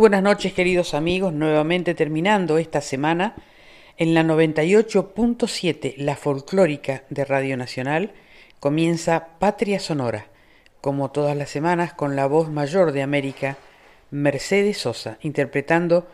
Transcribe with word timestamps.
Buenas 0.00 0.22
noches 0.22 0.54
queridos 0.54 0.94
amigos, 0.94 1.34
nuevamente 1.34 1.94
terminando 1.94 2.56
esta 2.56 2.80
semana 2.80 3.34
en 3.98 4.14
la 4.14 4.22
98.7, 4.22 5.96
la 5.98 6.16
folclórica 6.16 7.04
de 7.10 7.26
Radio 7.26 7.58
Nacional, 7.58 8.14
comienza 8.60 9.36
Patria 9.38 9.78
Sonora, 9.78 10.28
como 10.80 11.10
todas 11.10 11.36
las 11.36 11.50
semanas 11.50 11.92
con 11.92 12.16
la 12.16 12.24
voz 12.24 12.48
mayor 12.48 12.92
de 12.92 13.02
América, 13.02 13.58
Mercedes 14.10 14.78
Sosa, 14.78 15.18
interpretando 15.20 16.08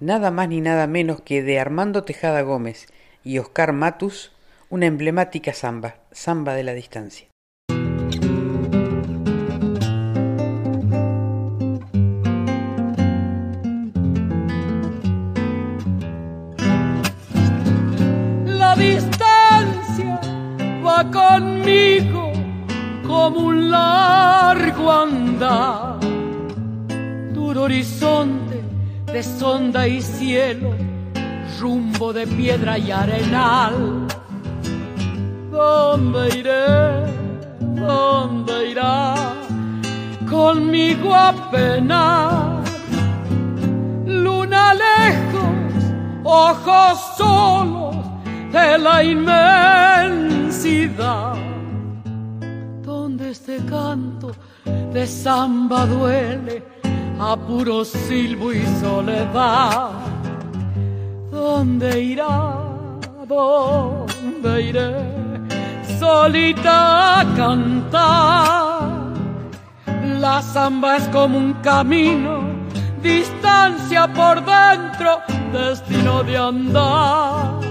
nada 0.00 0.30
más 0.30 0.48
ni 0.48 0.62
nada 0.62 0.86
menos 0.86 1.20
que 1.20 1.42
de 1.42 1.60
Armando 1.60 2.04
Tejada 2.04 2.40
Gómez 2.40 2.86
y 3.22 3.36
Oscar 3.38 3.74
Matus, 3.74 4.32
una 4.70 4.86
emblemática 4.86 5.52
samba, 5.52 5.96
samba 6.10 6.54
de 6.54 6.62
la 6.62 6.72
distancia. 6.72 7.28
distancia 7.28 7.35
conmigo 21.04 22.32
como 23.06 23.40
un 23.40 23.70
largo 23.70 24.90
andar. 24.90 26.00
Duro 27.32 27.62
horizonte 27.62 28.62
de 29.12 29.22
sonda 29.22 29.86
y 29.86 30.00
cielo, 30.00 30.74
rumbo 31.60 32.12
de 32.12 32.26
piedra 32.26 32.78
y 32.78 32.90
arenal. 32.90 34.06
¿Dónde 35.50 36.38
iré? 36.38 36.66
¿Dónde 37.60 38.70
irá? 38.70 39.14
Conmigo 40.28 41.14
a 41.14 41.32
penar. 41.50 42.64
Luna 44.06 44.74
lejos, 44.74 45.84
ojos 46.24 46.98
solos 47.16 47.96
de 48.56 48.78
la 48.78 49.04
inmensidad, 49.14 50.54
donde 52.82 53.30
este 53.30 53.58
canto 53.66 54.32
de 54.94 55.06
samba 55.06 55.84
duele 55.86 56.62
a 57.20 57.36
puro 57.36 57.84
silbo 57.84 58.52
y 58.52 58.64
soledad. 58.80 59.90
¿Dónde 61.30 62.00
irá? 62.00 62.54
¿Dónde 63.28 64.62
iré? 64.70 64.94
Solita 65.98 67.20
a 67.20 67.24
cantar. 67.36 68.80
La 70.18 70.40
samba 70.40 70.96
es 70.96 71.06
como 71.08 71.36
un 71.36 71.52
camino, 71.70 72.40
distancia 73.02 74.10
por 74.20 74.36
dentro, 74.44 75.20
destino 75.52 76.22
de 76.24 76.36
andar 76.38 77.65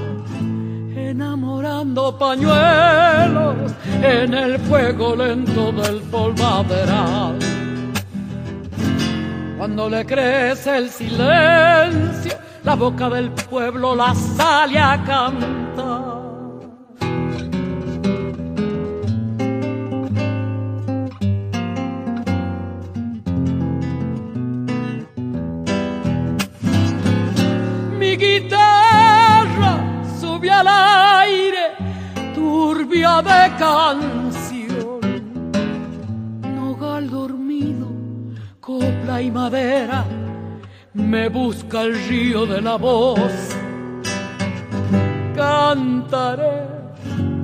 enamorando 1.16 2.18
pañuelos 2.18 3.72
en 4.04 4.34
el 4.34 4.60
fuego 4.60 5.16
lento 5.16 5.72
del 5.72 6.02
polvaderal. 6.12 7.40
Cuando 9.58 9.90
le 9.90 10.06
crece 10.06 10.78
el 10.78 10.90
silencio, 10.90 12.34
la 12.64 12.76
boca 12.76 13.10
del 13.10 13.32
pueblo 13.32 13.96
la 13.96 14.14
sale 14.14 14.78
a 14.78 15.02
cantar. 15.06 16.16
Mi 27.98 28.18
guitarra 28.18 28.65
turbia 33.06 33.22
de 33.22 33.56
canción. 33.58 35.00
Nogal 36.56 37.10
dormido, 37.10 37.88
copla 38.60 39.22
y 39.22 39.30
madera, 39.32 40.06
me 40.94 41.30
busca 41.30 41.82
el 41.84 41.94
río 42.08 42.46
de 42.48 42.62
la 42.62 42.78
voz. 42.78 43.32
Cantaré, 45.36 46.68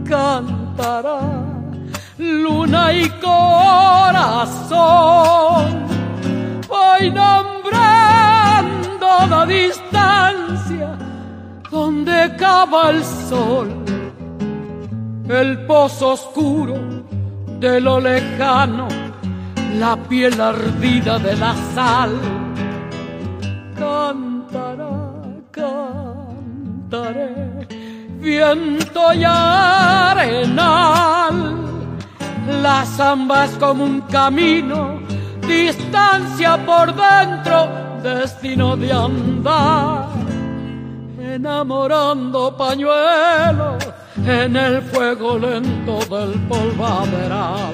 cantará, 0.06 1.22
luna 2.18 2.94
y 2.94 3.10
corazón. 3.20 4.62
Voy 6.68 7.12
nombrando 7.12 9.08
la 9.30 9.46
distancia 9.46 10.98
donde 11.70 12.36
cava 12.38 12.90
el 12.92 13.04
sol, 13.04 13.70
el 15.32 15.66
pozo 15.66 16.10
oscuro 16.10 16.76
de 17.60 17.80
lo 17.80 18.00
lejano, 18.00 18.88
la 19.78 19.96
piel 19.96 20.42
ardida 20.42 21.18
de 21.20 21.38
la 21.38 21.56
sal. 21.74 22.20
Cantará, 23.78 25.12
cantaré, 25.52 27.36
viento 28.20 29.14
y 29.14 29.24
arenal. 29.24 30.58
La 32.62 32.84
zamba 32.86 33.46
es 33.46 33.52
como 33.52 33.86
un 33.86 34.02
camino, 34.02 35.00
distancia 35.48 36.58
por 36.66 36.94
dentro, 36.94 37.70
destino 38.04 38.76
de 38.76 38.92
andar 38.92 40.10
enamorando 41.34 42.56
pañuelos 42.58 43.91
en 44.26 44.56
el 44.56 44.82
fuego 44.82 45.38
lento 45.38 46.00
del 46.00 46.40
polvaderal. 46.48 47.74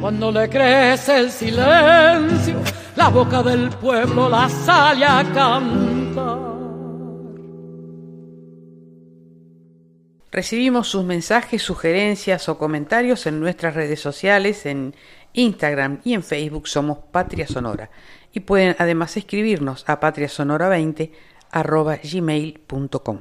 Cuando 0.00 0.32
le 0.32 0.48
crece 0.48 1.18
el 1.18 1.30
silencio, 1.30 2.60
la 2.96 3.08
boca 3.08 3.42
del 3.42 3.68
pueblo 3.70 4.28
la 4.28 4.48
sale 4.48 5.04
a 5.04 5.24
cantar. 5.34 6.50
Recibimos 10.32 10.88
sus 10.88 11.04
mensajes, 11.04 11.60
sugerencias 11.60 12.48
o 12.48 12.56
comentarios 12.56 13.26
en 13.26 13.40
nuestras 13.40 13.74
redes 13.74 14.00
sociales, 14.00 14.64
en 14.64 14.94
Instagram 15.32 16.00
y 16.04 16.14
en 16.14 16.22
Facebook 16.22 16.68
somos 16.68 16.98
Patria 17.10 17.46
Sonora. 17.46 17.90
Y 18.32 18.40
pueden 18.40 18.76
además 18.78 19.16
escribirnos 19.16 19.84
a 19.88 19.98
patriasonora20 19.98 21.10
gmail.com. 22.12 23.18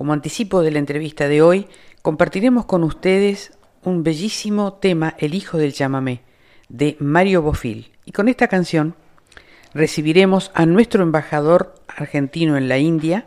Como 0.00 0.14
anticipo 0.14 0.62
de 0.62 0.70
la 0.70 0.78
entrevista 0.78 1.28
de 1.28 1.42
hoy, 1.42 1.66
compartiremos 2.00 2.64
con 2.64 2.84
ustedes 2.84 3.52
un 3.84 4.02
bellísimo 4.02 4.72
tema, 4.72 5.14
El 5.18 5.34
Hijo 5.34 5.58
del 5.58 5.74
Chamamé, 5.74 6.22
de 6.70 6.96
Mario 7.00 7.42
Bofil. 7.42 7.92
Y 8.06 8.12
con 8.12 8.28
esta 8.28 8.48
canción 8.48 8.94
recibiremos 9.74 10.52
a 10.54 10.64
nuestro 10.64 11.02
embajador 11.02 11.74
argentino 11.86 12.56
en 12.56 12.70
la 12.70 12.78
India, 12.78 13.26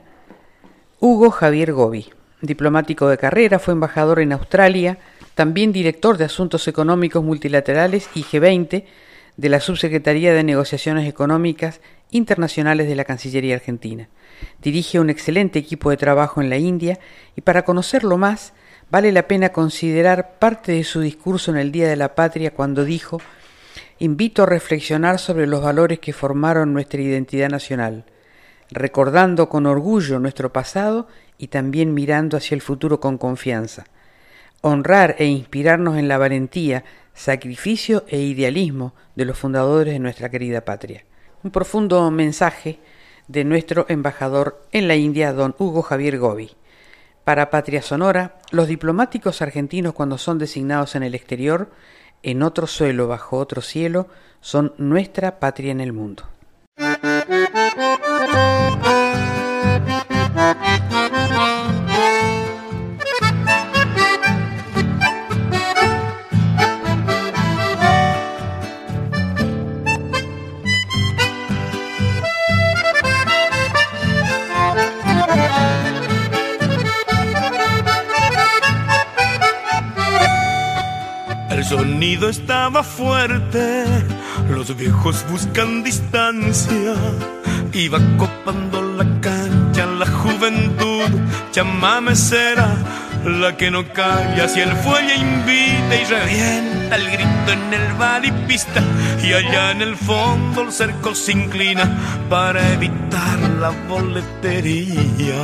Hugo 1.00 1.30
Javier 1.30 1.74
Gobi. 1.74 2.10
Diplomático 2.42 3.08
de 3.08 3.20
carrera, 3.20 3.60
fue 3.60 3.76
embajador 3.76 4.20
en 4.20 4.34
Australia, 4.34 4.98
también 5.36 5.74
director 5.74 6.18
de 6.18 6.26
Asuntos 6.26 6.68
Económicos 6.68 7.24
Multilaterales 7.24 8.10
y 8.16 8.24
G20 8.24 8.84
de 9.38 9.50
la 9.50 9.60
Subsecretaría 9.60 10.34
de 10.34 10.44
Negociaciones 10.44 11.08
Económicas 11.08 11.82
internacionales 12.10 12.88
de 12.88 12.96
la 12.96 13.06
Cancillería 13.06 13.58
Argentina. 13.58 14.10
Dirige 14.62 15.00
un 15.00 15.10
excelente 15.10 15.60
equipo 15.60 15.90
de 15.90 15.98
trabajo 15.98 16.42
en 16.42 16.50
la 16.50 16.58
India 16.58 17.00
y 17.36 17.42
para 17.42 17.66
conocerlo 17.66 18.18
más 18.18 18.54
vale 18.90 19.12
la 19.12 19.28
pena 19.28 19.50
considerar 19.50 20.38
parte 20.40 20.72
de 20.72 20.84
su 20.84 21.02
discurso 21.02 21.52
en 21.52 21.58
el 21.58 21.72
Día 21.72 21.88
de 21.88 21.96
la 21.96 22.16
Patria 22.16 22.54
cuando 22.54 22.86
dijo 22.86 23.20
Invito 24.00 24.44
a 24.44 24.48
reflexionar 24.48 25.20
sobre 25.20 25.48
los 25.48 25.62
valores 25.62 26.00
que 26.00 26.14
formaron 26.14 26.74
nuestra 26.74 27.02
identidad 27.02 27.50
nacional, 27.50 28.06
recordando 28.70 29.50
con 29.50 29.66
orgullo 29.66 30.20
nuestro 30.20 30.52
pasado 30.52 31.08
y 31.38 31.48
también 31.48 31.94
mirando 31.94 32.38
hacia 32.38 32.56
el 32.56 32.62
futuro 32.62 33.00
con 33.00 33.18
confianza. 33.18 33.86
Honrar 34.62 35.16
e 35.20 35.26
inspirarnos 35.26 35.98
en 35.98 36.08
la 36.08 36.18
valentía, 36.18 36.84
sacrificio 37.14 38.04
e 38.08 38.20
idealismo 38.20 38.94
de 39.16 39.26
los 39.26 39.38
fundadores 39.38 39.94
de 39.94 40.00
nuestra 40.00 40.30
querida 40.30 40.66
patria. 40.66 41.06
Un 41.44 41.52
profundo 41.52 42.10
mensaje 42.12 42.80
de 43.28 43.44
nuestro 43.44 43.86
embajador 43.90 44.62
en 44.72 44.88
la 44.88 44.96
India, 44.96 45.34
don 45.34 45.56
Hugo 45.58 45.82
Javier 45.82 46.18
Gobi. 46.20 46.52
Para 47.24 47.50
Patria 47.50 47.82
Sonora, 47.82 48.40
los 48.52 48.68
diplomáticos 48.68 49.42
argentinos 49.42 49.94
cuando 49.94 50.18
son 50.18 50.38
designados 50.38 50.96
en 50.96 51.04
el 51.04 51.16
exterior, 51.16 51.72
en 52.22 52.44
otro 52.44 52.68
suelo, 52.68 53.08
bajo 53.08 53.38
otro 53.38 53.62
cielo, 53.62 54.08
son 54.42 54.74
nuestra 54.78 55.40
patria 55.40 55.72
en 55.72 55.82
el 55.82 55.94
mundo. 55.94 56.33
Sonido 81.74 82.30
estaba 82.30 82.84
fuerte, 82.84 83.84
los 84.48 84.78
viejos 84.78 85.26
buscan 85.32 85.82
distancia. 85.84 86.94
Iba 87.74 87.98
copando 88.20 88.80
la 89.00 89.06
cancha 89.22 89.88
la 89.88 90.06
juventud, 90.06 91.10
llamame 91.52 92.16
será 92.16 92.76
la 93.26 93.58
que 93.58 93.72
no 93.72 93.92
calla. 93.92 94.48
Si 94.48 94.60
el 94.60 94.72
fuelle 94.84 95.16
invita 95.16 95.96
y 96.00 96.06
revienta 96.06 96.96
el 96.96 97.08
grito 97.10 97.50
en 97.58 97.74
el 97.74 97.94
bar 97.94 98.24
y 98.24 98.32
pista, 98.48 98.84
y 99.24 99.34
allá 99.34 99.72
en 99.72 99.82
el 99.82 99.96
fondo 99.96 100.62
el 100.62 100.72
cerco 100.72 101.16
se 101.16 101.32
inclina 101.32 101.86
para 102.30 102.62
evitar 102.74 103.40
la 103.60 103.72
boletería 103.90 105.42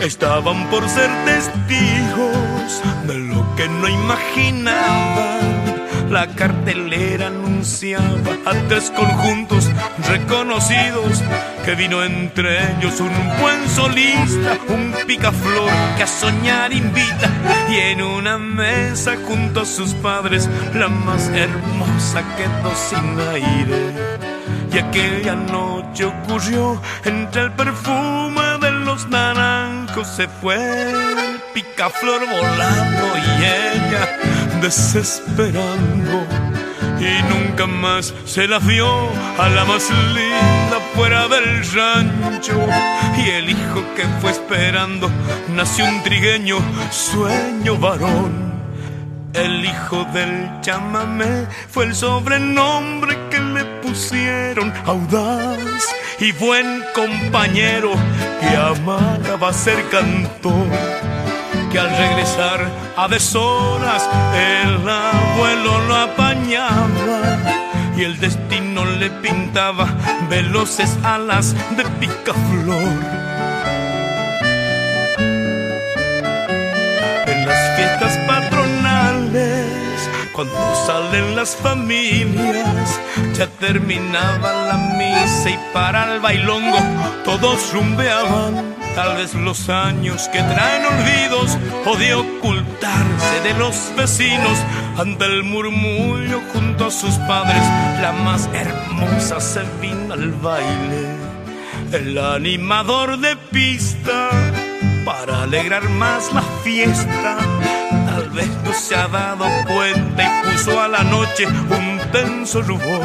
estaban 0.00 0.68
por 0.70 0.88
ser 0.88 1.10
testigos 1.24 2.82
de 3.06 3.18
lo 3.18 3.56
que 3.56 3.68
no 3.68 3.88
imaginaban. 3.88 5.48
La 6.10 6.26
cartelera 6.26 7.26
anunciaba 7.26 8.32
a 8.46 8.54
tres 8.66 8.90
conjuntos 8.96 9.68
reconocidos 10.08 11.22
que 11.66 11.74
vino 11.74 12.02
entre 12.02 12.72
ellos 12.72 12.98
un 13.00 13.12
buen 13.40 13.68
solista, 13.68 14.56
un 14.68 14.94
picaflor 15.06 15.70
que 15.98 16.04
a 16.04 16.06
soñar 16.06 16.72
invita 16.72 17.30
y 17.68 17.76
en 17.76 18.00
una 18.00 18.38
mesa 18.38 19.16
junto 19.26 19.60
a 19.60 19.66
sus 19.66 19.92
padres 19.94 20.48
la 20.74 20.88
más 20.88 21.28
hermosa 21.28 22.24
quedó 22.38 22.74
sin 22.74 23.20
aire. 23.34 23.92
Y 24.72 24.78
aquella 24.78 25.34
noche 25.34 26.06
ocurrió 26.06 26.80
entre 27.04 27.42
el 27.42 27.52
perfume 27.52 28.47
los 28.98 29.08
naranjos 29.10 30.08
se 30.08 30.26
fue 30.26 30.56
el 30.56 31.40
picaflor 31.54 32.20
volando 32.20 33.04
y 33.16 33.44
ella 33.44 34.18
desesperando. 34.60 36.26
Y 36.98 37.22
nunca 37.32 37.66
más 37.68 38.12
se 38.24 38.48
la 38.48 38.58
vio 38.58 38.88
a 39.38 39.48
la 39.50 39.64
más 39.66 39.88
linda 39.90 40.80
fuera 40.96 41.28
del 41.28 41.64
rancho. 41.72 42.58
Y 43.18 43.30
el 43.30 43.50
hijo 43.50 43.84
que 43.94 44.04
fue 44.20 44.32
esperando 44.32 45.08
nació 45.54 45.84
un 45.84 46.02
trigueño 46.02 46.58
sueño 46.90 47.76
varón. 47.76 48.48
El 49.32 49.64
hijo 49.64 50.04
del 50.12 50.60
chamamé 50.60 51.46
fue 51.70 51.84
el 51.84 51.94
sobrenombre 51.94 53.16
que 53.30 53.38
le 53.38 53.64
audaz 54.86 55.82
y 56.20 56.30
buen 56.32 56.84
compañero 56.94 57.90
que 58.40 58.56
amaba 58.56 59.52
ser 59.52 59.88
cantor. 59.88 60.68
Que 61.70 61.78
al 61.80 61.90
regresar 61.90 62.70
a 62.96 63.08
deshoras 63.08 64.08
el 64.34 64.88
abuelo 64.88 65.80
lo 65.88 65.96
apañaba 65.96 67.20
y 67.96 68.04
el 68.04 68.18
destino 68.20 68.84
le 68.84 69.10
pintaba 69.10 69.88
veloces 70.30 70.96
alas 71.02 71.54
de 71.76 71.84
picaflor. 71.98 73.27
Cuando 80.38 80.86
salen 80.86 81.34
las 81.34 81.56
familias, 81.56 83.00
ya 83.36 83.48
terminaba 83.58 84.52
la 84.68 84.76
misa 84.96 85.50
y 85.50 85.58
para 85.72 86.14
el 86.14 86.20
bailongo 86.20 86.78
todos 87.24 87.72
rumbeaban. 87.72 88.76
Tal 88.94 89.16
vez 89.16 89.34
los 89.34 89.68
años 89.68 90.28
que 90.28 90.38
traen 90.38 90.84
olvidos 90.84 91.58
o 91.86 91.96
de 91.96 92.14
ocultarse 92.14 93.40
de 93.42 93.54
los 93.54 93.92
vecinos 93.96 94.56
ante 94.96 95.24
el 95.24 95.42
murmullo 95.42 96.40
junto 96.52 96.86
a 96.86 96.90
sus 96.92 97.14
padres, 97.26 97.64
la 98.00 98.12
más 98.12 98.48
hermosa 98.52 99.40
se 99.40 99.64
vino 99.80 100.14
al 100.14 100.30
baile. 100.34 101.16
El 101.90 102.16
animador 102.16 103.18
de 103.18 103.34
pista 103.50 104.30
para 105.04 105.42
alegrar 105.42 105.82
más 105.88 106.32
la 106.32 106.42
fiesta 106.62 107.38
vez 108.38 108.76
se 108.76 108.94
ha 108.94 109.08
dado 109.08 109.46
cuenta 109.66 110.22
y 110.22 110.48
puso 110.48 110.80
a 110.80 110.86
la 110.86 111.02
noche 111.02 111.46
un 111.46 111.98
tenso 112.12 112.62
rubor 112.62 113.02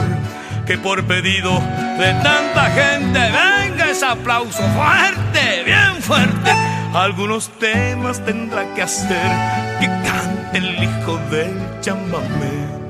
que 0.66 0.78
por 0.78 1.04
pedido 1.06 1.60
de 1.98 2.14
tanta 2.22 2.70
gente 2.70 3.20
venga 3.20 3.90
ese 3.90 4.06
aplauso 4.06 4.62
fuerte, 4.70 5.64
bien 5.66 6.02
fuerte. 6.02 6.52
Algunos 6.94 7.50
temas 7.60 8.24
tendrá 8.24 8.74
que 8.76 8.84
hacer 8.84 9.32
que 9.80 9.88
cante 9.88 10.58
el 10.60 10.84
hijo 10.84 11.18
del 11.32 11.82
chamamé. 11.82 12.84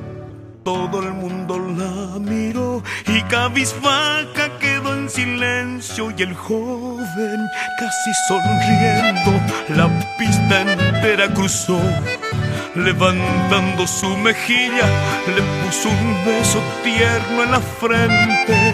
Todo 0.63 1.01
el 1.01 1.13
mundo 1.13 1.57
la 1.59 2.19
miró 2.19 2.83
y 3.07 3.21
cabizbaja 3.23 4.57
quedó 4.59 4.72
en 5.03 5.09
silencio 5.09 6.13
y 6.17 6.23
el 6.23 6.33
joven 6.33 7.49
casi 7.77 8.11
sonriendo 8.27 9.31
la 9.69 9.89
pista 10.17 10.61
entera 10.61 11.33
cruzó. 11.33 11.79
Levantando 12.75 13.85
su 13.85 14.07
mejilla, 14.17 14.87
le 15.27 15.41
puso 15.65 15.89
un 15.89 16.25
beso 16.25 16.59
tierno 16.83 17.43
en 17.43 17.51
la 17.51 17.59
frente 17.59 18.73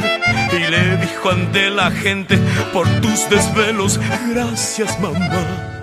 y 0.53 0.71
le 0.71 0.97
dijo 0.97 1.31
ante 1.31 1.69
la 1.69 1.91
gente, 1.91 2.37
por 2.71 2.87
tus 3.01 3.29
desvelos, 3.29 3.99
gracias 4.31 4.99
mamá. 4.99 5.78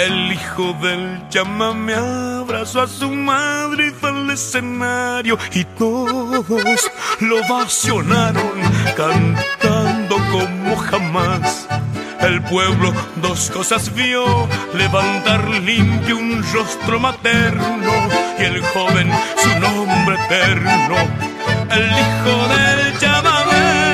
El 0.00 0.32
hijo 0.32 0.72
del 0.80 1.28
chamame 1.28 1.92
abrazó 1.94 2.80
a 2.80 2.88
su 2.88 3.10
madre 3.10 3.88
y 3.88 3.90
fue 3.90 4.08
al 4.08 4.30
escenario 4.30 5.36
y 5.52 5.62
todos 5.64 6.90
lo 7.20 7.46
vacionaron 7.46 8.50
cantando 8.96 10.16
como 10.30 10.74
jamás. 10.76 11.68
El 12.22 12.40
pueblo 12.44 12.94
dos 13.16 13.50
cosas 13.50 13.94
vio, 13.94 14.48
levantar 14.72 15.46
limpio 15.46 16.16
un 16.16 16.42
rostro 16.50 16.98
materno 16.98 17.92
y 18.38 18.44
el 18.44 18.62
joven 18.68 19.12
su 19.36 19.60
nombre 19.60 20.16
eterno, 20.24 20.96
el 21.70 21.86
hijo 21.90 22.48
del 22.48 22.98
chamamé. 22.98 23.89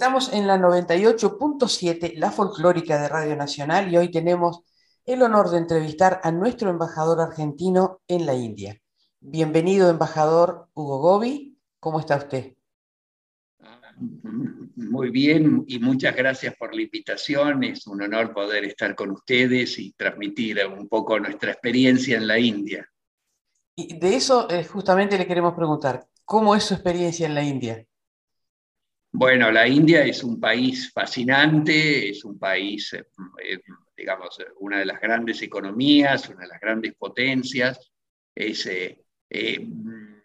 Estamos 0.00 0.32
en 0.32 0.46
la 0.46 0.56
98.7, 0.56 2.14
la 2.16 2.30
folclórica 2.30 2.98
de 2.98 3.06
Radio 3.06 3.36
Nacional, 3.36 3.92
y 3.92 3.98
hoy 3.98 4.10
tenemos 4.10 4.62
el 5.04 5.20
honor 5.20 5.50
de 5.50 5.58
entrevistar 5.58 6.22
a 6.24 6.32
nuestro 6.32 6.70
embajador 6.70 7.20
argentino 7.20 8.00
en 8.08 8.24
la 8.24 8.32
India. 8.32 8.80
Bienvenido, 9.20 9.90
embajador 9.90 10.68
Hugo 10.72 11.00
Gobi. 11.00 11.58
¿Cómo 11.78 12.00
está 12.00 12.16
usted? 12.16 12.54
Muy 14.74 15.10
bien 15.10 15.66
y 15.68 15.78
muchas 15.78 16.16
gracias 16.16 16.54
por 16.56 16.74
la 16.74 16.80
invitación. 16.80 17.62
Es 17.62 17.86
un 17.86 18.00
honor 18.00 18.32
poder 18.32 18.64
estar 18.64 18.94
con 18.94 19.10
ustedes 19.10 19.78
y 19.78 19.92
transmitir 19.92 20.66
un 20.66 20.88
poco 20.88 21.20
nuestra 21.20 21.52
experiencia 21.52 22.16
en 22.16 22.26
la 22.26 22.38
India. 22.38 22.88
Y 23.76 23.98
de 23.98 24.16
eso 24.16 24.48
eh, 24.48 24.64
justamente 24.64 25.18
le 25.18 25.26
queremos 25.26 25.52
preguntar, 25.52 26.08
¿cómo 26.24 26.56
es 26.56 26.64
su 26.64 26.72
experiencia 26.72 27.26
en 27.26 27.34
la 27.34 27.42
India? 27.42 27.86
Bueno, 29.12 29.50
la 29.50 29.66
India 29.66 30.04
es 30.04 30.22
un 30.22 30.38
país 30.38 30.92
fascinante, 30.92 32.10
es 32.10 32.24
un 32.24 32.38
país, 32.38 32.92
eh, 32.92 33.06
eh, 33.44 33.58
digamos, 33.96 34.38
una 34.60 34.78
de 34.78 34.86
las 34.86 35.00
grandes 35.00 35.42
economías, 35.42 36.28
una 36.28 36.42
de 36.42 36.48
las 36.48 36.60
grandes 36.60 36.94
potencias, 36.94 37.90
es, 38.32 38.66
eh, 38.66 38.98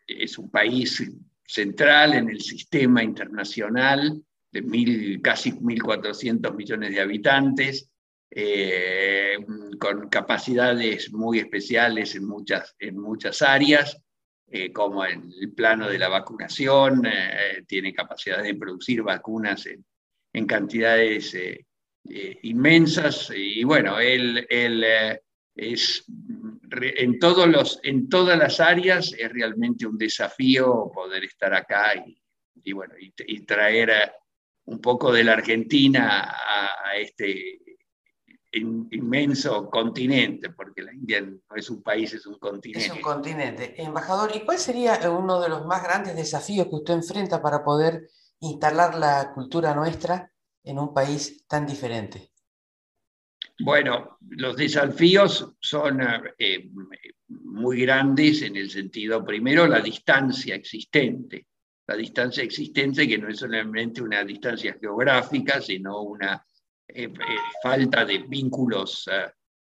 es 0.08 0.38
un 0.38 0.52
país 0.52 1.04
central 1.44 2.14
en 2.14 2.30
el 2.30 2.40
sistema 2.42 3.04
internacional 3.04 4.22
de 4.52 4.62
mil, 4.62 5.20
casi 5.22 5.52
1.400 5.52 6.56
millones 6.56 6.92
de 6.92 7.02
habitantes. 7.02 7.90
con 9.80 10.10
capacidades 10.10 11.14
muy 11.14 11.40
especiales 11.40 12.16
en 12.16 12.26
muchas, 12.26 12.76
en 12.80 12.98
muchas 13.00 13.42
áreas, 13.42 13.98
como 14.74 15.06
en 15.06 15.32
el 15.42 15.54
plano 15.54 15.90
de 15.90 15.98
la 15.98 16.08
vacunación, 16.08 17.04
tiene 17.68 17.94
capacidad 17.94 18.42
de 18.42 18.56
producir 18.56 19.02
vacunas 19.02 19.68
en, 19.68 20.46
cantidades 20.46 21.36
inmensas. 22.44 23.32
Y 23.36 23.64
bueno, 23.64 24.00
él 24.00 24.48
es 25.56 26.06
en, 26.72 27.20
todos 27.20 27.48
los, 27.48 27.80
en 27.84 28.10
todas 28.10 28.38
las 28.38 28.60
áreas 28.60 29.14
es 29.18 29.32
realmente 29.32 29.86
un 29.86 29.98
desafío 29.98 30.92
poder 30.94 31.24
estar 31.24 31.54
acá 31.54 31.94
y, 32.64 32.74
bueno, 32.74 32.94
y, 33.00 33.40
traer 33.42 34.12
un 34.66 34.82
poco 34.82 35.12
de 35.12 35.24
la 35.24 35.34
Argentina 35.34 36.24
a, 36.24 36.98
este 36.98 37.60
inmenso 38.56 39.70
continente, 39.70 40.50
porque 40.50 40.82
la 40.82 40.94
India 40.94 41.22
no 41.22 41.56
es 41.56 41.70
un 41.70 41.82
país, 41.82 42.14
es 42.14 42.26
un 42.26 42.38
continente. 42.40 42.88
Es 42.88 42.94
un 42.94 43.02
continente. 43.02 43.82
Embajador, 43.82 44.36
¿y 44.36 44.42
cuál 44.42 44.58
sería 44.58 45.00
uno 45.10 45.40
de 45.42 45.50
los 45.50 45.66
más 45.66 45.84
grandes 45.84 46.16
desafíos 46.16 46.68
que 46.68 46.76
usted 46.76 46.94
enfrenta 46.94 47.42
para 47.42 47.64
poder 47.64 48.10
instalar 48.40 48.96
la 48.96 49.32
cultura 49.34 49.74
nuestra 49.76 50.32
en 50.64 50.80
un 50.80 50.94
país 50.94 51.46
tan 51.48 51.66
diferente? 51.66 52.32
Bueno, 53.60 54.18
los 54.30 54.56
desafíos 54.56 55.54
son 55.60 56.02
eh, 56.38 56.70
muy 57.28 57.82
grandes 57.82 58.42
en 58.42 58.56
el 58.58 58.70
sentido, 58.70 59.24
primero, 59.24 59.66
la 59.66 59.80
distancia 59.80 60.56
existente. 60.56 61.48
La 61.88 61.96
distancia 61.96 62.44
existente 62.44 63.08
que 63.08 63.18
no 63.18 63.30
es 63.30 63.38
solamente 63.38 64.02
una 64.02 64.24
distancia 64.24 64.76
geográfica, 64.80 65.62
sino 65.62 66.02
una 66.02 66.44
eh, 66.88 67.04
eh, 67.04 67.12
falta 67.62 68.06
de 68.06 68.20
vínculos 68.20 69.10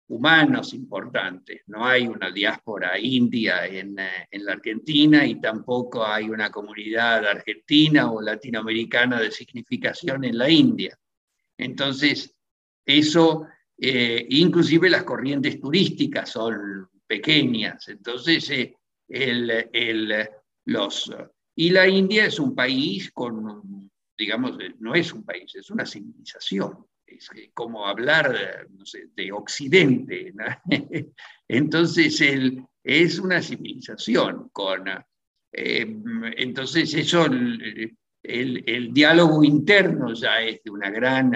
humanos 0.09 0.75
importantes. 0.75 1.63
No 1.67 1.87
hay 1.87 2.07
una 2.07 2.31
diáspora 2.31 2.99
india 2.99 3.67
en, 3.67 3.97
en, 4.31 4.45
la 4.45 4.53
Argentina 4.53 5.27
y 5.27 5.41
tampoco 5.41 6.05
hay 6.05 6.29
una 6.29 6.51
comunidad 6.51 7.27
argentina 7.27 8.11
o 8.13 8.21
latinoamericana 8.21 9.21
de 9.21 9.31
significación 9.31 10.25
en 10.25 10.37
la 10.37 10.51
India. 10.51 10.99
Entonces, 11.57 12.37
eso 12.85 13.47
eh, 13.77 14.27
inclusive 14.31 14.89
las 14.89 15.03
corrientes 15.03 15.61
turísticas 15.61 16.31
son 16.31 16.89
pequeñas, 17.07 17.89
entonces 17.89 18.49
eh, 18.51 18.77
el, 19.09 20.29
los, 20.67 21.13
y 21.57 21.71
la 21.71 21.89
India 21.89 22.27
es 22.27 22.39
un 22.39 22.55
país 22.55 23.11
con, 23.11 23.91
digamos, 24.17 24.57
no 24.79 24.95
es 24.95 25.13
un 25.13 25.25
país, 25.25 25.55
es 25.57 25.71
una 25.71 25.85
civilización, 25.85 26.87
es 27.07 27.31
como 27.53 27.87
hablar 27.87 28.67
de 29.15 29.33
Occidente, 29.33 30.33
entonces 31.49 32.21
el, 32.21 32.65
es 32.83 33.19
una 33.19 33.41
civilización 33.41 34.49
con, 34.51 34.89
eh, 35.53 35.97
entonces 36.37 36.95
eso, 36.95 37.27
el, 37.27 38.93
diálogo 38.93 39.45
interno 39.45 40.13
ya 40.15 40.41
es 40.41 40.63
de 40.63 40.71
una 40.71 40.91
gran 40.91 41.33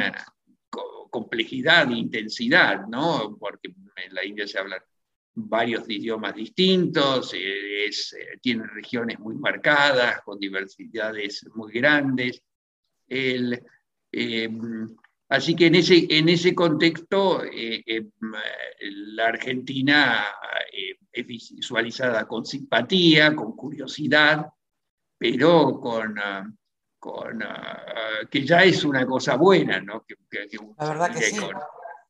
complejidad 1.10 1.90
e 1.90 1.94
intensidad, 1.94 2.86
¿no? 2.86 3.36
Porque 3.38 3.68
en 3.68 4.14
la 4.14 4.24
India 4.24 4.46
se 4.46 4.58
hablan 4.58 4.80
varios 5.34 5.88
idiomas 5.88 6.34
distintos, 6.34 7.32
eh, 7.34 7.86
es, 7.86 8.12
eh, 8.12 8.38
tiene 8.40 8.66
regiones 8.66 9.18
muy 9.18 9.36
marcadas, 9.36 10.20
con 10.22 10.38
diversidades 10.38 11.46
muy 11.54 11.72
grandes. 11.72 12.42
El, 13.06 13.62
eh, 14.12 14.50
así 15.28 15.54
que 15.54 15.66
en 15.66 15.74
ese, 15.76 16.06
en 16.10 16.28
ese 16.28 16.54
contexto, 16.54 17.42
la 18.80 19.26
Argentina 19.26 20.24
es 21.12 21.26
visualizada 21.26 22.26
con 22.26 22.44
simpatía, 22.44 23.34
con 23.34 23.56
curiosidad, 23.56 24.46
pero 25.18 25.80
con, 25.80 26.14
con, 26.98 27.42
ah, 27.42 27.82
que 28.30 28.44
ya 28.44 28.62
es 28.62 28.84
una 28.84 29.06
cosa 29.06 29.36
buena, 29.36 29.80
¿no? 29.80 30.04
Que, 30.06 30.16
la 30.78 30.88
verdad 30.88 31.12
que 31.12 31.22
sí. 31.22 31.40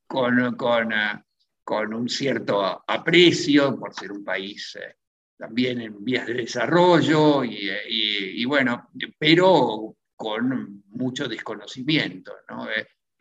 Con, 0.06 0.56
con, 0.56 0.92
ah, 0.92 1.24
con, 1.64 1.94
un 1.94 2.08
cierto 2.08 2.84
aprecio 2.86 3.78
por 3.78 3.94
ser 3.94 4.12
un 4.12 4.24
país 4.24 4.76
eh, 4.76 4.96
también 5.36 5.80
en 5.80 6.04
vías 6.04 6.26
de 6.26 6.34
desarrollo 6.34 7.44
y, 7.44 7.70
y, 7.88 8.44
bueno, 8.44 8.90
pero 9.18 9.96
con 10.16 10.82
mucho 10.88 11.28
desconocimiento. 11.28 12.32
¿no? 12.48 12.66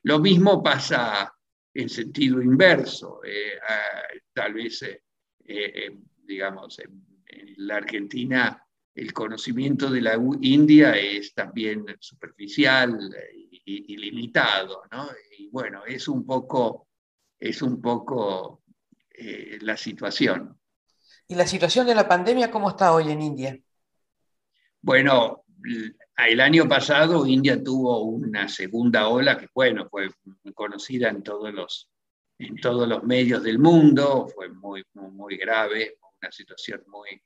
Eh, 0.07 0.13
lo 0.13 0.19
mismo 0.19 0.63
pasa 0.63 1.33
en 1.73 1.89
sentido 1.89 2.41
inverso. 2.41 3.21
Eh, 3.25 3.59
tal 4.33 4.53
vez, 4.53 4.85
digamos, 6.23 6.79
en 6.79 7.53
la 7.57 7.77
Argentina 7.77 8.63
el 8.97 9.13
conocimiento 9.13 9.91
de 9.91 10.01
la 10.01 10.19
India 10.41 10.93
es 10.93 11.33
también 11.35 11.85
superficial 11.99 12.97
y, 13.63 13.95
limitado, 13.95 14.83
¿no? 14.91 15.09
Y 15.37 15.49
bueno, 15.49 15.85
es 15.85 16.07
un 16.07 16.25
poco, 16.25 16.87
es 17.39 17.61
un 17.61 17.79
poco 17.79 18.63
eh, 19.11 19.59
la 19.61 19.77
situación. 19.77 20.57
¿Y 21.27 21.35
la 21.35 21.45
situación 21.45 21.85
de 21.85 21.93
la 21.93 22.07
pandemia 22.07 22.49
cómo 22.49 22.69
está 22.69 22.91
hoy 22.93 23.11
en 23.11 23.21
India? 23.21 23.59
Bueno, 24.81 25.43
el 26.25 26.41
año 26.41 26.67
pasado 26.67 27.27
India 27.27 27.63
tuvo 27.63 28.01
una 28.01 28.47
segunda 28.47 29.07
ola 29.07 29.37
que, 29.37 29.47
bueno, 29.53 29.87
fue 29.89 30.09
conocida 30.55 31.09
en 31.09 31.21
todos 31.21 31.53
los, 31.53 31.89
en 32.39 32.55
todos 32.55 32.87
los 32.87 33.03
medios 33.03 33.43
del 33.43 33.59
mundo, 33.59 34.27
fue 34.33 34.49
muy, 34.49 34.83
muy, 34.93 35.37
grave, 35.37 35.97
una 36.19 36.31
situación 36.31 36.83
muy, 36.87 37.21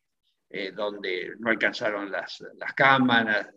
eh, 0.49 0.71
donde 0.71 1.33
no 1.39 1.49
alcanzaron 1.49 2.11
las, 2.11 2.43
las, 2.57 2.73
cámaras, 2.73 3.49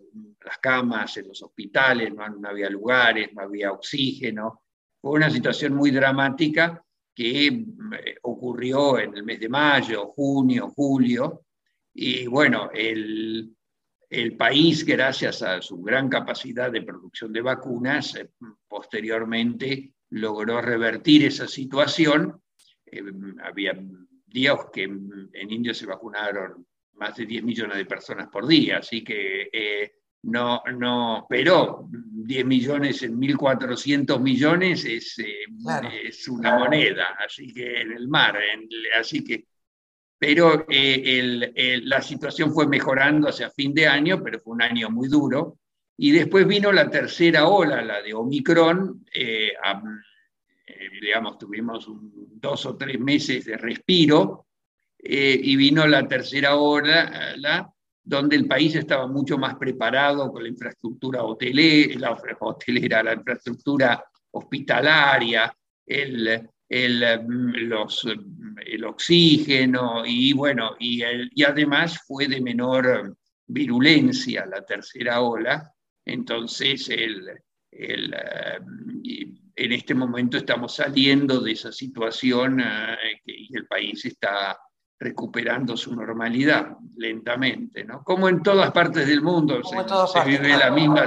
las 0.45 0.59
camas 0.59 1.17
en 1.17 1.29
los 1.29 1.43
hospitales, 1.43 2.15
no, 2.15 2.25
había 2.49 2.71
lugares, 2.71 3.33
no 3.33 3.43
había 3.43 3.73
oxígeno. 3.73 4.63
Fue 5.01 5.13
una 5.13 5.31
situación 5.31 5.75
muy 5.75 5.91
dramática 5.91 6.81
que 7.13 7.47
eh, 7.47 8.17
ocurrió 8.23 8.99
en 9.01 9.17
el 9.17 9.25
mes 9.25 9.41
de 9.41 9.49
mayo, 9.49 10.07
junio, 10.07 10.73
julio, 10.75 11.43
y 11.93 12.27
bueno, 12.27 12.71
el, 12.73 13.55
el 14.15 14.37
país, 14.37 14.85
gracias 14.85 15.43
a 15.43 15.61
su 15.61 15.83
gran 15.83 16.09
capacidad 16.09 16.71
de 16.71 16.83
producción 16.83 17.33
de 17.33 17.41
vacunas, 17.41 18.15
eh, 18.17 18.31
posteriormente 18.69 19.93
logró 20.11 20.61
revertir 20.61 21.25
esa 21.25 21.49
situación. 21.49 22.41
había 23.43 23.77
días 24.27 24.59
que 24.73 24.85
en 24.85 25.51
India 25.51 25.75
se 25.75 25.87
vacunaron 25.87 26.67
más 26.97 27.17
de 27.17 27.27
10 27.27 27.45
millones 27.45 27.77
de 27.77 27.87
personas 27.87 28.29
por 28.29 28.47
día, 28.47 28.79
así 28.79 29.03
que 29.03 29.49
eh, 29.53 29.93
no, 30.23 30.63
no, 30.79 31.27
pero 31.29 31.89
10 31.91 32.47
millones 32.47 33.03
en 33.03 33.21
1.400 33.21 34.21
millones 34.21 34.85
es, 34.85 35.19
eh, 35.19 35.45
es, 36.05 36.29
una 36.29 36.59
moneda, 36.59 37.17
así 37.25 37.53
que 37.53 37.83
en 37.83 37.93
el 37.93 38.09
mar, 38.09 38.39
así 38.99 39.23
que, 39.23 39.47
pero 40.19 40.67
eh, 40.69 41.81
la 41.85 42.01
situación 42.01 42.53
fue 42.53 42.67
mejorando 42.67 43.29
hacia 43.29 43.51
fin 43.51 43.75
de 43.75 43.87
año, 43.87 44.23
pero 44.23 44.41
fue 44.41 44.55
un 44.55 44.63
año 44.63 44.91
muy 44.91 45.09
duro, 45.09 45.59
y 45.97 46.13
después 46.13 46.47
vino 46.47 46.73
la 46.73 46.91
tercera 46.91 47.47
ola, 47.49 47.83
la 47.83 48.03
de 48.03 48.15
Omicron, 48.15 49.05
digamos, 51.01 51.39
tuvimos 51.39 51.89
dos 51.89 52.67
o 52.67 52.77
tres 52.77 52.99
meses 52.99 53.45
de 53.45 53.57
respiro, 53.57 54.47
eh, 55.07 55.39
y 55.43 55.57
vino 55.57 55.87
la 55.87 56.09
tercera 56.09 56.57
hora, 56.57 57.37
la, 57.37 57.71
donde 58.03 58.37
el 58.37 58.47
país 58.47 58.75
estaba 58.75 59.07
mucho 59.07 59.37
más 59.37 59.57
preparado 59.57 60.33
con 60.33 60.43
la 60.43 60.49
infraestructura 60.49 61.23
hotelera, 61.23 61.99
la, 61.99 62.19
hotelera, 62.41 63.03
la 63.03 63.13
infraestructura 63.13 64.03
hospitalaria, 64.31 65.55
el, 65.87 66.49
el, 66.67 67.69
los, 67.69 68.07
el 68.67 68.85
oxígeno 68.85 70.05
y 70.07 70.33
bueno, 70.33 70.77
y, 70.79 71.03
y 71.35 71.43
además 71.43 72.01
fue 72.07 72.27
de 72.29 72.41
menor 72.41 73.17
virulencia 73.47 74.47
la 74.47 74.65
tercera 74.65 75.21
ola, 75.21 75.73
entonces 76.05 76.89
el, 76.89 77.31
el, 77.71 78.15
en 79.57 79.73
este 79.73 79.95
momento 79.95 80.37
estamos 80.37 80.75
saliendo 80.75 81.41
de 81.41 81.53
esa 81.53 81.73
situación 81.73 82.61
eh, 82.61 83.21
y 83.25 83.57
el 83.57 83.67
país 83.67 84.05
está 84.05 84.59
recuperando 84.99 85.77
su 85.77 85.95
normalidad 85.95 86.77
lentamente, 86.97 87.85
¿no? 87.85 88.03
Como 88.03 88.29
en 88.29 88.43
todas 88.43 88.71
partes 88.73 89.07
del 89.07 89.23
mundo 89.23 89.61
se, 89.63 90.25
vive 90.25 90.57
la, 90.57 90.71
misma, 90.71 91.07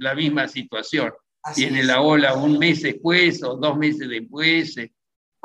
la 0.00 0.14
misma 0.14 0.48
situación. 0.48 1.12
Tiene 1.54 1.84
la 1.84 2.00
ola 2.00 2.34
un 2.34 2.58
mes 2.58 2.82
después 2.82 3.42
o 3.44 3.56
dos 3.56 3.78
meses 3.78 4.08
después, 4.08 4.76
eh, 4.78 4.92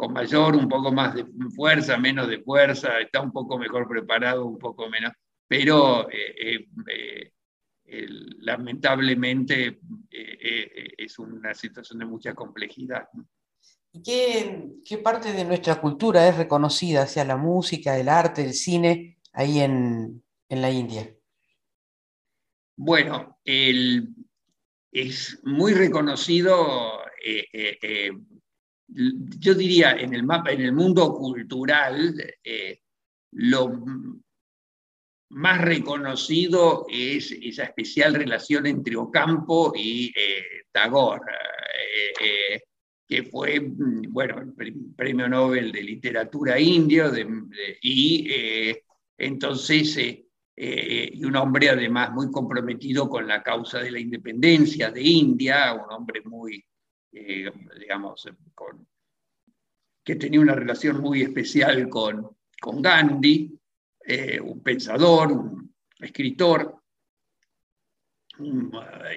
con 0.01 0.13
mayor, 0.13 0.55
un 0.55 0.67
poco 0.67 0.91
más 0.91 1.13
de 1.13 1.27
fuerza, 1.55 1.95
menos 1.95 2.27
de 2.27 2.39
fuerza, 2.39 2.99
está 2.99 3.21
un 3.21 3.31
poco 3.31 3.59
mejor 3.59 3.87
preparado, 3.87 4.47
un 4.47 4.57
poco 4.57 4.89
menos, 4.89 5.13
pero 5.47 6.09
eh, 6.09 6.65
eh, 6.87 8.07
lamentablemente 8.39 9.79
es 10.09 11.19
una 11.19 11.53
situación 11.53 11.99
de 11.99 12.05
mucha 12.05 12.33
complejidad. 12.33 13.07
¿Y 13.93 14.01
qué, 14.01 14.97
parte 14.97 15.33
de 15.33 15.45
nuestra 15.45 15.79
cultura 15.79 16.27
es 16.27 16.35
reconocida 16.35 17.03
hacia 17.03 17.23
la 17.23 17.37
música, 17.37 17.95
el 17.99 18.09
arte, 18.09 18.43
el 18.43 18.53
cine 18.55 19.19
ahí 19.33 19.59
en, 19.59 20.23
la 20.49 20.71
India? 20.71 21.13
Bueno, 22.75 23.37
es 23.45 25.39
muy 25.43 25.73
reconocido, 25.75 27.03
eh, 27.23 27.45
eh, 27.53 27.77
eh, 27.83 28.11
yo 28.93 29.53
diría, 29.53 29.91
en 29.91 30.13
el, 30.13 30.23
mapa, 30.23 30.51
en 30.51 30.61
el 30.61 30.73
mundo 30.73 31.13
cultural, 31.13 32.15
lo 33.31 33.83
más 35.29 35.61
reconocido 35.61 36.85
es 36.89 37.31
esa 37.31 37.63
especial 37.63 38.15
relación 38.15 38.65
entre 38.67 38.97
Ocampo 38.97 39.71
y 39.75 40.13
Tagore 40.71 41.21
que 43.11 43.23
fue, 43.23 43.59
mm, 43.59 44.03
bueno, 44.09 44.53
el 44.57 44.73
premio 44.95 45.27
Nobel 45.27 45.69
de 45.73 45.83
Literatura 45.83 46.57
indio, 46.57 47.11
y 47.81 48.25
eh, 48.31 48.83
entonces, 49.17 49.97
eh, 49.97 50.25
eh, 50.55 51.11
y 51.13 51.25
un 51.25 51.35
hombre 51.35 51.71
además 51.71 52.13
muy 52.13 52.31
comprometido 52.31 53.09
con 53.09 53.27
la 53.27 53.43
causa 53.43 53.79
de 53.79 53.91
la 53.91 53.99
independencia 53.99 54.91
de 54.91 55.01
India, 55.01 55.73
un 55.73 55.91
hombre 55.91 56.21
muy, 56.23 56.63
digamos, 57.11 58.29
que 60.03 60.15
tenía 60.15 60.39
una 60.39 60.55
relación 60.55 61.01
muy 61.01 61.21
especial 61.21 61.87
con, 61.89 62.37
con 62.59 62.81
Gandhi, 62.81 63.57
un 64.41 64.63
pensador, 64.63 65.31
un 65.31 65.75
escritor, 65.99 66.81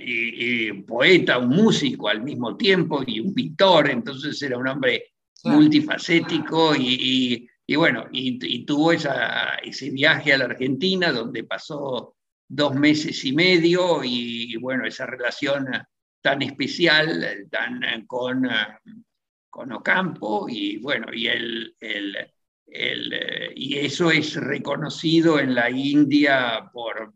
y, 0.01 0.73
poeta, 0.83 1.39
un 1.39 1.49
músico 1.49 2.09
al 2.09 2.23
mismo 2.23 2.57
tiempo 2.57 3.03
y 3.07 3.21
un 3.21 3.35
pintor, 3.35 3.91
entonces 3.91 4.41
era 4.43 4.59
un 4.59 4.69
hombre 4.69 5.13
multifacético 5.45 6.75
y, 6.77 7.49
bueno, 7.77 8.07
y, 8.13 8.65
tuvo 8.65 8.93
esa, 8.93 9.57
ese 9.57 9.91
viaje 9.91 10.33
a 10.33 10.39
la 10.39 10.45
Argentina 10.47 11.13
donde 11.13 11.45
pasó 11.45 12.17
dos 12.47 12.75
meses 12.75 13.25
y 13.25 13.33
medio 13.33 14.03
y, 14.05 14.57
bueno, 14.57 14.87
esa 14.87 15.07
relación 15.07 15.69
tan 16.25 16.41
especial 16.41 17.47
tan, 17.51 18.07
con, 18.07 18.49
con 19.51 19.73
Ocampo 19.73 20.47
y 20.49 20.79
bueno, 20.79 21.13
y, 21.13 21.27
el, 21.27 21.77
el, 21.79 22.17
el, 22.67 23.53
y 23.55 23.77
eso 23.77 24.11
es 24.11 24.35
reconocido 24.37 25.39
en 25.39 25.55
la 25.55 25.69
India 25.69 26.71
por 26.73 27.13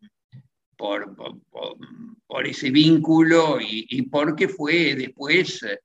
por, 0.77 1.17
por, 2.27 2.47
ese 2.47 2.71
vínculo 2.71 3.59
y, 3.61 4.03
porque 4.03 4.47
fue 4.47 4.95
después 4.95 5.62
eh, 5.65 5.79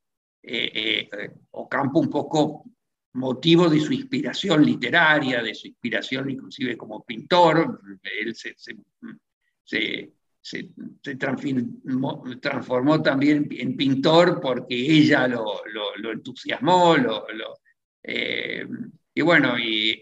eh, 0.44 1.10
Ocampo 1.52 2.00
un 2.00 2.10
poco 2.10 2.66
motivo 3.14 3.70
de 3.70 3.80
su 3.80 3.94
inspiración 3.94 4.64
literaria, 4.64 5.42
de 5.42 5.56
su 5.56 5.68
inspiración 5.68 6.30
inclusive 6.30 6.78
como 6.78 7.04
pintor. 7.04 7.82
Él 8.04 8.36
se, 8.36 8.54
transformó, 12.40 13.02
también 13.02 13.48
en 13.52 13.78
pintor 13.78 14.40
porque 14.42 14.76
ella 14.76 15.28
lo, 15.28 15.62
lo, 15.98 16.12
entusiasmó. 16.12 16.96
Eh, 18.04 18.68
y 19.14 19.22
bueno, 19.22 19.58
y, 19.58 20.02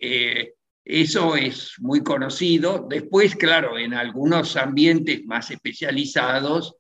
eso 0.84 1.36
es 1.36 1.76
muy 1.80 2.02
conocido. 2.02 2.88
Después, 2.90 3.36
claro, 3.36 3.78
en 3.78 3.94
algunos 3.94 4.58
ambientes 4.58 5.24
más 5.26 5.52
especializados 5.52 6.76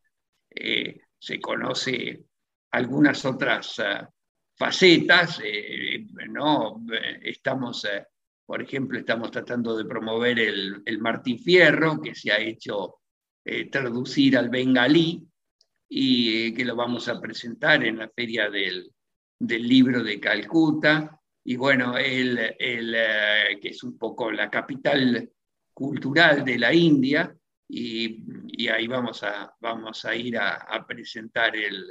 eh, 0.50 1.02
se 1.20 1.40
conoce 1.40 2.24
algunas 2.72 3.24
otras 3.26 3.80
facetas. 4.62 5.42
Eh, 5.44 6.06
¿no? 6.30 6.84
Estamos, 7.22 7.86
eh, 7.86 8.06
por 8.46 8.62
ejemplo, 8.62 9.00
estamos 9.00 9.32
tratando 9.32 9.78
de 9.78 9.86
promover 9.86 10.40
el, 10.40 11.00
Martín 11.00 11.40
Fierro, 11.40 12.00
que 12.02 12.14
se 12.16 12.32
ha 12.32 12.40
hecho 12.40 13.01
traducir 13.72 14.38
al 14.38 14.50
bengalí 14.50 15.28
y 15.90 16.54
que 16.54 16.64
lo 16.64 16.76
vamos 16.76 17.08
a 17.10 17.20
presentar 17.20 17.84
en 17.84 17.98
la 17.98 18.10
feria 18.10 18.50
del, 18.50 18.92
del 19.42 19.68
libro 19.68 20.04
de 20.04 20.20
Calcuta. 20.20 21.20
Y 21.44 21.56
bueno, 21.56 21.98
el, 21.98 22.38
eh, 22.60 23.60
que 23.62 23.70
es 23.70 23.84
un 23.84 23.98
poco 23.98 24.32
la 24.32 24.50
capital 24.50 25.30
cultural 25.74 26.46
de 26.46 26.60
la 26.60 26.74
India, 26.74 27.36
y, 27.68 28.68
ahí 28.68 28.86
vamos 28.88 29.24
a, 29.24 29.54
vamos 29.60 30.06
a 30.06 30.16
ir 30.16 30.38
a, 30.38 30.86
presentar 30.88 31.56
el, 31.56 31.88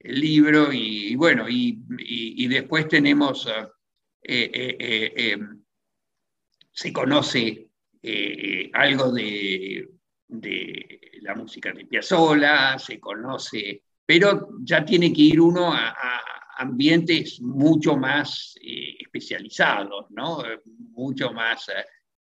libro, 0.00 0.72
y, 0.72 1.14
bueno, 1.16 1.46
y, 1.48 2.46
después 2.48 2.88
tenemos, 2.88 3.46
eh, 4.22 4.50
eh, 4.52 5.12
em, 5.16 5.62
se 6.72 6.92
conoce 6.92 7.68
algo 8.72 9.12
de, 9.12 9.88
de, 10.28 11.00
la 11.22 11.34
música 11.34 11.72
de 11.72 11.86
Piazzolla, 11.86 12.78
se 12.78 13.00
conoce, 13.00 13.82
pero 14.04 14.48
ya 14.60 14.84
tiene 14.84 15.12
que 15.12 15.22
ir 15.22 15.40
uno 15.40 15.72
a 15.72 15.94
ambientes 16.56 17.40
mucho 17.40 17.96
más 17.96 18.54
eh, 18.62 18.96
especializados, 19.00 20.10
¿no? 20.10 20.42
mucho 20.92 21.32
más... 21.32 21.70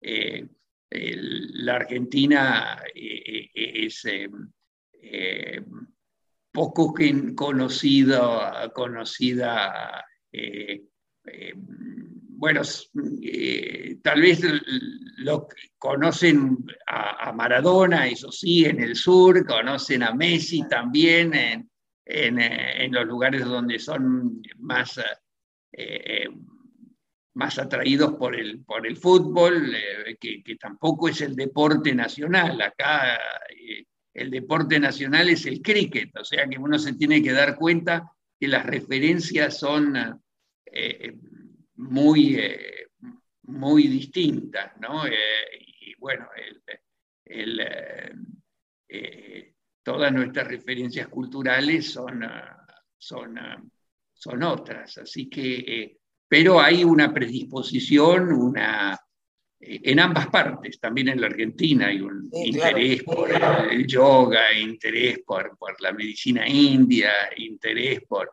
Eh, 0.00 0.46
la 0.94 1.76
Argentina 1.76 2.82
eh, 2.94 3.48
es 3.54 4.02
poco 6.52 6.92
conocida, 7.34 8.70
conocida 8.74 10.04
bueno, 12.42 12.62
tal 14.02 14.20
vez 14.20 14.40
lo 15.18 15.46
conocen 15.78 16.58
a, 16.88 17.28
a, 17.28 17.32
Maradona, 17.32 18.08
eso 18.08 18.32
sí, 18.32 18.64
en 18.64 18.82
el 18.82 18.96
sur, 18.96 19.46
conocen 19.46 20.02
a 20.02 20.12
Messi 20.12 20.66
también 20.66 21.34
en, 21.34 21.70
eh, 22.04 22.84
en, 22.84 22.92
los 22.92 23.06
lugares 23.06 23.44
donde 23.44 23.78
son 23.78 24.42
más, 24.58 24.98
eh, 24.98 25.04
eh, 25.72 26.28
más 27.34 27.60
atraídos 27.60 28.14
por 28.14 28.34
el, 28.34 28.64
por 28.64 28.88
el 28.88 28.96
fútbol, 28.96 29.76
que, 30.18 30.42
tampoco 30.58 31.10
es 31.10 31.20
el 31.20 31.36
deporte 31.36 31.94
nacional. 31.94 32.60
Acá 32.60 33.20
el 34.12 34.32
deporte 34.32 34.80
nacional 34.80 35.28
es 35.28 35.46
el 35.46 35.62
cricket, 35.62 36.10
o 36.18 36.24
sea 36.24 36.48
que 36.48 36.58
uno 36.58 36.76
se 36.76 36.94
tiene 36.94 37.22
que 37.22 37.32
dar 37.32 37.54
cuenta 37.54 38.10
que 38.40 38.48
las 38.48 38.66
referencias 38.66 39.60
son 39.60 40.20
muy, 41.82 42.40
muy 43.42 43.88
distintas, 43.88 44.72
¿no? 44.80 45.06
y 45.06 45.94
bueno, 45.98 46.28
el, 46.34 46.62
todas 49.82 50.12
nuestras 50.12 50.48
referencias 50.48 51.08
culturales 51.08 51.92
son, 51.92 52.22
ah, 52.24 52.66
son, 52.96 53.38
ah, 53.38 53.62
son 54.12 54.42
otras. 54.42 54.98
Así 54.98 55.28
que, 55.28 55.54
eh, 55.58 55.98
pero 56.28 56.60
hay 56.60 56.84
una 56.84 57.12
predisposición, 57.12 58.32
una, 58.32 58.98
eh, 59.60 59.80
en 59.82 60.00
ambas 60.00 60.28
partes, 60.28 60.78
también 60.78 61.08
en 61.08 61.20
la 61.20 61.26
Argentina 61.26 61.88
hay 61.88 62.00
un 62.00 62.30
interés 62.32 63.02
por 63.02 63.30
el, 63.70 63.86
yoga, 63.86 64.52
interés 64.54 65.20
por, 65.26 65.56
por, 65.58 65.80
la 65.80 65.92
medicina 65.92 66.48
india, 66.48 67.12
interés 67.36 68.02
por, 68.08 68.30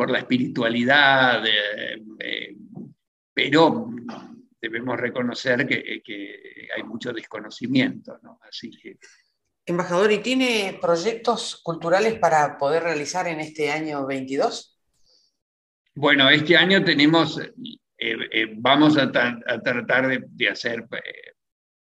por 0.00 0.10
la 0.10 0.20
espiritualidad, 0.20 1.44
eh, 1.46 2.56
pero 3.34 3.90
debemos 4.58 4.98
reconocer 4.98 5.66
que, 5.66 6.00
que, 6.02 6.68
hay 6.74 6.82
mucho 6.84 7.12
desconocimiento, 7.12 8.18
¿no? 8.22 8.40
Así 8.40 8.70
que 8.70 8.96
Embajador, 9.66 10.10
¿y 10.10 10.20
tiene 10.20 10.78
proyectos 10.80 11.60
culturales 11.62 12.18
para 12.18 12.56
poder 12.56 12.84
realizar 12.84 13.28
en 13.28 13.40
este 13.40 13.70
año 13.70 14.06
22? 14.06 14.80
Bueno, 15.96 16.30
este 16.30 16.56
año 16.56 16.82
tenemos, 16.82 17.38
eh, 17.38 17.50
eh, 17.98 18.54
vamos 18.56 18.96
a, 18.96 19.12
tratar 19.12 20.24
de, 20.30 20.48
hacer, 20.48 20.88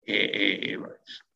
eh, 0.04 0.76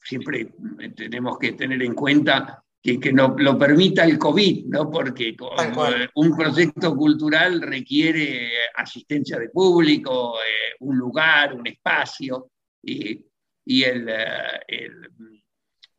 siempre 0.02 0.52
tenemos 0.96 1.38
que 1.38 1.52
tener 1.52 1.80
en 1.84 1.94
cuenta 1.94 2.63
que, 2.85 3.01
que 3.01 3.14
no, 3.14 3.35
lo 3.38 3.59
permita 3.59 4.05
el 4.05 4.18
COVID, 4.18 4.66
¿no? 4.66 4.90
porque 4.90 5.35
un 6.16 6.37
proyecto 6.37 6.94
cultural 6.94 7.62
requiere 7.62 8.51
asistencia 8.77 9.38
de 9.38 9.49
público, 9.49 10.37
un 10.81 10.99
lugar, 10.99 11.55
un 11.55 11.66
espacio, 11.66 12.51
y, 12.83 13.25
y 13.64 13.83
el, 13.85 14.07
el 14.68 15.11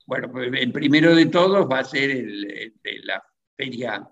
bueno, 0.06 0.32
pues 0.32 0.52
el 0.54 0.71
primero 0.71 1.15
de 1.15 1.26
todos 1.26 1.67
va 1.67 1.80
a 1.80 1.84
ser 1.84 2.12
el, 2.12 2.76
de 2.84 3.00
la 3.04 3.24
feria 3.58 4.08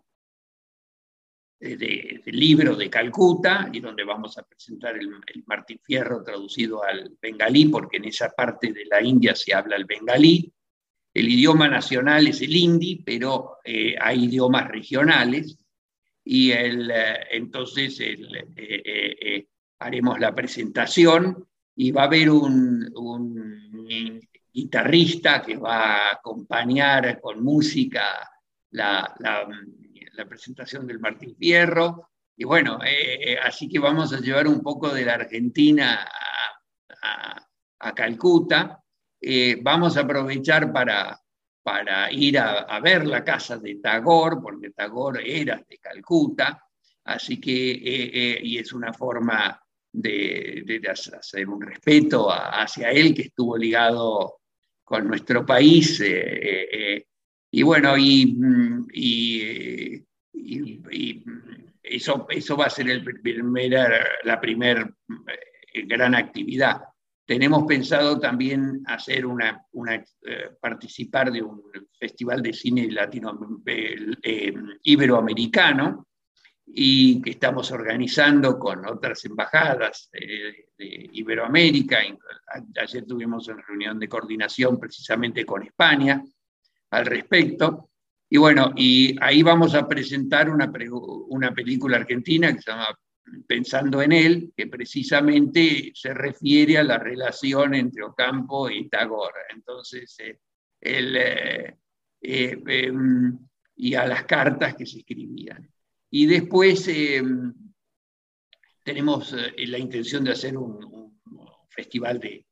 del 1.59 2.21
libro 2.25 2.75
de 2.75 2.89
Calcuta, 2.89 3.69
y 3.71 3.79
donde 3.81 4.03
vamos 4.03 4.35
a 4.39 4.43
presentar 4.43 4.97
el, 4.97 5.11
Martín 5.45 5.79
Fierro 5.81 6.23
traducido 6.23 6.83
al 6.83 7.15
bengalí, 7.21 7.65
porque 7.65 7.97
en 7.97 8.05
esa 8.05 8.29
parte 8.29 8.73
de 8.73 8.85
la 8.85 9.01
India 9.01 9.35
se 9.35 9.53
habla 9.53 9.75
el 9.75 9.85
bengalí. 9.85 10.51
El 11.13 11.29
idioma 11.29 11.67
nacional 11.67 12.27
es 12.27 12.41
el 12.41 12.55
hindi, 12.55 13.03
pero 13.05 13.57
eh, 13.63 13.95
hay 13.99 14.25
idiomas 14.25 14.67
regionales. 14.67 15.57
y 16.25 16.51
el, 16.51 16.91
entonces 17.31 17.99
haremos 19.79 20.19
la 20.19 20.33
presentación 20.33 21.45
y 21.75 21.91
va 21.91 22.03
a 22.03 22.05
haber 22.05 22.29
un, 22.29 22.89
guitarrista 24.53 25.41
que 25.41 25.57
va 25.57 26.09
a 26.09 26.11
acompañar 26.13 27.19
con 27.19 27.43
música 27.43 28.29
la, 28.69 29.15
la, 29.19 30.25
presentación 30.29 30.85
del 30.85 30.99
Martín 30.99 31.35
Fierro. 31.35 32.11
Y 32.37 32.43
bueno, 32.43 32.79
eh, 32.85 33.35
así 33.43 33.67
que 33.67 33.79
vamos 33.79 34.13
a 34.13 34.19
llevar 34.19 34.47
un 34.47 34.61
poco 34.61 34.93
de 34.93 35.05
la 35.05 35.15
Argentina 35.15 36.07
a, 37.79 37.93
Calcuta. 37.93 38.82
Eh, 39.25 39.57
vamos 39.61 39.95
a 39.95 40.01
aprovechar 40.01 40.71
para, 40.71 41.19
para 41.63 42.11
ir 42.11 42.37
a, 42.37 42.79
ver 42.81 43.05
la 43.05 43.23
casa 43.23 43.57
de 43.57 43.75
Tagore, 43.75 44.37
porque 44.41 44.71
Tagore 44.71 45.41
era 45.41 45.63
de 45.67 45.77
Calcuta, 45.77 46.61
así 47.05 47.39
que, 47.39 47.71
eh, 47.71 48.39
y 48.43 48.57
es 48.57 48.73
una 48.73 48.91
forma 48.93 49.63
de, 49.93 50.81
hacer 51.13 51.47
un 51.47 51.61
respeto 51.61 52.27
hacia 52.31 52.91
él 52.91 53.13
que 53.13 53.23
estuvo 53.23 53.57
ligado 53.57 54.39
con 54.83 55.07
nuestro 55.07 55.45
país. 55.45 56.01
Eh, 56.01 56.67
eh, 56.71 57.05
y 57.51 57.63
bueno, 57.63 57.95
y, 57.97 58.35
eso, 61.83 62.25
eso 62.29 62.57
va 62.57 62.65
a 62.65 62.69
ser 62.69 62.89
el 62.89 63.03
la 64.23 64.41
primera 64.41 64.95
eh, 65.73 65.81
gran 65.85 66.15
actividad. 66.15 66.81
Tenemos 67.25 67.63
pensado 67.65 68.19
también 68.19 68.83
hacer 68.85 69.25
una, 69.25 69.65
una 69.71 70.03
participar 70.59 71.31
de 71.31 71.41
un 71.41 71.63
festival 71.97 72.41
de 72.41 72.53
cine 72.53 72.91
latino, 72.91 73.39
iberoamericano, 74.83 76.05
y 76.65 77.21
que 77.21 77.31
estamos 77.31 77.71
organizando 77.71 78.57
con 78.57 78.85
otras 78.87 79.23
embajadas 79.25 80.09
de, 80.11 80.69
Iberoamérica. 81.13 81.99
Ayer 82.81 83.05
tuvimos 83.05 83.47
una 83.47 83.61
reunión 83.61 83.99
de 83.99 84.09
coordinación 84.09 84.79
precisamente 84.79 85.45
con 85.45 85.63
España 85.63 86.21
al 86.89 87.05
respecto. 87.05 87.89
Y 88.29 88.37
bueno, 88.37 88.73
y 88.75 89.15
ahí 89.21 89.43
vamos 89.43 89.75
a 89.75 89.87
presentar 89.87 90.49
una, 90.49 90.71
una 91.29 91.53
película 91.53 91.97
argentina 91.97 92.53
que 92.53 92.61
se 92.61 92.71
llama 92.71 92.87
Pensando 93.47 94.01
en 94.01 94.11
él, 94.11 94.53
que 94.55 94.67
precisamente 94.67 95.91
se 95.93 96.13
refiere 96.13 96.77
a 96.77 96.83
la 96.83 96.97
relación 96.97 97.73
entre 97.73 98.03
Ocampo 98.03 98.69
y 98.69 98.89
Tagore. 98.89 99.41
Entonces, 99.53 100.15
eh, 100.19 100.39
el, 100.81 101.15
eh, 101.15 101.77
eh, 102.21 102.63
em, 102.65 103.37
y 103.75 103.95
a 103.95 104.07
las 104.07 104.23
cartas 104.25 104.75
que 104.75 104.85
se 104.85 104.99
escribían. 104.99 105.69
Y 106.09 106.25
después 106.25 106.87
em, 106.87 107.53
tenemos 108.83 109.33
eh, 109.33 109.67
la 109.67 109.77
intención 109.77 110.23
de 110.23 110.31
hacer 110.31 110.57
un, 110.57 111.21
festival 111.69 112.19
de, 112.19 112.45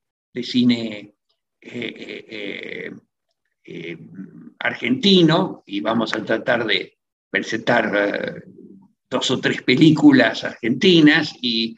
cine 0.44 1.14
eh, 1.62 2.92
eh, 3.64 3.98
argentino 4.58 5.64
y 5.68 5.80
vamos 5.80 6.16
a 6.16 6.26
tratar 6.26 6.66
de 6.66 6.98
presentar 7.30 8.44
dos 9.12 9.30
o 9.30 9.40
tres 9.40 9.62
películas 9.62 10.44
argentinas 10.46 11.36
y, 11.42 11.76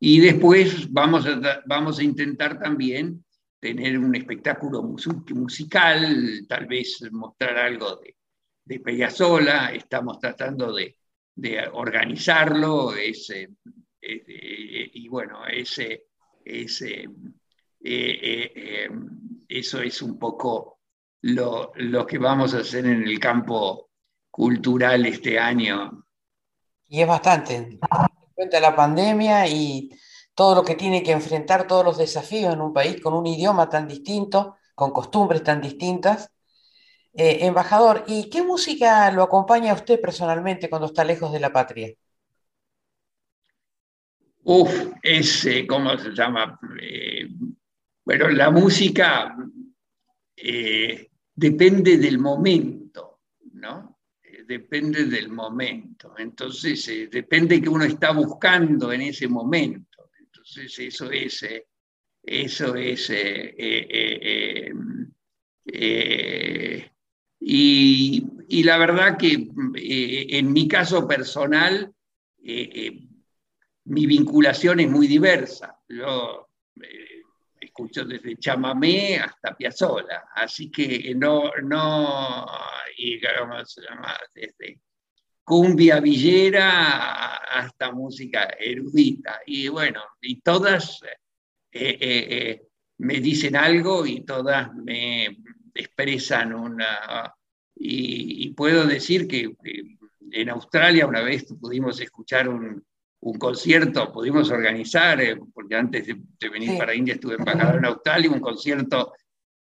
y 0.00 0.20
después 0.20 0.92
vamos 0.92 1.24
a, 1.26 1.62
vamos 1.64 1.98
a 2.00 2.04
intentar 2.04 2.58
también 2.58 3.24
tener 3.60 3.96
un 3.96 4.14
espectáculo 4.16 4.82
musical, 4.82 6.44
tal 6.48 6.66
vez 6.66 7.00
mostrar 7.12 7.56
algo 7.56 7.94
de, 7.96 8.16
de 8.64 8.80
Peñasola, 8.80 9.72
estamos 9.72 10.18
tratando 10.18 10.74
de, 10.74 10.96
organizarlo, 11.72 12.94
ese, 12.94 13.50
eh, 14.00 14.90
y 14.94 15.08
bueno, 15.08 15.46
ese, 15.46 16.04
eh, 16.44 16.66
eh, 17.80 18.90
eso 19.48 19.80
es 19.80 20.02
un 20.02 20.18
poco 20.18 20.80
lo, 21.22 21.72
que 22.06 22.18
vamos 22.18 22.54
a 22.54 22.58
hacer 22.58 22.84
en 22.86 23.02
el 23.04 23.18
campo 23.18 23.91
cultural 24.32 25.06
este 25.06 25.38
año. 25.38 26.04
Y 26.88 27.02
es 27.02 27.06
bastante, 27.06 27.54
en 27.54 27.78
cuenta 28.34 28.58
la 28.58 28.74
pandemia 28.74 29.46
y 29.46 29.90
todo 30.34 30.56
lo 30.56 30.64
que 30.64 30.74
tiene 30.74 31.02
que 31.02 31.12
enfrentar, 31.12 31.66
todos 31.66 31.84
los 31.84 31.98
desafíos 31.98 32.52
en 32.52 32.60
un 32.60 32.72
país 32.72 33.00
con 33.00 33.14
un 33.14 33.26
idioma 33.26 33.68
tan 33.68 33.86
distinto, 33.86 34.56
con 34.74 34.90
costumbres 34.90 35.44
tan 35.44 35.60
distintas, 35.60 36.32
eh, 37.14 37.46
embajador, 37.46 38.04
¿y 38.06 38.30
qué 38.30 38.42
música 38.42 39.12
lo 39.12 39.22
acompaña 39.22 39.72
a 39.72 39.76
usted 39.76 40.00
personalmente 40.00 40.70
cuando 40.70 40.86
está 40.86 41.04
lejos 41.04 41.30
de 41.30 41.40
la 41.40 41.52
patria? 41.52 41.94
Uf, 44.44 44.92
ese, 45.02 45.66
¿cómo 45.66 45.96
se 45.98 46.10
llama? 46.10 46.58
Eh, 46.80 47.28
bueno, 48.04 48.28
la 48.30 48.50
música 48.50 49.36
eh, 50.34 51.10
depende 51.34 51.98
del 51.98 52.18
momento, 52.18 53.20
¿no? 53.52 53.91
Depende 54.58 55.04
del 55.06 55.28
momento. 55.28 56.14
Entonces, 56.18 57.08
depende 57.10 57.60
que 57.60 57.68
uno 57.68 57.84
está 57.84 58.12
buscando 58.12 58.92
en 58.92 59.02
ese 59.02 59.28
momento. 59.28 60.10
Entonces, 60.18 60.78
eso 60.78 61.10
es, 61.10 61.46
eso 62.22 62.74
es 62.76 63.10
y, 67.44 68.62
la 68.62 68.78
verdad 68.78 69.16
que 69.18 69.48
eh, 69.76 70.26
en 70.30 70.52
mi 70.52 70.68
caso 70.68 71.06
personal, 71.08 71.92
eh, 72.44 72.70
eh, 72.74 73.08
mi 73.84 74.06
vinculación 74.06 74.80
es 74.80 74.88
muy 74.88 75.06
diversa. 75.06 75.80
Yo 75.88 76.48
escucho 77.60 78.04
desde 78.04 78.36
chamamé 78.36 79.16
hasta 79.16 79.56
piazzola, 79.56 80.28
así 80.34 80.70
que 80.70 81.14
no, 81.16 81.50
no 81.62 82.46
digamos, 82.96 83.76
desde 84.34 84.80
cumbia 85.44 86.00
villera 86.00 87.36
hasta 87.36 87.92
música 87.92 88.48
erudita. 88.58 89.40
Y 89.46 89.68
bueno, 89.68 90.00
y 90.20 90.40
todas 90.40 91.00
me 92.98 93.20
dicen 93.20 93.56
algo 93.56 94.06
y 94.06 94.20
todas 94.24 94.72
me, 94.74 95.36
expresan 95.74 96.54
una... 96.54 97.34
Y, 97.74 98.50
puedo 98.50 98.86
decir 98.86 99.26
que, 99.26 99.54
en 100.30 100.48
Australia 100.50 101.06
una 101.06 101.22
vez 101.22 101.44
pudimos 101.60 102.00
escuchar 102.00 102.48
un, 102.48 102.84
concierto, 103.38 104.12
pudimos 104.12 104.50
organizar, 104.50 105.20
eh, 105.20 105.36
porque 105.52 105.76
antes 105.76 106.06
de, 106.06 106.48
venir 106.48 106.76
para 106.76 106.94
India 106.94 107.14
estuve 107.14 107.34
embajador 107.34 107.78
en 107.78 107.84
Australia, 107.86 108.30
un 108.30 108.40
concierto, 108.40 109.12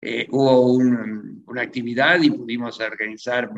eh, 0.01 0.27
hubo 0.31 0.73
una 0.73 1.63
actividad 1.63 2.21
y 2.23 2.31
pudimos 2.31 2.81
organizar 2.81 3.51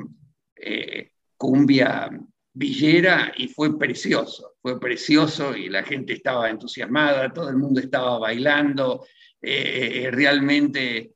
eh, 0.57 1.11
cumbia 1.37 2.11
villera 2.53 3.33
y 3.37 3.49
fue 3.49 3.79
precioso, 3.79 4.55
fue 4.61 4.79
precioso 4.81 5.57
y 5.57 5.69
la 5.69 5.83
gente 5.83 6.15
estaba 6.15 6.51
entusiasmada, 6.51 7.33
todo 7.33 7.49
el 7.49 7.57
mundo 7.57 7.81
estaba 7.81 8.19
bailando, 8.19 9.07
realmente 9.41 11.13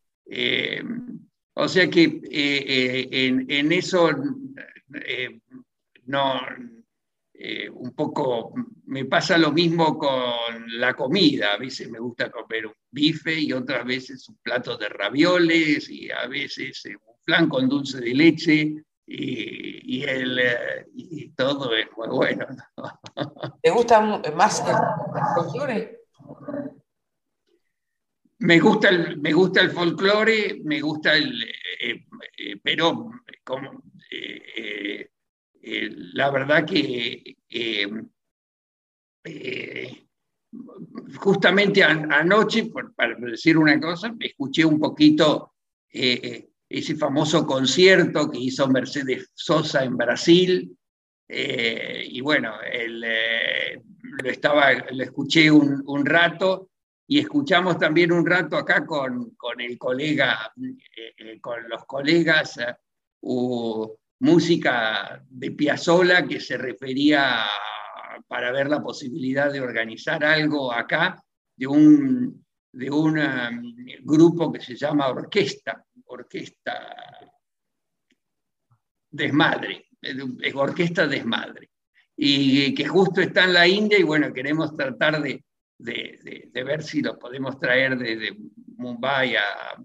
o 1.55 1.69
sea 1.69 1.89
que 1.89 2.03
eh, 2.03 3.09
eh, 3.11 3.37
en, 3.49 3.73
eso 3.73 4.11
eh, 4.93 5.41
no, 6.07 6.41
un 7.75 7.95
poco 7.95 8.55
me 8.87 9.05
pasa 9.05 9.39
lo 9.39 9.53
mismo 9.53 9.99
con 9.99 10.79
la 10.79 10.95
comida. 10.95 11.55
A 11.55 11.59
veces 11.59 11.91
me 11.91 11.99
gusta 11.99 12.31
comer 12.31 12.67
un 12.67 12.75
bife 12.91 13.39
y 13.39 13.53
otras 13.53 13.85
veces 13.85 14.29
un 14.29 14.37
plato 14.43 14.77
de 14.77 14.89
ravioles 14.89 15.89
y 15.89 16.11
a 16.11 16.27
veces 16.27 16.83
un 16.87 17.15
flan 17.25 17.49
con 17.49 17.69
dulce 17.69 18.01
de 18.01 18.15
leche 18.15 18.75
y, 19.07 20.03
el, 20.03 20.41
y 20.95 21.29
todo 21.31 21.75
es 21.75 21.87
muy 21.97 22.09
bueno. 22.09 22.47
¿Te 23.63 23.71
gusta 23.71 24.01
más 24.35 24.63
el 24.67 24.75
folclore? 25.35 26.01
Me 28.39 28.59
gusta 28.61 28.89
el, 28.89 29.19
me 29.21 29.33
gusta 29.33 29.63
el 29.63 29.71
folclore, 29.71 30.61
me 30.65 30.81
gusta 30.81 31.15
el, 31.15 31.43
eh, 31.81 32.05
eh, 32.37 32.57
pero 32.63 33.11
como, 33.43 33.83
eh, 34.11 35.09
la 36.13 36.31
verdad 36.31 36.67
que 36.67 37.37
justamente 41.17 41.83
anoche, 41.83 42.71
para 42.95 43.15
decir 43.17 43.57
una 43.57 43.79
cosa, 43.81 44.15
escuché 44.19 44.65
un 44.65 44.79
poquito 44.79 45.55
ese 45.89 46.97
famoso 46.97 47.47
concierto 47.47 48.31
que 48.31 48.39
hizo 48.39 48.69
Mercedes 48.69 49.31
Sosa 49.35 49.85
en 49.85 49.97
Brasil, 49.97 50.77
y 51.27 52.21
bueno, 52.21 52.53
lo, 54.23 54.31
estaba, 54.31 54.73
lo 54.73 55.03
escuché 55.03 55.51
un, 55.51 56.07
rato 56.07 56.71
y 57.07 57.19
escuchamos 57.19 57.79
también 57.79 58.13
un 58.13 58.27
rato 58.27 58.57
acá 58.57 58.85
con, 58.87 59.31
con 59.37 59.61
el 59.61 59.79
colega, 59.79 60.53
eh, 60.57 61.15
eh, 61.17 61.41
con 61.41 61.69
los 61.69 61.85
colegas, 61.87 62.59
música 64.21 65.23
de 65.29 65.51
Piazzolla 65.51 66.27
que 66.27 66.41
se 66.41 66.57
refería 66.57 67.47
para 68.35 68.51
ver 68.51 68.69
la 68.69 68.83
posibilidad 68.83 69.53
de 69.53 69.61
organizar 69.61 70.25
algo 70.25 70.73
acá 70.73 71.23
de 71.57 71.69
un, 71.69 72.45
de 72.73 72.91
un 72.91 73.17
um, 73.17 73.77
grupo 74.03 74.51
que 74.51 74.59
se 74.61 74.75
llama 74.75 75.07
Orquesta, 75.07 75.87
Orquesta 76.07 77.31
Desmadre, 79.09 79.87
Orquesta 80.53 81.07
Desmadre, 81.07 81.71
y 82.17 82.75
que 82.75 82.89
justo 82.89 83.21
está 83.21 83.45
en 83.45 83.53
la 83.53 83.69
India 83.69 84.01
y 84.01 84.03
bueno, 84.03 84.33
queremos 84.33 84.77
tratar 84.77 85.23
de, 85.23 85.45
de, 85.79 86.65
ver 86.65 86.83
si 86.83 87.03
lo 87.03 87.17
podemos 87.17 87.57
traer 87.61 87.97
desde 87.97 88.37
Mumbai 88.79 89.37
a, 89.37 89.77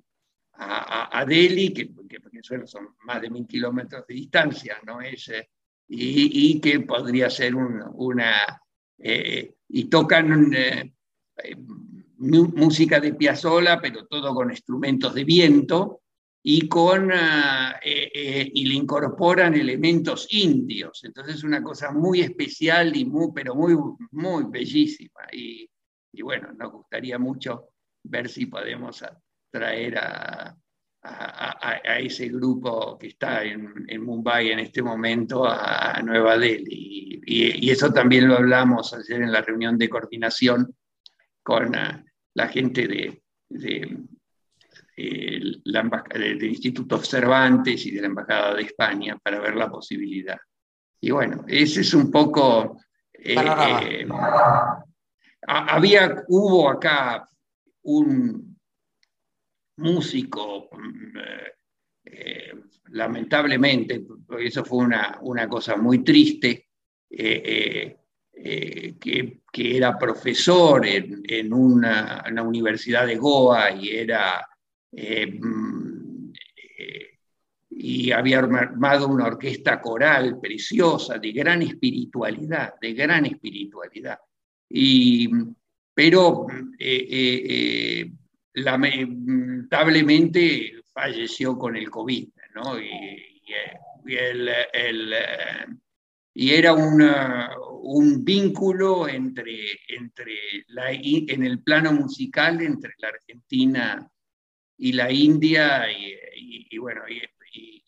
a, 0.53 1.23
Delhi, 1.23 1.71
que, 1.71 1.91
son 2.65 2.95
más 3.03 3.21
de 3.21 3.29
mil 3.29 3.45
kilómetros 3.45 4.07
de 4.07 4.15
distancia, 4.15 4.79
¿no? 4.88 5.01
Es, 5.01 5.29
eh, 5.29 5.51
y, 5.89 6.60
que 6.60 6.80
podría 6.82 7.30
ser 7.30 7.56
una... 7.56 8.62
Eh, 8.97 9.56
y 9.69 9.86
tocan 9.86 10.54
eh, 10.54 10.93
música 12.17 12.99
de 12.99 13.13
Piazzolla, 13.13 13.80
pero 13.82 14.06
todo 14.08 14.34
con 14.34 14.49
instrumentos 14.52 15.13
de 15.13 15.23
viento, 15.23 16.02
y, 16.43 16.67
con, 16.67 17.12
y 17.84 18.65
le 18.65 18.73
incorporan 18.73 19.54
elementos 19.54 20.28
indios. 20.32 21.02
Entonces 21.04 21.36
es 21.36 21.43
una 21.43 21.62
cosa 21.62 21.91
muy 21.91 22.21
especial, 22.21 22.95
y 22.95 23.06
muy, 23.06 23.30
pero 23.34 23.56
muy, 23.56 23.75
muy 24.12 24.45
bellísima. 24.49 25.21
Y, 25.32 25.69
y 26.12 26.21
bueno, 26.21 26.52
nos 26.54 26.71
gustaría 26.71 27.17
mucho 27.19 27.69
ver 28.04 28.30
si 28.30 28.47
podemos 28.47 29.04
traer 29.52 29.97
a, 29.97 30.58
a, 31.01 31.99
ese 31.99 32.27
grupo 32.27 32.97
que 32.97 33.07
está 33.07 33.43
en, 33.43 34.03
Mumbai 34.03 34.51
en 34.51 34.59
este 34.59 34.81
momento 34.81 35.45
a, 35.45 36.01
Nueva 36.03 36.38
Delhi. 36.38 37.21
Y, 37.25 37.69
eso 37.69 37.91
también 37.91 38.27
lo 38.27 38.35
hablamos 38.35 38.93
ayer 38.93 39.21
en 39.21 39.31
la 39.31 39.41
reunión 39.41 39.77
de 39.77 39.89
coordinación 39.89 40.75
con 41.43 41.75
ah, 41.75 42.03
la 42.33 42.47
gente 42.47 42.88
de, 42.88 43.21
de, 43.49 43.97
del 44.95 46.43
Instituto 46.43 46.97
Cervantes 47.03 47.85
y 47.85 47.91
de 47.91 48.01
la 48.01 48.07
Embajada 48.07 48.55
de 48.55 48.63
España 48.63 49.17
para 49.21 49.39
ver 49.39 49.55
la 49.55 49.69
posibilidad. 49.69 50.38
Y 51.01 51.12
bueno, 51.12 51.45
ese 51.47 51.81
es 51.81 51.93
un 51.93 52.12
poco... 52.12 52.79
Eh, 53.13 53.35
eh, 53.35 54.07
había, 55.47 56.23
hubo 56.27 56.69
acá 56.69 57.27
un 57.83 58.48
músico, 59.79 60.69
mm, 60.71 61.17
eh, 61.17 61.53
eh, 62.05 62.53
lamentablemente, 62.91 64.05
eso 64.39 64.63
fue 64.63 64.85
una, 64.85 65.17
una 65.21 65.47
cosa 65.47 65.75
muy 65.77 66.03
triste, 66.03 66.67
eh, 67.09 67.95
que, 68.99 69.41
que, 69.51 69.77
era 69.77 69.97
profesor 69.97 70.85
en, 70.85 71.21
en, 71.27 71.51
una, 71.51 72.23
universidad 72.43 73.05
de 73.05 73.17
Goa 73.17 73.71
y 73.71 73.89
era... 73.89 74.47
Mm, 74.91 75.99
y 77.71 78.11
había 78.11 78.39
armado 78.39 79.07
una 79.07 79.27
orquesta 79.27 79.79
coral 79.79 80.39
preciosa, 80.41 81.17
de 81.17 81.31
gran 81.31 81.61
espiritualidad, 81.61 82.73
de 82.81 82.93
gran 82.93 83.25
espiritualidad. 83.25 84.19
Y, 84.69 85.29
pero 85.93 86.45
lamentablemente 88.53 90.81
falleció 90.91 91.57
con 91.57 91.75
el 91.75 91.89
COVID, 91.89 92.29
¿no? 92.55 92.79
Y, 92.79 93.25
era 96.35 96.73
un 96.73 98.23
vínculo 98.23 99.09
entre, 99.09 99.79
entre 99.89 100.33
la, 100.67 100.91
en 100.91 101.43
el 101.43 101.62
plano 101.62 101.91
musical 101.91 102.62
entre 102.62 102.93
la 102.99 103.09
Argentina 103.09 104.09
y 104.77 104.93
la 104.93 105.12
India, 105.12 105.91
y, 105.91 106.77
bueno, 106.77 107.01
y, 107.09 107.19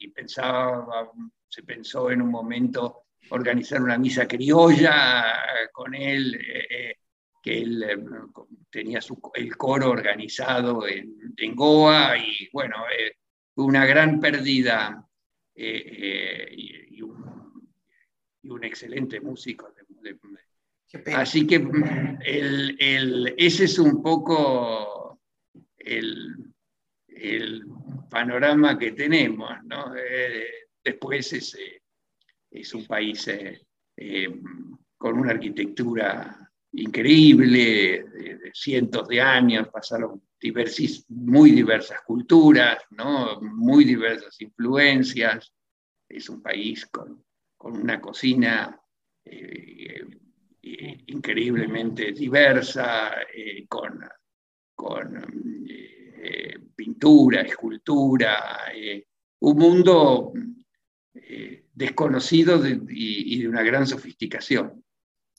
pensaba, 0.09 1.09
se 1.47 1.63
pensó 1.63 2.11
en 2.11 2.21
un 2.21 2.29
momento 2.29 3.05
organizar 3.29 3.81
una 3.81 3.97
misa 3.97 4.27
criolla 4.27 5.23
con 5.71 5.95
él. 5.95 6.35
Eh, 6.35 6.67
eh, 6.69 7.00
que 7.41 7.59
él 7.59 7.83
eh, 7.83 7.97
tenía 8.69 8.99
el 9.33 9.57
coro 9.57 9.89
organizado 9.89 10.87
en, 10.87 11.55
Goa 11.55 12.17
y 12.17 12.47
bueno, 12.53 12.75
eh, 12.87 13.17
una 13.55 13.85
gran 13.85 14.19
pérdida 14.19 15.05
eh, 15.55 16.47
y, 16.51 17.01
un, 17.01 18.63
excelente 18.63 19.19
músico. 19.19 19.73
así 21.15 21.47
que 21.47 21.59
mm, 21.59 22.19
ese 23.37 23.63
es 23.63 23.79
un 23.79 24.03
poco 24.03 25.19
el, 25.77 26.53
panorama 28.09 28.77
que 28.77 28.91
tenemos. 28.91 29.51
¿no? 29.63 29.93
después 30.83 31.33
es, 31.33 31.57
es 32.49 32.73
un 32.73 32.85
país 32.85 33.29
con 34.97 35.17
una 35.17 35.31
arquitectura 35.31 36.50
increíble, 36.73 38.05
de, 38.13 38.51
cientos 38.53 39.07
de 39.07 39.21
años, 39.21 39.67
pasaron 39.69 40.21
muy 41.09 41.51
diversas 41.51 42.01
culturas, 42.01 42.83
¿no? 42.91 43.39
muy 43.41 43.85
diversas 43.85 44.39
influencias. 44.41 45.53
Es 46.07 46.29
un 46.29 46.41
país 46.41 46.85
con, 46.87 47.23
con 47.57 47.77
una 47.77 48.01
cocina 48.01 48.79
eh, 49.23 50.03
eh, 50.63 51.03
increíblemente 51.07 52.11
diversa, 52.11 53.21
eh, 53.33 53.65
con, 53.67 53.99
con 54.75 55.67
pintura, 56.75 57.41
escultura, 57.41 58.71
un 59.39 59.57
mundo 59.57 60.33
desconocido 61.73 62.61
y 62.67 63.41
de 63.41 63.47
una 63.47 63.61
gran 63.63 63.85
sofisticación. 63.85 64.83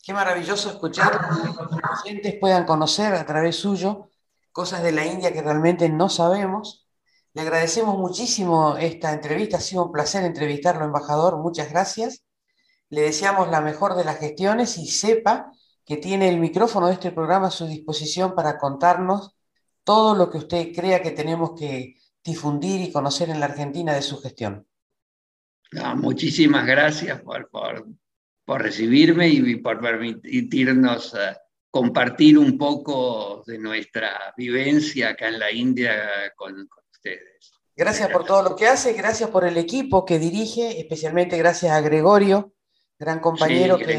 Qué 0.03 0.13
maravilloso 0.13 0.69
escuchar 0.69 1.13
que 1.13 1.47
los 1.47 1.81
pacientes 1.81 2.35
puedan 2.41 2.67
conocer 2.67 3.15
a 3.15 3.25
través 3.25 3.55
suyo 3.55 4.11
cosas 4.51 4.83
de 4.83 4.91
la 4.91 5.07
India 5.07 5.33
que 5.33 5.43
realmente 5.43 5.89
no 5.89 6.09
sabemos. 6.09 6.89
Le 7.35 7.43
agradecemos 7.43 7.97
muchísimo 7.97 8.77
esta 8.77 9.13
entrevista, 9.13 9.59
ha 9.59 9.61
sido 9.61 9.87
un 9.87 9.93
placer 9.93 10.25
entrevistarlo, 10.25 10.85
embajador, 10.85 11.39
muchas 11.39 11.71
gracias. 11.71 12.25
Le 12.91 13.03
deseamos 13.03 13.49
la 13.49 13.61
mejor 13.61 13.95
de 13.95 14.05
las 14.05 14.19
gestiones 14.19 14.77
y 14.77 14.89
sepa 14.89 15.53
que 15.87 15.99
tiene 15.99 16.29
el 16.29 16.41
micrófono 16.41 16.89
de 16.89 16.95
este 16.95 17.13
programa 17.13 17.47
a 17.47 17.53
su 17.53 17.67
disposición 17.69 18.35
para 18.35 18.59
contarnos 18.59 19.37
todo 19.85 20.17
lo 20.17 20.31
que 20.31 20.39
usted 20.39 20.73
crea 20.75 21.01
que 21.01 21.13
tenemos 21.13 21.53
que 21.57 21.95
difundir 22.25 22.81
y 22.81 22.91
conocer 22.91 23.31
en 23.31 23.39
la 23.39 23.47
Argentina 23.47 23.95
de 23.95 24.03
su 24.03 24.21
gestión. 24.21 24.67
muchísimas 25.95 26.67
gracias 26.67 27.21
por, 27.21 27.49
por 27.51 27.87
por 28.45 28.63
recibirme 28.63 29.29
y 29.29 29.57
por 29.57 29.81
permitirnos 29.81 31.15
eh, 31.15 31.37
compartir 31.71 32.39
un 32.39 32.59
poco 32.59 33.43
de 33.47 33.59
nuestra 33.59 34.35
vivencia 34.37 35.11
acá 35.11 35.29
en 35.29 35.39
la 35.39 35.51
India 35.51 36.33
con, 36.37 36.69
ustedes. 36.91 37.53
Gracias 37.75 38.11
por 38.11 38.25
todo 38.25 38.43
lo 38.43 38.57
que 38.57 38.67
hace, 38.67 38.93
gracias 38.93 39.31
por 39.31 39.45
el 39.45 39.57
equipo 39.57 40.05
que 40.05 40.19
dirige, 40.19 40.79
especialmente 40.79 41.39
gracias 41.39 41.73
a 41.73 41.81
Gregorio, 41.81 42.53
gran 42.99 43.21
compañero 43.21 43.79
que, 43.79 43.99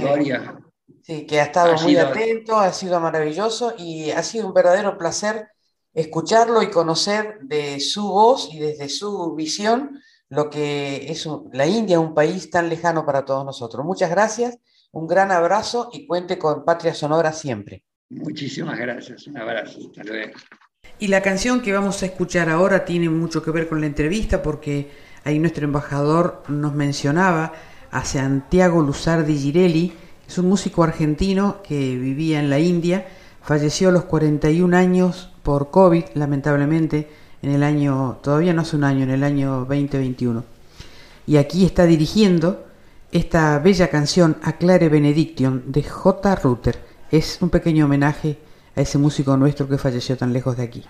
sí, 1.01 1.25
que 1.25 1.39
ha 1.39 1.45
estado 1.45 1.75
muy 1.81 1.97
atento, 1.97 2.57
ha 2.57 2.71
sido 2.71 2.99
maravilloso 2.99 3.73
y 3.77 4.11
ha 4.11 4.21
sido 4.21 4.47
un 4.47 4.53
verdadero 4.53 4.97
placer 4.97 5.47
escucharlo 5.93 6.61
y 6.61 6.69
conocer 6.69 7.39
de 7.41 7.79
su 7.79 8.07
voz 8.07 8.49
y 8.51 8.59
desde 8.59 8.89
su 8.89 9.33
visión 9.35 9.99
lo 10.33 10.49
que 10.49 11.11
es 11.11 11.27
la 11.51 11.67
India, 11.67 11.99
un 11.99 12.13
país 12.13 12.49
tan 12.49 12.67
lejano 12.67 13.05
para 13.05 13.23
todos 13.23 13.45
nosotros. 13.45 13.85
Muchas 13.85 14.09
gracias, 14.09 14.57
un 14.91 15.07
gran 15.07 15.31
abrazo 15.31 15.89
y 15.93 16.07
cuente 16.07 16.37
con 16.37 16.65
Patria 16.65 16.93
Sonora 16.93 17.31
siempre. 17.33 17.83
Muchísimas 18.09 18.77
gracias, 18.77 19.27
un 19.27 19.37
abrazo, 19.37 19.79
hasta 19.87 20.03
luego. 20.03 20.33
Y 20.99 21.07
la 21.07 21.21
canción 21.21 21.61
que 21.61 21.71
vamos 21.71 22.01
a 22.01 22.07
escuchar 22.07 22.49
ahora 22.49 22.85
tiene 22.85 23.09
mucho 23.09 23.43
que 23.43 23.51
ver 23.51 23.67
con 23.67 23.81
la 23.81 23.87
entrevista 23.87 24.41
porque 24.41 24.91
ahí 25.23 25.39
nuestro 25.39 25.65
embajador 25.65 26.43
nos 26.47 26.73
mencionaba 26.73 27.53
a 27.91 28.03
Santiago 28.03 28.81
Luzardi 28.81 29.37
Girelli, 29.37 29.93
es 30.27 30.37
un 30.39 30.49
músico 30.49 30.83
argentino 30.83 31.61
que 31.61 31.95
vivía 31.95 32.39
en 32.39 32.49
la 32.49 32.57
India, 32.57 33.05
falleció 33.41 33.89
a 33.89 33.91
los 33.91 34.05
41 34.05 34.75
años 34.75 35.31
por 35.43 35.69
COVID, 35.69 36.05
lamentablemente, 36.15 37.07
en 37.43 37.51
el 37.51 37.61
año, 37.61 38.19
todavía 38.23 38.53
no 38.53 38.61
hace 38.61 38.77
un 38.77 38.85
año, 38.85 39.03
en 39.03 39.11
el 39.11 39.23
año 39.23 39.65
2021. 39.65 40.43
Y 41.27 41.35
aquí 41.35 41.65
está 41.65 41.85
dirigiendo 41.85 42.65
esta 43.11 43.59
bella 43.59 43.89
canción 43.89 44.37
Aclare 44.41 44.87
Benediction 44.87 45.63
de 45.67 45.83
J. 45.83 46.35
Rutter. 46.35 46.79
Es 47.11 47.37
un 47.41 47.49
pequeño 47.49 47.85
homenaje 47.85 48.37
a 48.75 48.81
ese 48.81 48.97
músico 48.97 49.35
nuestro 49.35 49.67
que 49.67 49.77
falleció 49.77 50.17
tan 50.17 50.31
lejos 50.31 50.55
de 50.55 50.63
aquí. 50.63 50.83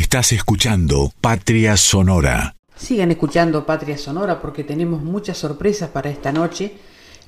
Estás 0.00 0.32
escuchando 0.32 1.12
Patria 1.20 1.76
Sonora. 1.76 2.56
Sigan 2.74 3.10
escuchando 3.10 3.66
Patria 3.66 3.98
Sonora 3.98 4.40
porque 4.40 4.64
tenemos 4.64 5.02
muchas 5.02 5.36
sorpresas 5.36 5.90
para 5.90 6.08
esta 6.08 6.32
noche, 6.32 6.72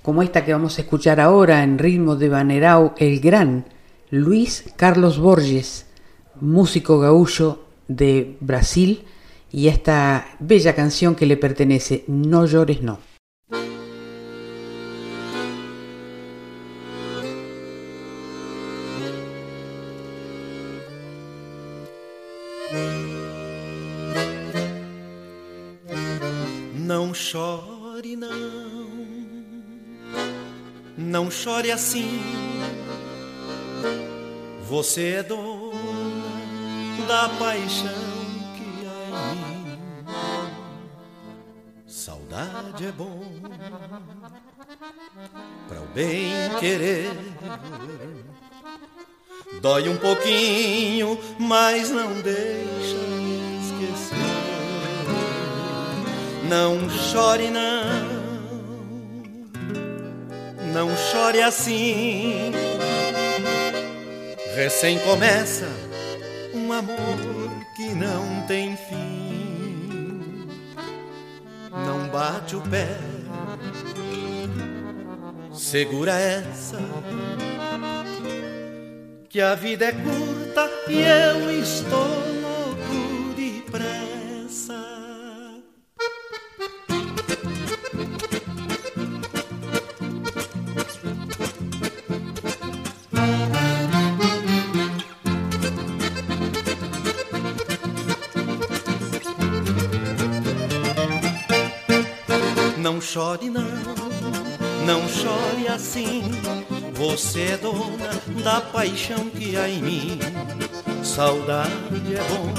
como 0.01 0.23
esta 0.23 0.43
que 0.43 0.55
vamos 0.55 0.79
a 0.79 0.81
escuchar 0.81 1.21
ahora 1.21 1.63
en 1.63 1.79
ritmo 1.79 2.17
de 2.17 2.31
Banerao, 2.31 2.95
el 2.97 3.21
gran 3.21 3.67
Luis 4.09 4.73
Carlos 4.77 5.19
Borges, 5.19 5.85
músico 6.41 6.99
gaullo 6.99 7.67
de 7.89 8.39
Brasil, 8.41 9.05
y 9.51 9.69
esta 9.69 10.29
bella 10.41 10.75
canción 10.75 11.15
que 11.15 11.27
le 11.27 11.37
pertenece, 11.37 12.05
No 12.09 12.47
llores 12.47 12.81
no. 12.81 13.12
Assim. 31.73 32.20
Você 34.68 35.16
é 35.16 35.23
dona 35.23 35.73
da 37.09 37.29
paixão 37.31 37.93
que 38.57 38.87
há 38.87 39.33
em 39.33 39.37
mim. 39.37 39.79
Saudade 41.87 42.87
é 42.87 42.93
bom 42.93 43.23
para 45.68 45.81
o 45.81 45.87
bem 45.95 46.33
querer. 46.61 47.11
Dói 49.61 49.89
um 49.89 49.97
pouquinho, 49.97 51.18
mas 51.39 51.91
não 51.91 52.14
deixa 52.20 52.97
esquecer. 53.61 54.16
Não 56.49 56.89
chore, 56.91 57.51
não. 57.51 58.12
Não 60.73 60.97
chore 60.97 61.43
assim. 61.43 62.51
Recém 64.55 64.99
começa 65.01 65.66
um 66.55 66.73
amor 66.73 67.51
que 67.77 67.89
não 67.95 68.47
tem 68.47 68.77
fim. 68.77 70.47
Não 71.70 72.09
bate 72.09 72.57
o 72.57 72.62
pé. 72.62 72.89
Segura 75.53 76.12
essa. 76.12 76.79
Que 79.29 79.41
a 79.41 79.55
vida 79.55 79.87
é 79.87 79.93
curta 79.93 80.70
e 80.89 81.03
eu 81.03 81.51
estou 81.62 82.09
louco 82.43 83.35
de 83.35 83.62
pressa. 83.70 84.01
Não 102.93 103.01
chore 103.01 103.49
não, 103.49 103.64
não 104.84 105.09
chore 105.09 105.66
assim. 105.66 106.24
Você 106.93 107.40
é 107.53 107.57
dona 107.57 108.12
da 108.45 108.61
paixão 108.61 109.30
que 109.30 109.57
há 109.57 109.66
em 109.66 109.80
mim. 109.80 110.18
Saudade 111.03 111.70
é 112.14 112.22
bom 112.28 112.53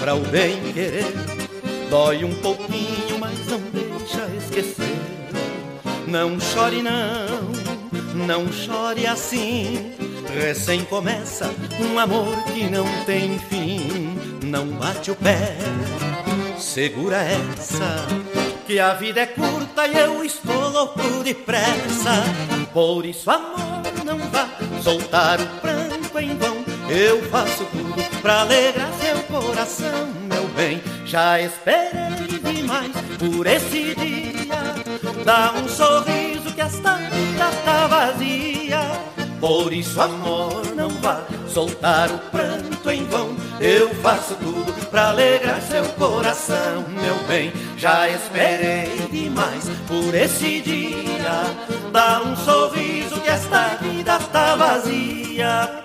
para 0.00 0.16
o 0.16 0.22
bem 0.22 0.60
querer. 0.72 1.06
Dói 1.88 2.24
um 2.24 2.34
pouquinho, 2.34 3.16
mas 3.20 3.46
não 3.46 3.60
deixa 3.60 4.26
esquecer. 4.36 4.98
Não 6.08 6.40
chore 6.40 6.82
não, 6.82 8.26
não 8.26 8.52
chore 8.52 9.06
assim. 9.06 9.92
Recém 10.36 10.84
começa 10.84 11.54
um 11.80 11.96
amor 11.96 12.42
que 12.52 12.68
não 12.68 12.86
tem 13.04 13.38
fim. 13.38 14.18
Não 14.42 14.66
bate 14.66 15.12
o 15.12 15.14
pé, 15.14 15.56
segura 16.58 17.18
essa 17.18 18.33
que 18.66 18.78
a 18.78 18.94
vida 18.94 19.20
é 19.20 19.26
curta 19.26 19.86
e 19.86 19.96
eu 19.96 20.24
estou 20.24 20.70
louco 20.70 21.22
de 21.22 21.34
pressa. 21.34 22.24
Por 22.72 23.04
isso, 23.04 23.30
amor, 23.30 23.82
não 24.04 24.18
vá 24.30 24.48
soltar 24.82 25.40
o 25.40 25.46
pranto 25.60 26.18
em 26.18 26.36
vão. 26.36 26.64
Eu 26.88 27.22
faço 27.30 27.64
tudo 27.66 28.20
pra 28.22 28.40
alegrar 28.40 28.90
seu 28.94 29.18
coração, 29.24 30.08
meu 30.28 30.48
bem. 30.48 30.82
Já 31.04 31.40
esperei 31.40 32.38
demais 32.42 32.92
por 33.18 33.46
esse 33.46 33.94
dia. 33.94 35.24
Dá 35.24 35.52
um 35.52 35.68
sorriso 35.68 36.52
que 36.54 36.60
esta 36.60 36.96
vida 36.96 37.50
tá 37.64 37.86
vazia. 37.86 38.80
Por 39.40 39.72
isso, 39.72 40.00
amor, 40.00 40.74
não 40.74 40.88
vá 40.88 41.22
soltar 41.48 42.10
o 42.10 42.18
pranto 42.30 42.90
em 42.90 43.04
vão. 43.06 43.36
Eu 43.60 43.94
faço 43.96 44.34
tudo 44.36 44.73
pra 44.94 45.08
alegrar 45.08 45.60
seu 45.60 45.84
coração, 45.94 46.84
meu 46.88 47.16
bem. 47.26 47.52
Já 47.76 48.08
esperei 48.08 49.08
demais 49.10 49.64
por 49.88 50.14
esse 50.14 50.60
dia. 50.60 51.42
Dá 51.90 52.22
um 52.22 52.36
sorriso 52.36 53.20
que 53.20 53.28
esta 53.28 53.76
vida 53.82 54.20
tá 54.32 54.54
vazia. 54.54 55.84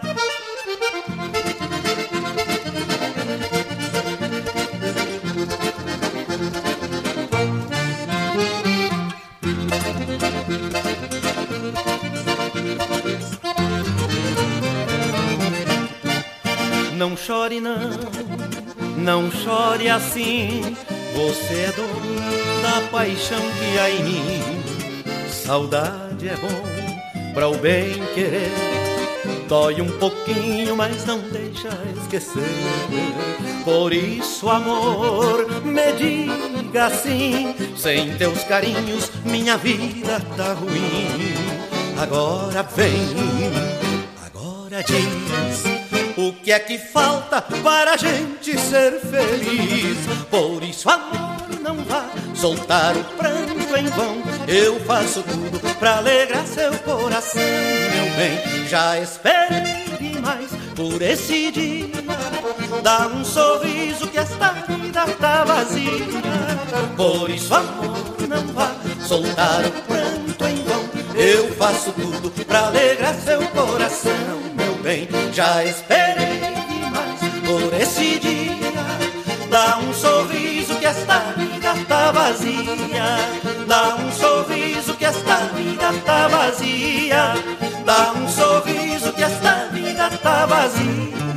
Não 16.95 17.17
chore 17.17 17.59
não, 17.59 17.89
não 18.99 19.31
chore 19.31 19.89
assim. 19.89 20.75
Você 21.15 21.53
é 21.53 21.71
dona 21.75 22.61
da 22.61 22.87
paixão 22.89 23.39
que 23.39 23.79
há 23.79 23.89
em 23.89 24.03
mim. 24.03 24.63
Saudade 25.29 26.29
é 26.29 26.35
bom 26.35 27.33
para 27.33 27.47
o 27.49 27.57
bem 27.57 27.93
querer. 28.13 28.51
Dói 29.47 29.81
um 29.81 29.97
pouquinho, 29.97 30.75
mas 30.75 31.05
não 31.05 31.19
deixa 31.19 31.69
esquecer. 32.01 32.43
Por 33.65 33.91
isso, 33.93 34.49
amor, 34.49 35.47
me 35.63 35.91
diga 35.93 36.85
assim. 36.85 37.55
Sem 37.75 38.15
teus 38.15 38.43
carinhos, 38.43 39.11
minha 39.25 39.57
vida 39.57 40.21
tá 40.37 40.53
ruim. 40.53 41.33
Agora 41.97 42.63
vem, 42.63 43.07
agora 44.23 44.83
diz. 44.83 45.88
Que 46.49 46.53
é 46.53 46.59
que 46.59 46.79
falta 46.79 47.43
para 47.43 47.93
a 47.93 47.95
gente 47.95 48.59
ser 48.59 48.99
feliz? 49.01 49.95
Por 50.31 50.63
isso, 50.63 50.89
amor, 50.89 51.37
não 51.61 51.75
vá 51.83 52.09
soltar 52.33 52.97
o 52.97 53.03
pranto 53.03 53.77
em 53.77 53.85
vão. 53.85 54.17
Eu 54.47 54.79
faço 54.79 55.21
tudo 55.21 55.59
pra 55.75 55.97
alegrar 55.97 56.43
seu 56.47 56.75
coração, 56.79 57.43
meu 57.43 58.15
bem. 58.15 58.67
Já 58.67 58.97
esperei 58.97 59.85
demais 59.99 60.49
por 60.75 60.99
esse 61.03 61.51
dia. 61.51 61.87
Dá 62.81 63.05
um 63.05 63.23
sorriso 63.23 64.07
que 64.07 64.17
esta 64.17 64.53
vida 64.53 65.05
tá 65.19 65.43
vazia. 65.43 66.07
Por 66.97 67.29
isso, 67.29 67.53
amor, 67.53 68.17
não 68.27 68.47
vá 68.55 68.71
soltar 69.05 69.67
o 69.67 69.71
pranto 69.83 70.45
em 70.47 70.63
vão. 70.63 70.89
Eu 71.13 71.53
faço 71.53 71.91
tudo 71.91 72.31
pra 72.45 72.69
alegrar 72.69 73.13
seu 73.13 73.39
coração, 73.49 74.41
meu 74.55 74.73
bem. 74.81 75.07
Já 75.31 75.63
esperei 75.63 76.38
por 77.49 77.73
esse 77.73 78.19
dia. 78.19 78.59
Dá 79.49 79.79
um 79.79 79.91
sorriso 79.91 80.75
que 80.75 80.85
esta 80.85 81.19
vida 81.35 81.73
tá 81.87 82.11
vazia. 82.11 83.17
Dá 83.67 83.95
um 83.95 84.11
sorriso 84.11 84.93
que 84.93 85.05
esta 85.05 85.37
vida 85.55 85.91
tá 86.05 86.27
vazia. 86.27 87.33
Dá 87.83 88.13
um 88.13 88.29
sorriso 88.29 89.11
que 89.13 89.23
esta 89.23 89.67
vida 89.71 90.09
tá 90.21 90.45
vazia. 90.45 91.28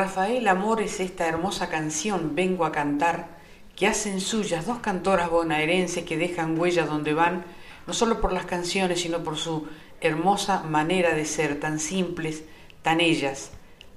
Rafael 0.00 0.48
Amor 0.48 0.80
es 0.80 0.98
esta 0.98 1.28
hermosa 1.28 1.68
canción 1.68 2.34
Vengo 2.34 2.64
a 2.64 2.72
cantar 2.72 3.36
que 3.76 3.86
hacen 3.86 4.22
suyas 4.22 4.64
dos 4.64 4.78
cantoras 4.78 5.28
bonaerenses 5.28 6.06
que 6.06 6.16
dejan 6.16 6.58
huella 6.58 6.86
donde 6.86 7.12
van, 7.12 7.44
no 7.86 7.92
solo 7.92 8.18
por 8.18 8.32
las 8.32 8.46
canciones, 8.46 9.02
sino 9.02 9.22
por 9.22 9.36
su 9.36 9.68
hermosa 10.00 10.62
manera 10.62 11.14
de 11.14 11.26
ser, 11.26 11.60
tan 11.60 11.78
simples, 11.78 12.44
están 12.70 13.02
ellas. 13.02 13.50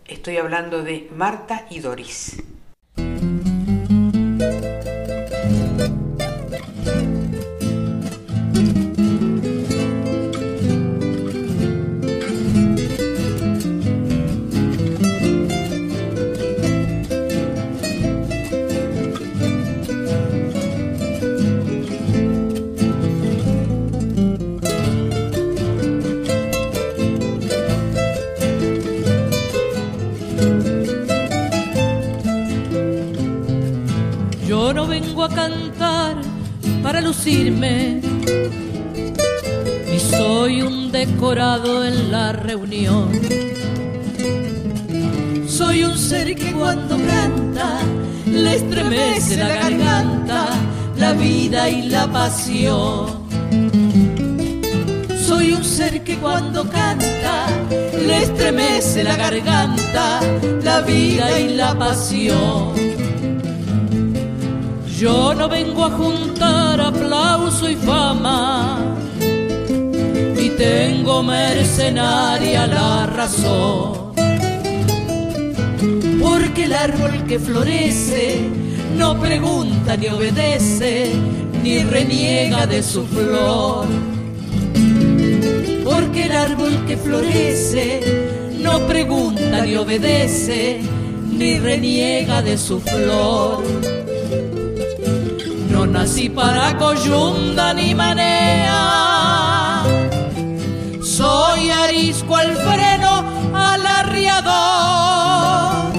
Estoy 0.04 0.36
hablando 0.36 0.84
de 0.84 1.10
Marta 1.16 1.68
y 1.70 1.80
Doris. 1.80 2.36
A 35.24 35.30
cantar 35.30 36.18
para 36.82 37.00
lucirme 37.00 38.02
y 39.96 40.00
soy 40.00 40.62
un 40.62 40.92
decorado 40.92 41.86
en 41.86 42.12
la 42.12 42.34
reunión. 42.34 43.10
Soy 45.48 45.84
un 45.86 45.98
ser 45.98 46.36
que 46.36 46.52
cuando 46.52 46.98
canta 46.98 47.80
le 48.26 48.56
estremece 48.56 49.38
la 49.38 49.48
garganta, 49.48 50.48
la 50.98 51.14
vida 51.14 51.70
y 51.70 51.84
la 51.84 52.12
pasión. 52.12 53.24
Soy 55.26 55.54
un 55.54 55.64
ser 55.64 56.04
que 56.04 56.18
cuando 56.18 56.70
canta 56.70 57.48
le 58.06 58.24
estremece 58.24 59.04
la 59.04 59.16
garganta, 59.16 60.20
la 60.64 60.82
vida 60.82 61.40
y 61.40 61.54
la 61.54 61.78
pasión. 61.78 62.93
Yo 65.04 65.34
no 65.34 65.50
vengo 65.50 65.84
a 65.84 65.90
juntar 65.90 66.80
aplauso 66.80 67.70
y 67.70 67.76
fama, 67.76 68.80
y 69.20 70.50
tengo 70.52 71.22
mercenaria 71.22 72.66
la 72.68 73.06
razón. 73.08 74.14
Porque 76.22 76.64
el 76.64 76.74
árbol 76.74 77.26
que 77.28 77.38
florece 77.38 78.48
no 78.98 79.20
pregunta 79.20 79.98
ni 79.98 80.08
obedece, 80.08 81.12
ni 81.62 81.84
reniega 81.84 82.66
de 82.66 82.82
su 82.82 83.06
flor. 83.06 83.86
Porque 85.84 86.28
el 86.28 86.32
árbol 86.32 86.86
que 86.88 86.96
florece 86.96 88.00
no 88.58 88.80
pregunta 88.88 89.66
ni 89.66 89.76
obedece, 89.76 90.80
ni 91.30 91.60
reniega 91.60 92.42
de 92.42 92.58
su 92.58 92.80
flor 92.80 94.03
nací 95.86 96.30
para 96.30 96.78
coyunda 96.78 97.74
ni 97.74 97.96
manea. 97.96 99.84
Soy 101.02 101.70
arisco 101.70 102.36
al 102.36 102.56
freno, 102.56 103.24
al 103.54 103.86
arriador. 103.86 105.94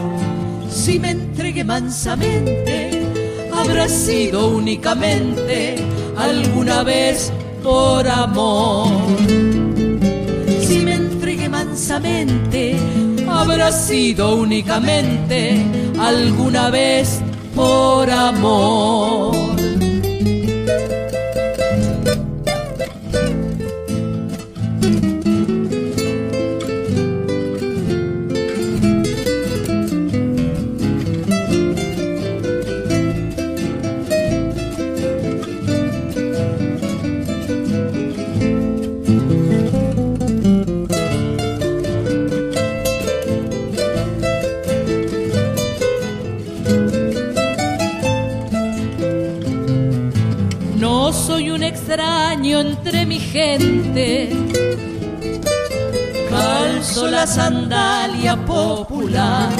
Si 0.70 0.98
me 0.98 1.10
entregué 1.10 1.64
mansamente, 1.64 3.06
habrá 3.52 3.88
sido 3.88 4.48
únicamente 4.48 5.76
alguna 6.16 6.82
vez 6.82 7.32
por 7.62 8.08
amor. 8.08 8.88
Si 10.66 10.80
me 10.80 10.94
entregué 10.94 11.48
mansamente, 11.48 12.76
habrá 13.28 13.70
sido 13.72 14.36
únicamente 14.36 15.64
alguna 15.98 16.70
vez 16.70 17.20
por 17.54 18.10
amor. 18.10 19.53
Entre 52.52 53.06
mi 53.06 53.18
gente. 53.18 54.28
Calzo 56.28 57.10
la 57.10 57.26
sandalia 57.26 58.36
popular. 58.44 59.50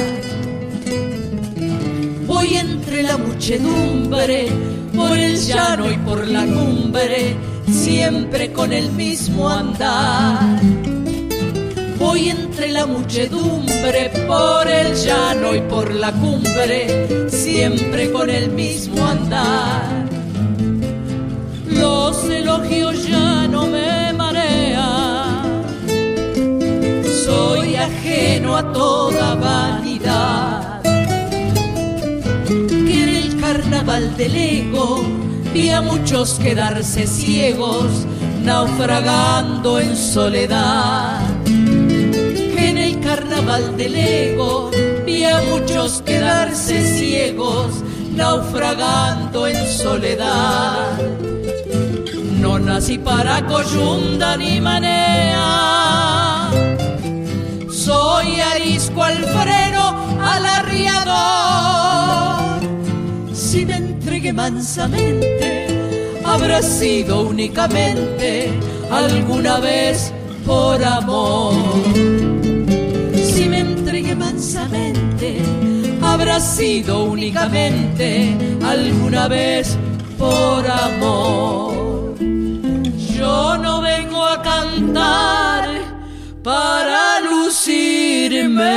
Voy 2.26 2.56
entre 2.56 3.02
la 3.02 3.16
muchedumbre, 3.16 4.48
por 4.94 5.16
el 5.16 5.36
llano 5.36 5.90
y 5.90 5.96
por 5.98 6.26
la 6.26 6.44
cumbre, 6.44 7.36
siempre 7.70 8.52
con 8.52 8.72
el 8.72 8.90
mismo 8.92 9.48
andar. 9.48 10.60
Voy 11.98 12.28
entre 12.28 12.68
la 12.68 12.86
muchedumbre, 12.86 14.10
por 14.26 14.68
el 14.68 14.94
llano 14.94 15.54
y 15.54 15.60
por 15.62 15.92
la 15.94 16.12
cumbre, 16.12 17.28
siempre 17.30 18.10
con 18.10 18.28
el 18.28 18.50
mismo 18.50 19.06
andar 19.06 20.03
los 22.24 22.32
elogios 22.32 23.06
ya 23.06 23.46
no 23.48 23.66
me 23.66 24.12
marean. 24.12 25.42
Soy 27.24 27.76
ajeno 27.76 28.56
a 28.56 28.72
toda 28.72 29.34
vanidad. 29.34 30.82
Que 32.42 33.02
en 33.02 33.08
el 33.08 33.40
carnaval 33.40 34.16
del 34.16 34.36
ego 34.36 35.02
vi 35.52 35.70
a 35.70 35.82
muchos 35.82 36.34
quedarse 36.34 37.06
ciegos, 37.06 38.06
naufragando 38.42 39.80
en 39.80 39.96
soledad. 39.96 41.20
Que 41.44 42.68
en 42.70 42.78
el 42.78 43.00
carnaval 43.00 43.76
del 43.76 43.96
ego 43.96 44.70
vi 45.04 45.24
a 45.24 45.42
muchos 45.50 46.00
quedarse 46.02 46.80
ciegos, 46.98 47.82
naufragando 48.14 49.46
en 49.46 49.66
soledad 49.66 51.13
nací 52.84 52.98
para 52.98 53.40
coyunda 53.46 54.36
ni 54.36 54.60
manea. 54.60 56.50
Soy 57.70 58.40
arisco 58.40 59.02
al 59.02 59.24
freno, 59.24 59.84
al. 60.20 60.44
Si 63.32 63.64
me 63.64 63.76
entregué 63.76 64.32
mansamente, 64.32 65.66
habrá 66.24 66.60
sido 66.60 67.22
únicamente 67.22 68.52
alguna 68.90 69.60
vez 69.60 70.12
por 70.44 70.84
amor. 70.84 71.54
Si 73.14 73.48
me 73.48 73.60
entregué 73.60 74.14
mansamente, 74.14 75.38
habrá 76.02 76.38
sido 76.38 77.04
únicamente 77.04 78.36
alguna 78.62 79.28
vez 79.28 79.78
por 80.18 80.66
amor. 80.68 81.73
Para 86.44 87.20
lucirme. 87.20 88.74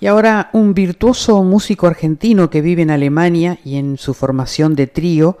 Y 0.00 0.06
ahora 0.08 0.50
un 0.52 0.74
virtuoso 0.74 1.44
músico 1.44 1.86
argentino 1.86 2.50
que 2.50 2.60
vive 2.60 2.82
en 2.82 2.90
Alemania 2.90 3.60
y 3.64 3.76
en 3.76 3.98
su 3.98 4.14
formación 4.14 4.74
de 4.74 4.88
trío, 4.88 5.38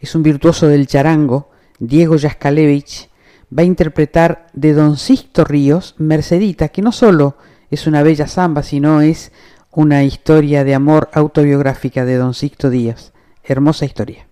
es 0.00 0.14
un 0.14 0.22
virtuoso 0.22 0.66
del 0.66 0.86
charango, 0.86 1.50
Diego 1.78 2.16
Jaskalevich, 2.18 3.10
va 3.56 3.62
a 3.62 3.66
interpretar 3.66 4.46
de 4.54 4.72
Don 4.72 4.96
Sixto 4.96 5.44
Ríos 5.44 5.94
Mercedita, 5.98 6.68
que 6.68 6.80
no 6.80 6.90
solo 6.90 7.36
es 7.70 7.86
una 7.86 8.02
bella 8.02 8.26
samba, 8.26 8.62
sino 8.62 9.02
es 9.02 9.30
una 9.70 10.04
historia 10.04 10.64
de 10.64 10.74
amor 10.74 11.10
autobiográfica 11.12 12.06
de 12.06 12.16
Don 12.16 12.32
Sixto 12.32 12.70
Díaz. 12.70 13.12
Hermosa 13.48 13.86
historia. 13.86 14.28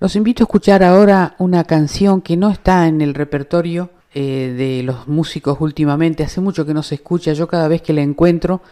Los 0.00 0.14
invito 0.14 0.44
a 0.44 0.46
escuchar 0.46 0.84
ahora 0.84 1.34
una 1.38 1.64
canción 1.64 2.20
que 2.20 2.36
no 2.36 2.50
está 2.50 2.86
en 2.86 3.00
el 3.00 3.14
repertorio 3.14 3.90
eh, 4.14 4.54
de 4.56 4.84
los 4.84 5.08
músicos 5.08 5.60
últimamente. 5.60 6.22
Hace 6.22 6.40
mucho 6.40 6.64
que 6.64 6.72
no 6.72 6.84
se 6.84 6.94
escucha. 6.94 7.32
Yo 7.32 7.48
cada 7.48 7.66
vez 7.66 7.82
que 7.82 7.92
la 7.92 8.02
encuentro, 8.02 8.62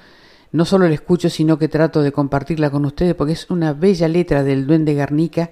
no 0.52 0.64
solo 0.64 0.86
la 0.86 0.94
escucho, 0.94 1.28
sino 1.28 1.58
que 1.58 1.66
trato 1.66 2.00
de 2.02 2.12
compartirla 2.12 2.70
con 2.70 2.84
ustedes 2.84 3.16
porque 3.16 3.32
es 3.32 3.50
una 3.50 3.72
bella 3.72 4.06
letra 4.06 4.44
del 4.44 4.68
Duende 4.68 4.94
Garnica 4.94 5.50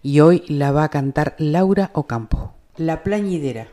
y 0.00 0.20
hoy 0.20 0.44
la 0.46 0.70
va 0.70 0.84
a 0.84 0.90
cantar 0.90 1.34
Laura 1.38 1.90
Ocampo. 1.94 2.54
La 2.76 3.02
plañidera. 3.02 3.66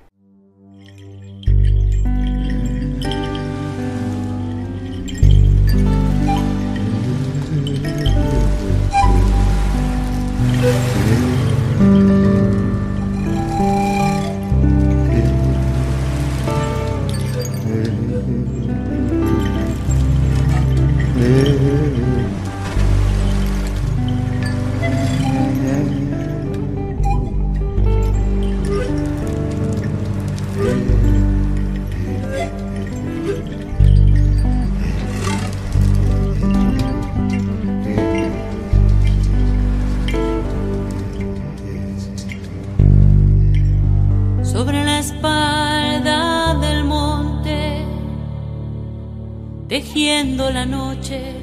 Noche, 50.65 51.35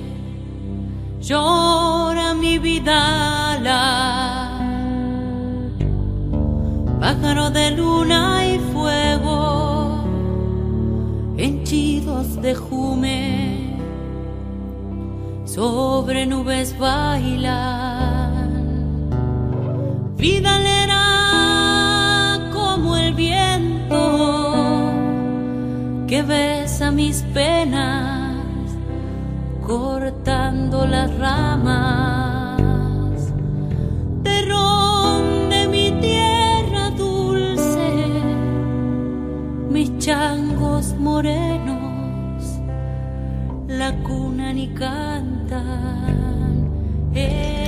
llora 1.21 2.35
mi 2.35 2.59
vida. 2.59 3.01
Pájaro 7.01 7.51
de 7.51 7.71
luna 7.71 8.47
y 8.47 8.59
fuego, 8.73 10.05
henchidos 11.37 12.41
de 12.43 12.55
jume, 12.55 13.77
sobre 15.45 16.27
nubes 16.27 16.79
bailan. 16.79 18.51
Vida 20.17 20.59
como 22.53 22.97
el 22.97 23.15
viento 23.15 24.93
que 26.07 26.23
besa 26.23 26.91
mis 26.91 27.23
penas 27.35 28.20
cortando 29.71 30.85
las 30.85 31.17
ramas, 31.17 32.43
terrón 34.25 35.49
de 35.49 35.69
mi 35.69 35.93
tierra 36.01 36.91
dulce, 36.91 38.09
mis 39.71 39.97
changos 39.99 40.97
morenos, 40.99 42.43
la 43.69 43.95
cuna 44.03 44.53
ni 44.53 44.75
cantan. 44.75 45.61
Eh. 47.15 47.60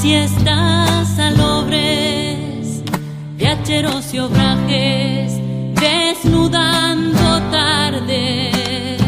Siestas 0.00 1.14
salobres, 1.14 2.82
viajeros 3.36 4.14
y 4.14 4.18
obrajes, 4.18 5.34
desnudando 5.74 7.20
tardes, 7.50 8.98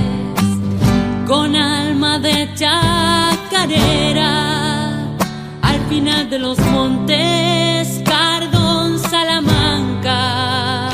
con 1.27 1.57
alma 1.57 2.19
de 2.19 2.47
chacarera, 2.55 4.29
al 5.63 5.81
final 5.89 6.29
de 6.29 6.39
los 6.39 6.59
montes, 6.59 8.03
Cardón, 8.05 8.99
Salamanca. 8.99 10.91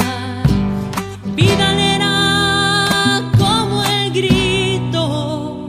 Vidalera 1.34 3.20
como 3.36 3.82
el 3.82 4.12
grito 4.12 5.66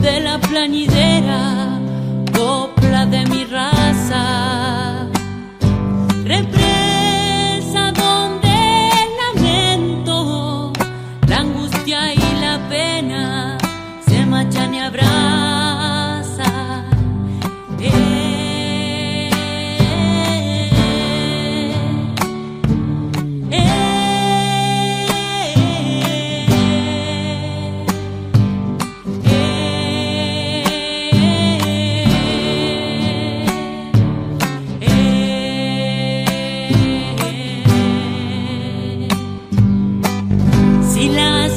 de 0.00 0.20
la 0.20 0.38
planidera 0.38 0.95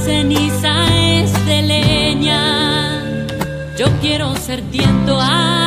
ceniza 0.09 0.73
es 1.21 1.31
de 1.45 1.61
leña. 1.61 3.03
Yo 3.77 3.85
quiero 4.01 4.35
ser 4.35 4.59
tiento, 4.71 5.19
ay, 5.21 5.58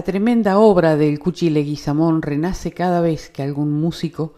La 0.00 0.04
tremenda 0.04 0.58
obra 0.58 0.96
del 0.96 1.18
Cuchi 1.18 1.50
Leguizamón 1.50 2.22
renace 2.22 2.72
cada 2.72 3.02
vez 3.02 3.28
que 3.28 3.42
algún 3.42 3.78
músico 3.82 4.32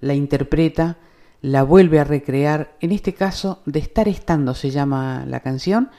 la 0.00 0.14
interpreta, 0.14 0.98
la 1.42 1.64
vuelve 1.64 1.98
a 1.98 2.04
recrear, 2.04 2.76
en 2.78 2.92
este 2.92 3.14
caso 3.14 3.60
de 3.66 3.80
estar 3.80 4.06
estando 4.06 4.54
se 4.54 4.70
llama 4.70 5.24
la 5.26 5.40
canción, 5.40 5.90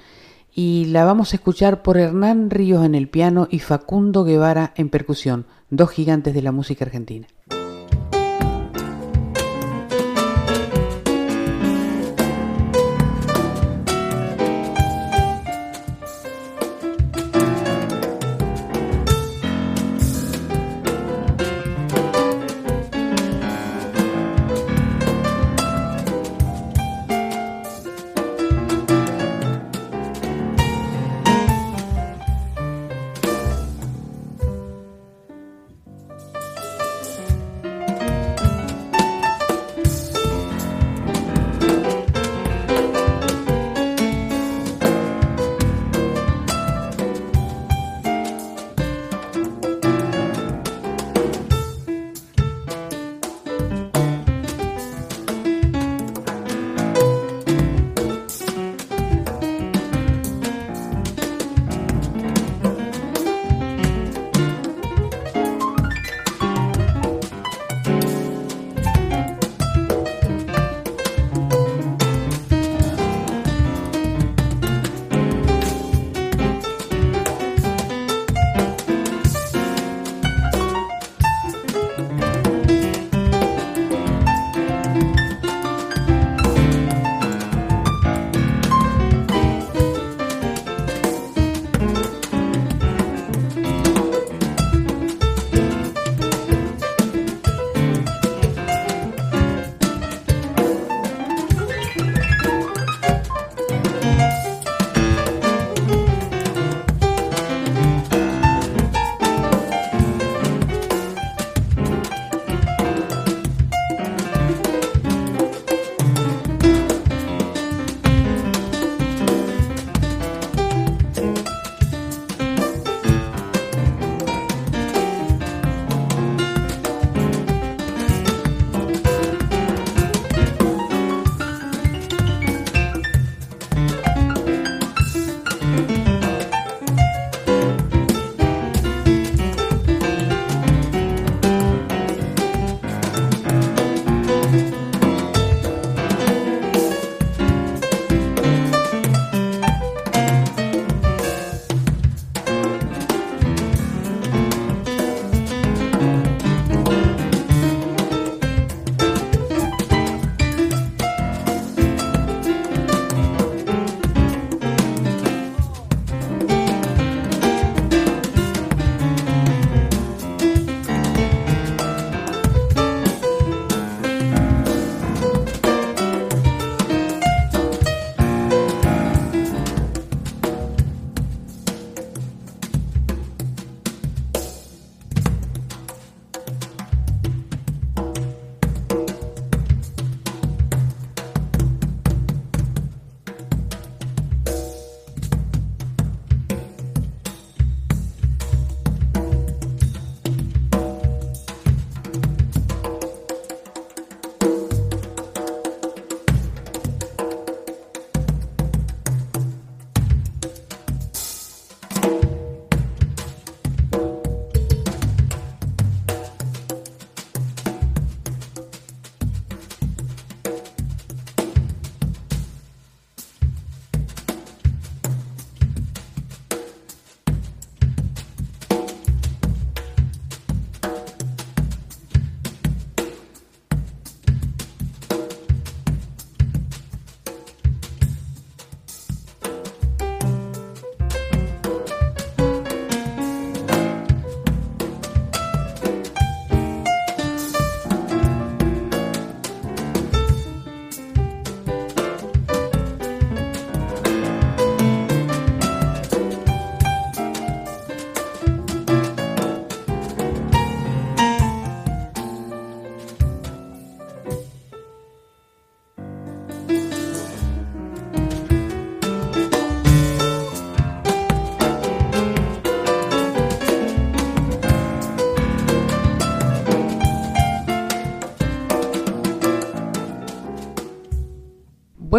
y 0.55 0.85
la 0.85 1.03
vamos 1.03 1.33
a 1.33 1.35
escuchar 1.35 1.81
por 1.81 1.97
Hernán 1.97 2.49
Ríos 2.49 2.85
en 2.85 2.95
el 2.95 3.09
piano 3.09 3.49
y 3.51 3.59
Facundo 3.59 4.23
Guevara 4.23 4.71
en 4.77 4.87
percusión, 4.87 5.47
dos 5.69 5.89
gigantes 5.89 6.33
de 6.33 6.41
la 6.41 6.53
música 6.53 6.85
argentina. 6.85 7.27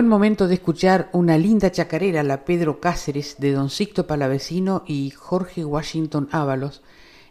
Buen 0.01 0.09
momento 0.09 0.49
de 0.49 0.55
escuchar 0.55 1.11
una 1.13 1.37
linda 1.37 1.71
chacarera, 1.71 2.23
la 2.23 2.47
Pedro 2.47 2.81
Cáceres, 2.81 3.37
de 3.39 3.53
Don 3.53 3.69
Sixto 3.69 4.07
Palavecino 4.07 4.83
y 4.87 5.11
Jorge 5.11 5.63
Washington 5.63 6.27
Ábalos, 6.33 6.81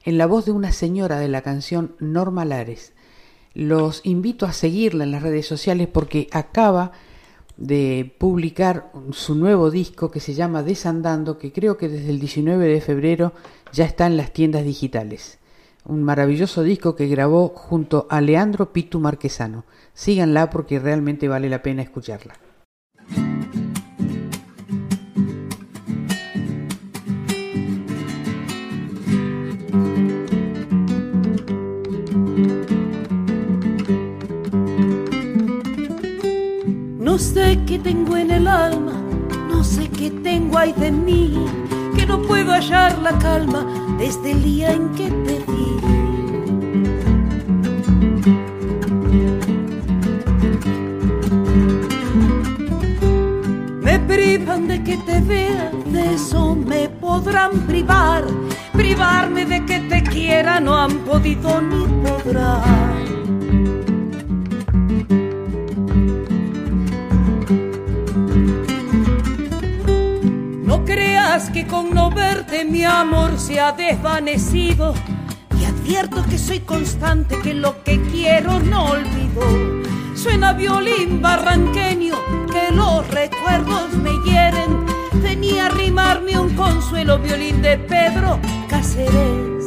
en 0.04 0.20
la 0.20 0.28
voz 0.28 0.46
de 0.46 0.52
una 0.52 0.72
señora 0.72 1.18
de 1.18 1.30
la 1.30 1.42
canción 1.42 1.96
Norma 1.98 2.46
Lares. 2.46 2.94
Los 3.56 4.02
invito 4.04 4.46
a 4.46 4.54
seguirla 4.54 5.04
en 5.04 5.10
las 5.10 5.24
redes 5.24 5.48
sociales 5.48 5.88
porque 5.92 6.28
acaba 6.32 6.92
de 7.58 8.14
publicar 8.20 8.92
su 9.14 9.34
nuevo 9.34 9.72
disco 9.72 10.12
que 10.12 10.20
se 10.20 10.36
llama 10.36 10.62
Desandando, 10.62 11.40
que 11.40 11.52
creo 11.52 11.76
que 11.76 11.90
desde 11.90 12.12
el 12.12 12.20
19 12.20 12.68
de 12.68 12.82
febrero 12.82 13.34
ya 13.74 13.86
está 13.86 14.06
en 14.06 14.16
las 14.16 14.32
tiendas 14.32 14.64
digitales. 14.64 15.40
Un 15.86 16.04
maravilloso 16.04 16.62
disco 16.62 16.96
que 16.96 17.08
grabó 17.08 17.48
junto 17.48 18.06
a 18.12 18.22
Leandro 18.22 18.72
Pitu 18.72 19.00
Marquesano. 19.00 19.66
Síganla 19.96 20.52
porque 20.52 20.78
realmente 20.78 21.28
vale 21.28 21.50
la 21.50 21.64
pena 21.64 21.82
escucharla. 21.82 22.36
Sé 37.20 37.60
qué 37.68 37.78
tengo 37.78 38.16
en 38.16 38.32
el 38.32 38.48
alma, 38.48 38.94
no 39.50 39.64
sé 39.64 39.90
qué 39.90 40.10
tengo 40.10 40.58
ahí 40.58 40.74
de 40.74 40.90
mí, 40.90 41.46
que 41.96 42.06
no 42.06 42.22
puedo 42.22 42.52
hallar 42.54 42.98
la 43.00 43.18
calma 43.20 43.66
desde 43.98 44.32
el 44.32 44.42
día 44.42 44.72
en 44.72 44.90
que 44.96 45.12
te 45.12 45.44
vi. 45.52 45.70
Me 53.82 54.00
privan 54.00 54.68
de 54.68 54.84
que 54.84 54.98
te 54.98 55.20
vea, 55.20 55.72
de 55.88 56.14
eso 56.14 56.56
me 56.56 56.88
podrán 56.88 57.52
privar. 57.68 58.24
Privarme 58.72 59.46
de 59.46 59.66
que 59.66 59.80
te 59.82 60.04
quiera 60.04 60.62
no 60.62 60.78
han 60.78 61.00
podido 61.00 61.62
ni 61.62 61.86
podrán. 62.02 62.89
Que 71.38 71.68
con 71.68 71.94
no 71.94 72.10
verte 72.10 72.66
mi 72.66 72.84
amor 72.84 73.40
se 73.40 73.60
ha 73.60 73.72
desvanecido. 73.72 74.96
Y 75.60 75.66
advierto 75.66 76.26
que 76.28 76.40
soy 76.40 76.62
constante, 76.62 77.38
que 77.44 77.54
lo 77.54 77.84
que 77.84 78.02
quiero 78.12 78.60
no 78.60 78.86
olvido. 78.86 79.44
Suena 80.16 80.54
violín 80.54 81.22
barranqueño, 81.22 82.16
que 82.52 82.74
los 82.74 83.08
recuerdos 83.10 83.94
me 83.94 84.12
hieren. 84.26 84.86
Venía 85.22 85.68
a 85.68 85.70
rimarme 85.70 86.40
un 86.40 86.56
consuelo 86.56 87.20
violín 87.20 87.62
de 87.62 87.78
Pedro 87.78 88.40
Cáceres. 88.68 89.59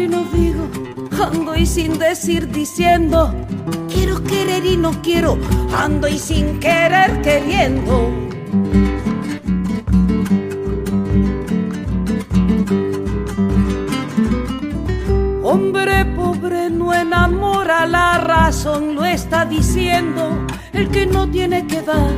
Y 0.00 0.08
no 0.08 0.24
digo, 0.24 0.68
ando 1.22 1.54
y 1.54 1.66
sin 1.66 1.98
decir 1.98 2.48
diciendo. 2.48 3.34
Quiero 3.88 4.22
querer 4.22 4.64
y 4.64 4.76
no 4.76 4.92
quiero, 5.02 5.38
ando 5.76 6.08
y 6.08 6.18
sin 6.18 6.58
querer 6.58 7.20
queriendo. 7.22 8.10
Hombre 15.42 16.04
pobre 16.16 16.70
no 16.70 16.94
enamora, 16.94 17.86
la 17.86 18.18
razón 18.18 18.94
lo 18.94 19.04
está 19.04 19.44
diciendo. 19.44 20.46
El 20.72 20.88
que 20.88 21.06
no 21.06 21.28
tiene 21.28 21.66
que 21.66 21.82
dar, 21.82 22.14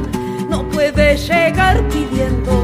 no 0.49 0.69
puede 0.69 1.17
llegar 1.17 1.89
pidiendo. 1.89 2.62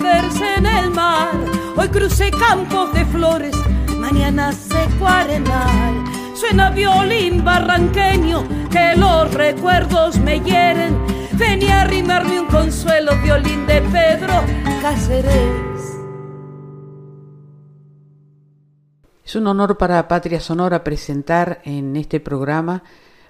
Perderse 0.00 0.54
en 0.56 0.66
el 0.66 0.90
mar. 0.90 1.30
Hoy 1.76 1.88
crucé 1.88 2.30
campos 2.30 2.92
de 2.94 3.04
flores, 3.06 3.54
mañana 3.98 4.52
seco 4.52 5.06
arenal. 5.06 6.04
Suena 6.34 6.70
violín 6.70 7.44
barranqueño 7.44 8.44
que 8.70 8.96
los 8.96 9.32
recuerdos 9.34 10.18
me 10.18 10.40
hieren. 10.40 10.98
Venía 11.32 11.82
a 11.82 11.84
rimarme 11.84 12.40
un 12.40 12.46
consuelo, 12.46 13.12
violín 13.22 13.66
de 13.66 13.80
Pedro 13.82 14.32
Cáceres. 14.80 15.98
Es 19.24 19.36
un 19.36 19.46
honor 19.46 19.78
para 19.78 20.08
Patria 20.08 20.40
Sonora 20.40 20.82
presentar 20.82 21.60
en 21.64 21.96
este 21.96 22.20
programa 22.20 22.82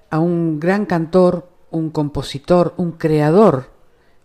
a 0.09 0.19
un 0.19 0.59
gran 0.59 0.87
cantor, 0.87 1.51
un 1.71 1.91
compositor, 1.91 2.75
un 2.79 2.93
creador, 2.93 3.80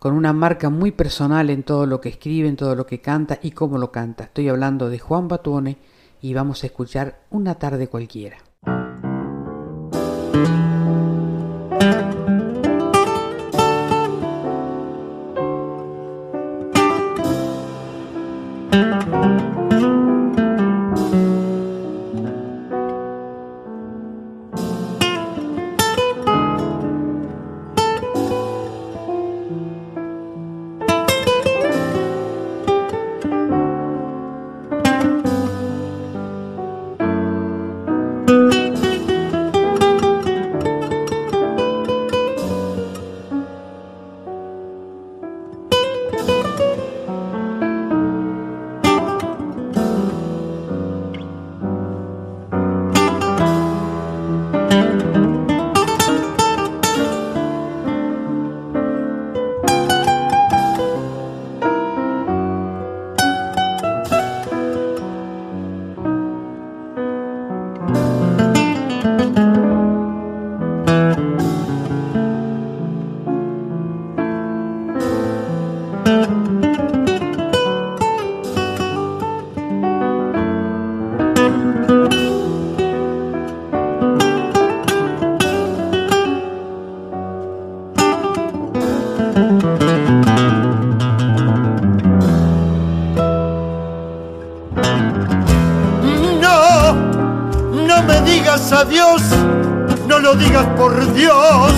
con 0.05 0.13
una 0.13 0.33
marca 0.33 0.69
muy 0.69 0.91
personal 0.91 1.49
en 1.49 1.63
todo 1.63 1.87
lo 1.87 1.99
que 1.99 2.09
escribe, 2.09 2.47
en 2.47 2.55
todo 2.55 2.75
lo 2.75 2.85
que 2.85 3.01
canta 3.01 3.39
y 3.41 3.49
cómo 3.49 3.79
lo 3.79 3.91
canta. 3.91 4.25
Estoy 4.25 4.49
hablando 4.49 4.87
de 4.87 4.99
Juan 4.99 5.27
Batuone 5.27 5.77
y 6.21 6.35
vamos 6.35 6.61
a 6.61 6.67
escuchar 6.67 7.21
Una 7.31 7.55
tarde 7.55 7.87
cualquiera. 7.87 8.37
No 100.07 100.19
lo 100.19 100.35
digas 100.35 100.65
por 100.77 101.13
Dios, 101.13 101.73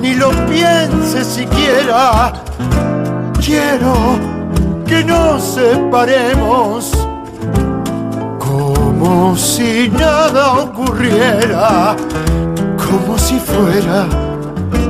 ni 0.00 0.14
lo 0.14 0.30
pienses 0.46 1.26
siquiera. 1.26 2.32
Quiero 3.44 3.94
que 4.86 5.04
nos 5.04 5.42
separemos 5.42 6.92
como 8.38 9.36
si 9.36 9.88
nada 9.88 10.52
ocurriera, 10.54 11.96
como 12.76 13.18
si 13.18 13.38
fuera 13.38 14.06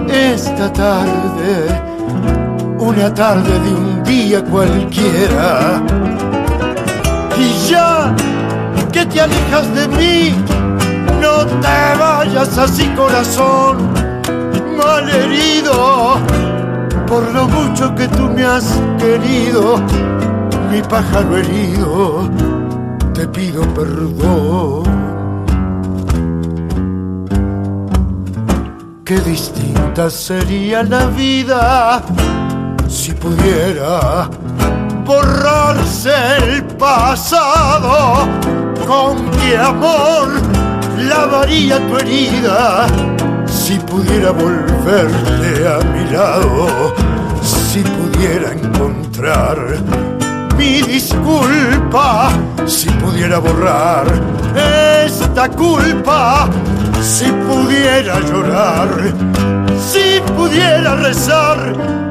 esta 0.08 0.72
tarde, 0.72 1.66
una 2.78 3.12
tarde 3.12 3.58
de 3.60 3.74
un 3.74 4.02
día 4.04 4.44
cualquiera. 4.44 5.82
Y 7.38 7.68
ya 7.68 8.14
que 8.92 9.04
te 9.06 9.20
alejas 9.20 9.74
de 9.74 9.88
mí, 9.88 10.34
no 11.37 11.47
te 11.61 11.99
vayas 11.99 12.57
así 12.57 12.87
corazón, 12.97 13.93
mal 14.76 15.09
herido, 15.09 16.16
por 17.07 17.22
lo 17.32 17.47
mucho 17.49 17.95
que 17.95 18.09
tú 18.09 18.24
me 18.30 18.45
has 18.45 18.80
querido, 18.99 19.78
mi 20.70 20.80
pájaro 20.82 21.37
herido, 21.37 22.30
te 23.12 23.26
pido 23.28 23.62
perdón. 23.74 24.84
Qué 29.05 29.20
distinta 29.20 30.11
sería 30.11 30.82
la 30.82 31.07
vida 31.07 32.03
si 32.89 33.12
pudiera 33.12 34.28
borrarse 35.05 36.12
el 36.39 36.64
pasado. 36.76 38.26
Con 38.87 39.30
qué 39.32 39.57
amor 39.57 40.55
lavaría 40.99 41.78
tu 41.86 41.97
herida 41.99 42.86
si 43.47 43.78
pudiera 43.78 44.30
volverte 44.30 45.68
a 45.68 45.78
mi 45.92 46.11
lado, 46.11 46.94
si 47.42 47.80
pudiera 47.80 48.53
encontrar 48.53 49.59
mi 50.57 50.82
disculpa, 50.82 52.30
si 52.66 52.88
pudiera 52.90 53.38
borrar 53.38 54.07
esta 55.05 55.49
culpa 55.51 56.49
si 57.07 57.26
pudiera 57.30 58.20
llorar, 58.20 58.88
si 59.78 60.20
pudiera 60.36 60.97
rezar, 60.97 61.59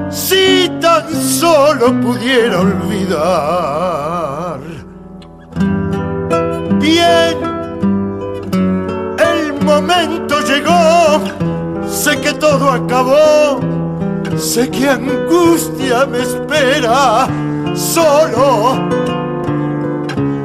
si 0.10 0.72
tan 0.80 1.14
solo 1.14 1.92
pudiera 2.02 2.62
olvidar. 2.62 4.60
Bien, 6.80 7.38
sé 12.06 12.20
que 12.22 12.34
todo 12.34 12.70
acabó, 12.70 13.60
sé 14.38 14.70
que 14.70 14.90
angustia 14.90 16.06
me 16.06 16.20
espera, 16.20 17.28
solo 17.74 18.88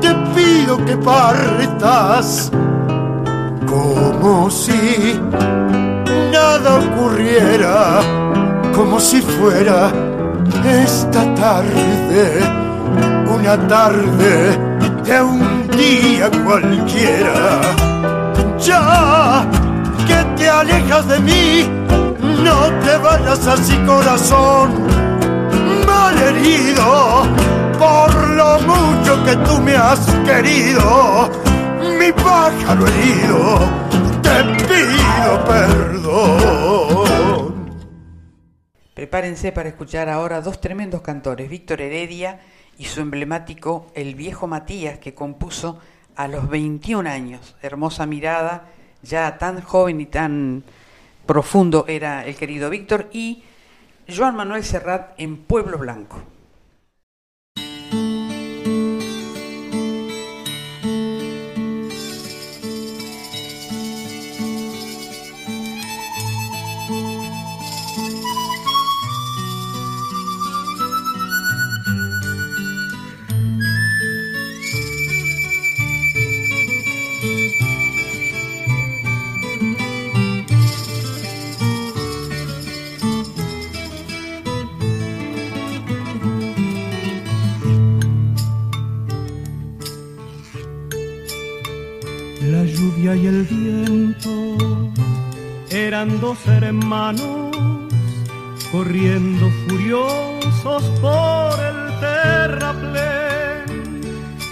te 0.01 0.15
pido 0.35 0.83
que 0.85 0.97
partas 0.97 2.51
como 3.67 4.51
si 4.51 5.21
nada 6.33 6.79
ocurriera, 6.79 8.01
como 8.75 8.99
si 8.99 9.21
fuera 9.21 9.93
esta 10.65 11.35
tarde, 11.35 12.41
una 13.35 13.57
tarde 13.69 14.59
de 15.05 15.23
un 15.23 15.69
día 15.69 16.31
cualquiera. 16.45 17.61
Ya 18.59 19.47
te 20.41 20.49
alejas 20.49 21.07
de 21.07 21.21
mí, 21.21 21.69
no 22.43 22.71
te 22.81 22.97
vayas 22.97 23.47
así 23.47 23.77
corazón, 23.85 24.87
mal 25.87 26.19
herido 26.19 27.25
por 27.79 28.29
lo 28.31 28.59
mucho 28.61 29.23
que 29.25 29.37
tú 29.37 29.61
me 29.61 29.77
has 29.77 30.01
querido 30.25 31.31
mi 31.99 32.11
pájaro 32.13 32.87
herido, 32.87 33.71
te 34.23 34.43
pido 34.67 35.45
perdón. 35.45 37.11
Prepárense 38.95 39.53
para 39.53 39.69
escuchar 39.69 40.09
ahora 40.09 40.41
dos 40.41 40.59
tremendos 40.61 41.03
cantores, 41.03 41.51
Víctor 41.51 41.83
Heredia 41.83 42.41
y 42.79 42.87
su 42.87 43.03
emblemático 43.03 43.93
El 43.95 44.15
viejo 44.15 44.47
Matías, 44.47 44.99
que 44.99 45.13
compuso 45.15 45.79
a 46.17 46.29
los 46.29 46.49
21 46.49 47.09
años. 47.09 47.57
Hermosa 47.61 48.07
mirada, 48.07 48.65
ya 49.03 49.39
tan 49.39 49.61
joven 49.63 50.01
y 50.01 50.07
tan 50.07 50.63
profundo 51.27 51.85
era 51.89 52.25
el 52.27 52.35
querido 52.37 52.71
Víctor, 52.71 53.09
y 53.13 53.43
Joan 54.09 54.37
Manuel 54.37 54.65
Serrat 54.65 55.13
en 55.19 55.37
Pueblo 55.37 55.79
Blanco. 55.79 56.21
Eran 96.01 96.19
dos 96.19 96.39
hermanos 96.47 97.51
corriendo 98.73 99.51
furiosos 99.69 100.83
por 100.99 101.53
el 101.61 102.01
terraplén 102.01 103.67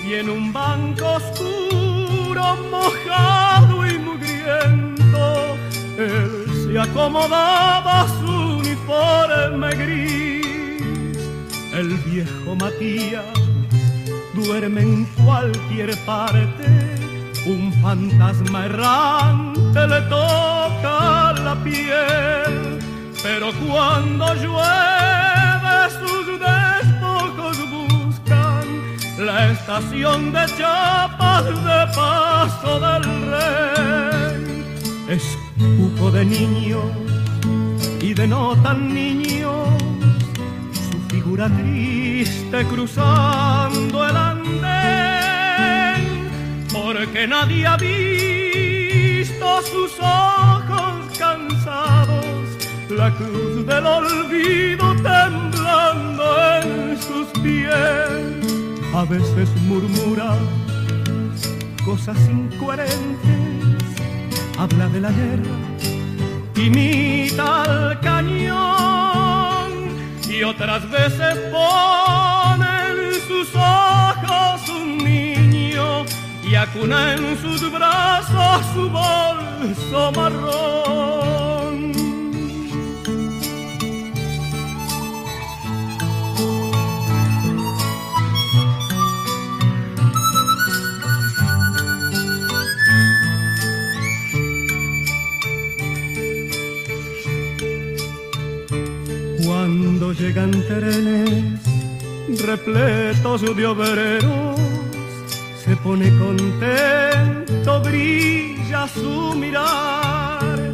y 0.07 0.13
en 0.13 0.29
un 0.29 0.53
banco 0.53 1.07
oscuro, 1.15 2.55
mojado 2.71 3.87
y 3.87 3.99
mugriento, 3.99 5.57
él 5.97 6.45
se 6.67 6.79
acomodaba 6.79 8.07
su 8.21 8.31
uniforme 8.59 9.71
gris. 9.71 11.17
El 11.73 11.97
viejo 12.11 12.57
Matías 12.57 13.25
duerme 14.35 14.83
en 14.83 15.07
cualquier 15.25 15.97
parte 16.05 16.99
un 17.49 17.73
fantasma 17.81 18.67
errante 18.67 19.87
le 19.87 20.01
toca 20.03 21.28
piel, 21.57 22.79
pero 23.23 23.53
cuando 23.67 24.35
llueve 24.35 25.77
sus 26.01 26.27
despojos 26.41 27.57
buscan 27.71 28.67
la 29.19 29.51
estación 29.51 30.33
de 30.33 30.47
chapas 30.57 31.45
de 31.47 31.81
paso 31.95 32.81
del 32.81 33.05
rey. 33.31 34.65
Escupo 35.09 36.11
de 36.11 36.25
niño 36.25 36.83
y 38.01 38.15
de 38.15 38.27
no 38.27 38.57
tan 38.63 38.93
niño, 38.95 39.53
su 40.73 40.99
figura 41.15 41.49
triste 41.49 42.65
cruzando 42.67 44.07
el 44.07 44.17
andén 44.17 44.59
porque 46.73 47.27
nadie 47.27 47.67
ha 47.67 47.77
visto 47.77 49.63
sus 49.63 49.99
ojos 50.01 50.98
la 52.99 53.15
cruz 53.15 53.65
del 53.65 53.87
olvido 53.87 54.93
temblando 54.97 56.25
en 56.57 57.01
sus 57.01 57.29
pies. 57.41 57.73
A 58.93 59.05
veces 59.05 59.49
murmura 59.69 60.37
cosas 61.85 62.19
incoherentes, 62.29 63.91
habla 64.59 64.89
de 64.89 65.01
la 65.01 65.13
guerra, 65.13 65.57
imita 66.57 67.63
al 67.63 68.01
cañón 68.01 69.71
y 70.29 70.43
otras 70.43 70.91
veces 70.91 71.35
pone 71.53 72.71
en 72.91 73.15
sus 73.29 73.49
ojos 73.55 74.69
un 74.81 74.99
niño 74.99 76.05
y 76.43 76.57
acuna 76.57 77.15
en 77.15 77.39
sus 77.39 77.61
brazos 77.71 78.67
su 78.75 78.91
bolso 78.91 80.13
marrón. 80.17 81.48
llegan 100.13 100.51
trenes 100.51 101.61
repletos 102.41 103.43
de 103.57 103.67
obreros, 103.67 104.59
se 105.65 105.77
pone 105.77 106.09
contento, 106.19 107.81
brilla 107.83 108.89
su 108.89 109.35
mirar, 109.35 110.73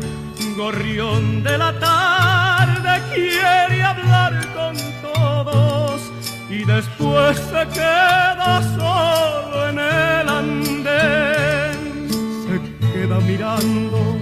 gorrión 0.57 1.43
de 1.43 1.59
la 1.59 1.79
tarde 1.79 3.03
quiere 3.15 3.83
hablar 3.83 4.33
con 4.55 4.77
todos 5.03 6.01
y 6.49 6.65
después 6.65 7.37
se 7.37 7.67
queda 7.73 8.63
solo 8.77 9.69
en 9.71 9.79
el 9.79 10.29
andén, 10.29 12.09
se 12.47 12.93
queda 12.93 13.19
mirando 13.21 14.17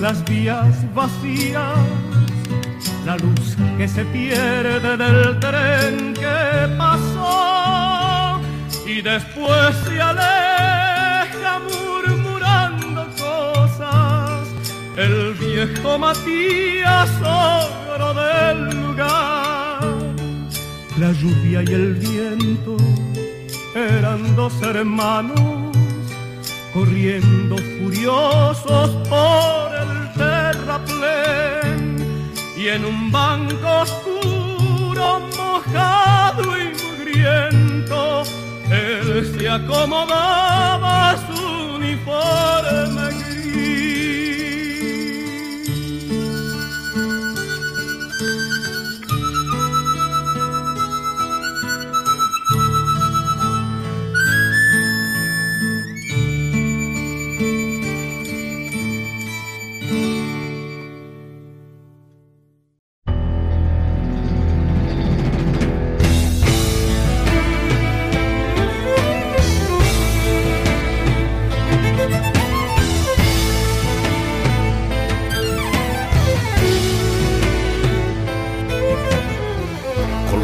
las 0.00 0.24
vías 0.24 0.94
vacías 0.94 2.07
la 3.04 3.16
luz 3.16 3.56
que 3.76 3.88
se 3.88 4.04
pierde 4.04 4.96
del 4.96 5.40
tren 5.40 6.14
que 6.14 6.76
pasó 6.76 8.40
y 8.86 9.00
después 9.02 9.76
se 9.84 10.00
aleja 10.00 11.60
murmurando 11.70 13.06
cosas 13.16 14.48
el 14.96 15.34
viejo 15.34 15.98
Matías 15.98 17.10
ogro 17.22 18.14
del 18.14 18.58
lugar. 18.82 19.80
La 20.98 21.12
lluvia 21.12 21.62
y 21.62 21.72
el 21.72 21.94
viento 21.94 22.76
eran 23.74 24.34
dos 24.34 24.52
hermanos 24.62 25.76
corriendo 26.74 27.56
furiosos 27.56 28.90
por 29.08 29.74
el 29.82 30.12
terraplén 30.14 31.87
y 32.58 32.68
en 32.68 32.84
un 32.84 33.12
banco 33.12 33.68
oscuro, 33.82 35.20
mojado 35.36 36.58
y 36.58 36.72
mugriento, 36.82 38.24
él 38.68 39.32
se 39.38 39.48
acomodaba 39.48 41.16
su 41.28 41.76
uniforme 41.76 43.27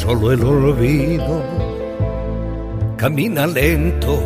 solo 0.00 0.32
el 0.32 0.42
olvido 0.42 1.44
camina 2.96 3.46
lento 3.46 4.18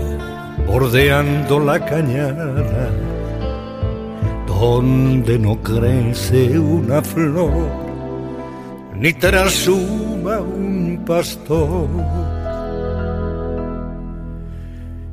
bordeando 0.69 1.59
la 1.59 1.85
cañada 1.85 2.91
donde 4.47 5.37
no 5.37 5.61
crece 5.63 6.57
una 6.59 7.03
flor 7.03 7.69
ni 8.95 9.13
trasuma 9.15 10.39
un 10.39 11.03
pastor. 11.05 11.89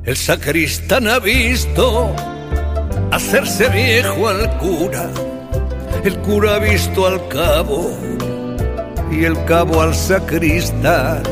El 0.04 0.16
sacristán 0.16 1.08
ha 1.08 1.18
visto 1.18 2.14
hacerse 3.10 3.68
viejo 3.68 4.28
al 4.28 4.58
cura, 4.58 5.10
el 6.04 6.16
cura 6.18 6.54
ha 6.54 6.58
visto 6.60 7.06
al 7.06 7.26
cabo 7.26 8.11
y 9.12 9.24
el 9.24 9.44
cabo 9.44 9.80
al 9.82 9.94
sacristán 9.94 11.22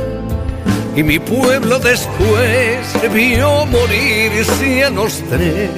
y 0.97 1.03
mi 1.03 1.19
pueblo 1.19 1.79
después 1.79 3.13
vio 3.15 3.67
morirse 3.67 4.85
a 4.85 4.91
los 4.91 5.23
tres. 5.31 5.71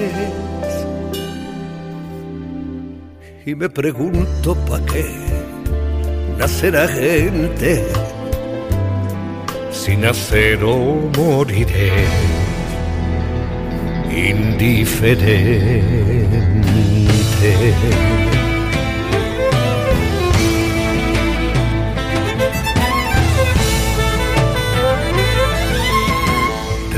Y 3.44 3.54
me 3.54 3.68
pregunto 3.68 4.54
pa' 4.66 4.80
qué 4.86 5.04
nacer 6.38 6.76
a 6.76 6.88
gente, 6.88 7.84
si 9.70 9.96
nacer 9.96 10.64
o 10.64 11.10
moriré 11.16 11.92
indiferente. 14.10 15.82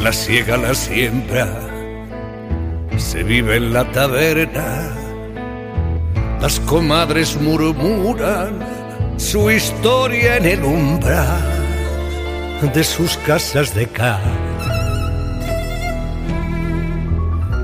La 0.04 0.12
ciega 0.12 0.58
la 0.58 0.74
siembra, 0.74 1.48
se 2.98 3.22
vive 3.22 3.56
en 3.56 3.72
la 3.72 3.90
taberna, 3.90 4.90
las 6.42 6.60
comadres 6.60 7.40
murmuran 7.40 8.58
su 9.16 9.50
historia 9.50 10.36
en 10.36 10.44
el 10.44 10.62
umbral 10.62 11.40
de 12.74 12.84
sus 12.84 13.16
casas 13.16 13.74
de 13.74 13.86
cal. 13.86 14.20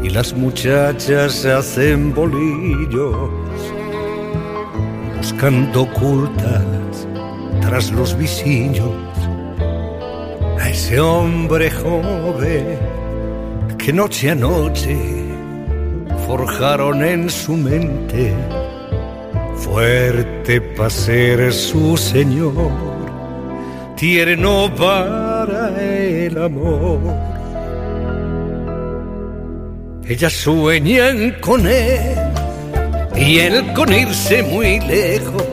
Y 0.03 0.09
las 0.09 0.33
muchachas 0.33 1.45
hacen 1.45 2.15
bolillos, 2.15 3.31
buscando 5.19 5.83
ocultas 5.83 7.07
tras 7.61 7.91
los 7.93 8.17
visillos 8.17 9.10
ese 10.71 11.01
hombre 11.01 11.69
joven 11.69 12.79
que 13.77 13.93
noche 13.93 14.31
a 14.31 14.37
noche 14.37 14.97
forjaron 16.27 17.05
en 17.05 17.29
su 17.29 17.57
mente, 17.57 18.33
fuerte 19.57 20.61
para 20.61 20.91
ser 20.91 21.53
su 21.53 21.97
Señor, 21.97 22.71
tierno 23.97 24.73
para 24.77 25.77
el 25.83 26.39
amor. 26.41 27.01
Ellas 30.07 30.33
sueñan 30.33 31.37
con 31.41 31.67
él 31.67 32.17
y 33.17 33.39
él 33.41 33.73
con 33.75 33.93
irse 33.93 34.43
muy 34.45 34.79
lejos 34.81 35.45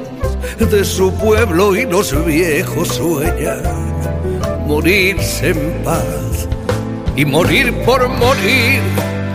de 0.60 0.86
su 0.86 1.12
pueblo 1.16 1.76
y 1.76 1.86
los 1.86 2.08
viejos 2.24 2.88
sueñan 2.90 3.88
morirse 4.68 5.50
en 5.50 5.84
paz. 5.84 6.48
Y 7.16 7.26
morir 7.26 7.74
por 7.86 8.08
morir, 8.10 8.82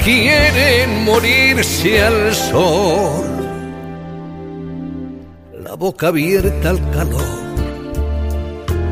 quieren 0.05 1.05
morirse 1.05 2.03
al 2.03 2.35
sol. 2.35 3.33
La 5.65 5.75
boca 5.75 6.09
abierta 6.09 6.71
al 6.71 6.91
calor, 6.91 7.41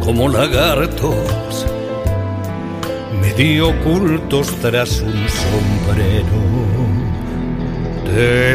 como 0.03 0.29
lagartos, 0.29 1.67
medio 3.21 3.69
ocultos 3.69 4.49
tras 4.61 5.01
un 5.01 5.27
sombrero 5.29 6.41
de 8.13 8.53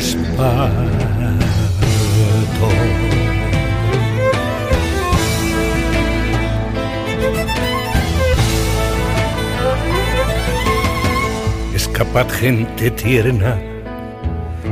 Capaz 11.98 12.30
gente 12.30 12.92
tierna, 12.92 13.58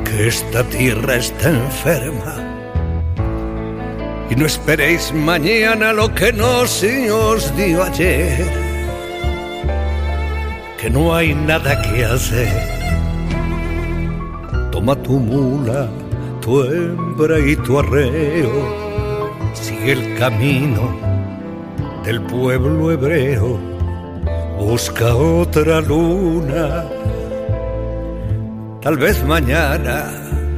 que 0.03 0.27
esta 0.27 0.61
tierra 0.65 1.15
está 1.15 1.51
enferma. 1.51 2.35
Y 4.29 4.35
no 4.35 4.45
esperéis 4.45 5.13
mañana 5.13 5.93
lo 5.93 6.13
que 6.13 6.33
no 6.33 6.67
se 6.67 7.09
os 7.09 7.55
dio 7.55 7.81
ayer, 7.81 8.45
que 10.77 10.89
no 10.89 11.15
hay 11.15 11.33
nada 11.33 11.81
que 11.81 12.03
hacer. 12.03 12.51
Toma 14.69 14.93
tu 14.97 15.13
mula, 15.13 15.87
tu 16.41 16.61
hembra 16.61 17.39
y 17.39 17.55
tu 17.55 17.79
arreo, 17.79 19.33
sigue 19.53 19.93
el 19.93 20.17
camino 20.17 20.93
del 22.03 22.21
pueblo 22.23 22.91
hebreo, 22.91 23.72
busca 24.63 25.15
otra 25.15 25.81
luna 25.81 26.85
Tal 28.81 28.97
vez 28.97 29.23
mañana 29.23 30.11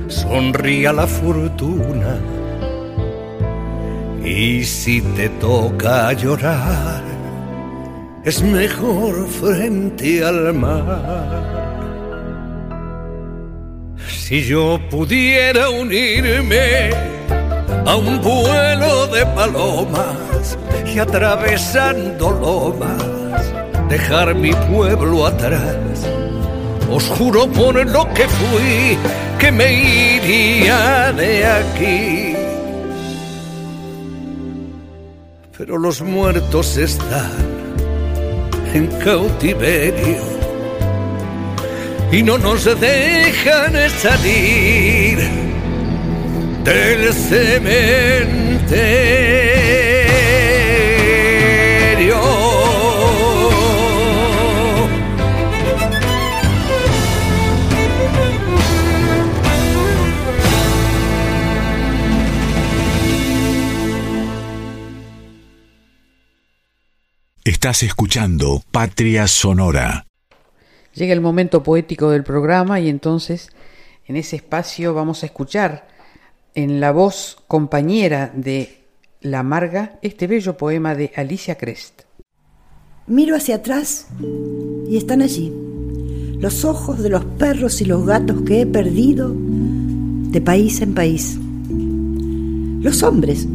sonría 0.07 0.93
la 0.93 1.07
fortuna 1.07 2.19
Y 4.23 4.63
si 4.63 5.01
te 5.01 5.29
toca 5.29 6.13
llorar, 6.13 7.03
es 8.23 8.41
mejor 8.41 9.27
frente 9.27 10.25
al 10.25 10.51
mar. 10.51 11.45
Si 14.07 14.41
yo 14.41 14.79
pudiera 14.89 15.69
unirme 15.69 16.89
a 17.85 17.95
un 17.95 18.19
vuelo 18.19 19.05
de 19.13 19.23
palomas 19.27 20.57
y 20.91 20.97
atravesando 20.97 22.31
lomas 22.31 23.14
dejar 23.89 24.35
mi 24.35 24.51
pueblo 24.51 25.25
atrás, 25.25 25.77
os 26.91 27.03
juro 27.09 27.47
por 27.47 27.75
lo 27.85 28.13
que 28.13 28.27
fui 28.27 28.97
que 29.39 29.51
me 29.51 29.73
iría 29.73 31.11
de 31.13 31.45
aquí. 31.45 32.35
Pero 35.57 35.77
los 35.77 36.01
muertos 36.01 36.77
están 36.77 37.31
en 38.73 38.87
cautiverio 38.99 40.35
y 42.11 42.23
no 42.23 42.37
nos 42.37 42.65
dejan 42.65 43.73
salir 43.89 45.17
del 46.63 47.13
cementerio. 47.13 48.15
Estás 67.65 67.81
escuchando 67.81 68.61
Patria 68.69 69.27
Sonora. 69.27 70.05
Llega 70.93 71.13
el 71.13 71.19
momento 71.19 71.63
poético 71.63 72.11
del 72.11 72.23
programa 72.23 72.79
y 72.79 72.89
entonces 72.89 73.49
en 74.05 74.17
ese 74.17 74.35
espacio 74.35 74.93
vamos 74.93 75.23
a 75.23 75.25
escuchar 75.25 75.87
en 76.53 76.79
la 76.79 76.91
voz 76.91 77.37
compañera 77.47 78.31
de 78.35 78.83
La 79.19 79.39
Amarga 79.39 79.97
este 80.03 80.27
bello 80.27 80.57
poema 80.57 80.93
de 80.93 81.11
Alicia 81.15 81.57
Crest. 81.57 82.03
Miro 83.07 83.35
hacia 83.35 83.55
atrás 83.55 84.09
y 84.87 84.95
están 84.95 85.23
allí 85.23 85.51
los 86.37 86.65
ojos 86.65 87.01
de 87.01 87.09
los 87.09 87.25
perros 87.25 87.81
y 87.81 87.85
los 87.85 88.05
gatos 88.05 88.43
que 88.43 88.61
he 88.61 88.67
perdido 88.67 89.33
de 89.35 90.39
país 90.39 90.81
en 90.81 90.93
país. 90.93 91.39
Los 92.83 93.01
hombres 93.01 93.47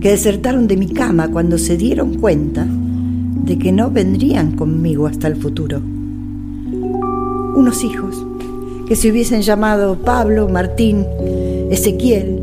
que 0.00 0.08
desertaron 0.08 0.66
de 0.66 0.78
mi 0.78 0.88
cama 0.88 1.30
cuando 1.30 1.58
se 1.58 1.76
dieron 1.76 2.14
cuenta 2.14 2.66
de 3.42 3.58
que 3.58 3.72
no 3.72 3.90
vendrían 3.90 4.52
conmigo 4.52 5.06
hasta 5.06 5.28
el 5.28 5.36
futuro 5.36 5.80
unos 7.54 7.84
hijos 7.84 8.24
que 8.86 8.96
se 8.96 9.10
hubiesen 9.10 9.42
llamado 9.42 9.96
Pablo, 9.96 10.48
Martín, 10.48 11.06
Ezequiel, 11.70 12.40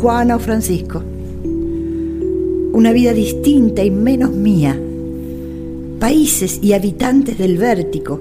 Juana 0.00 0.36
o 0.36 0.38
Francisco. 0.38 1.02
Una 2.72 2.92
vida 2.92 3.12
distinta 3.12 3.82
y 3.84 3.90
menos 3.90 4.32
mía. 4.32 4.78
Países 5.98 6.58
y 6.62 6.72
habitantes 6.72 7.38
del 7.38 7.58
vértigo. 7.58 8.20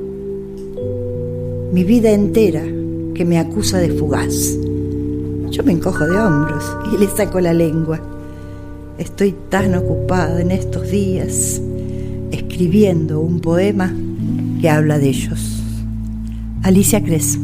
Mi 1.74 1.84
vida 1.84 2.12
entera 2.12 2.64
que 3.14 3.26
me 3.26 3.40
acusa 3.40 3.78
de 3.80 3.90
fugaz. 3.90 4.58
Yo 5.50 5.64
me 5.64 5.72
encojo 5.72 6.06
de 6.06 6.18
hombros 6.18 6.64
y 6.94 6.98
le 6.98 7.08
saco 7.08 7.40
la 7.40 7.54
lengua. 7.54 8.00
Estoy 8.98 9.34
tan 9.50 9.76
ocupada 9.76 10.42
en 10.42 10.52
estos 10.52 10.90
días 10.92 11.62
escribiendo 12.32 13.20
un 13.20 13.40
poema 13.40 13.94
que 14.62 14.70
habla 14.70 14.98
de 14.98 15.10
ellos. 15.10 15.64
Alicia 16.64 17.04
Cres. 17.04 17.40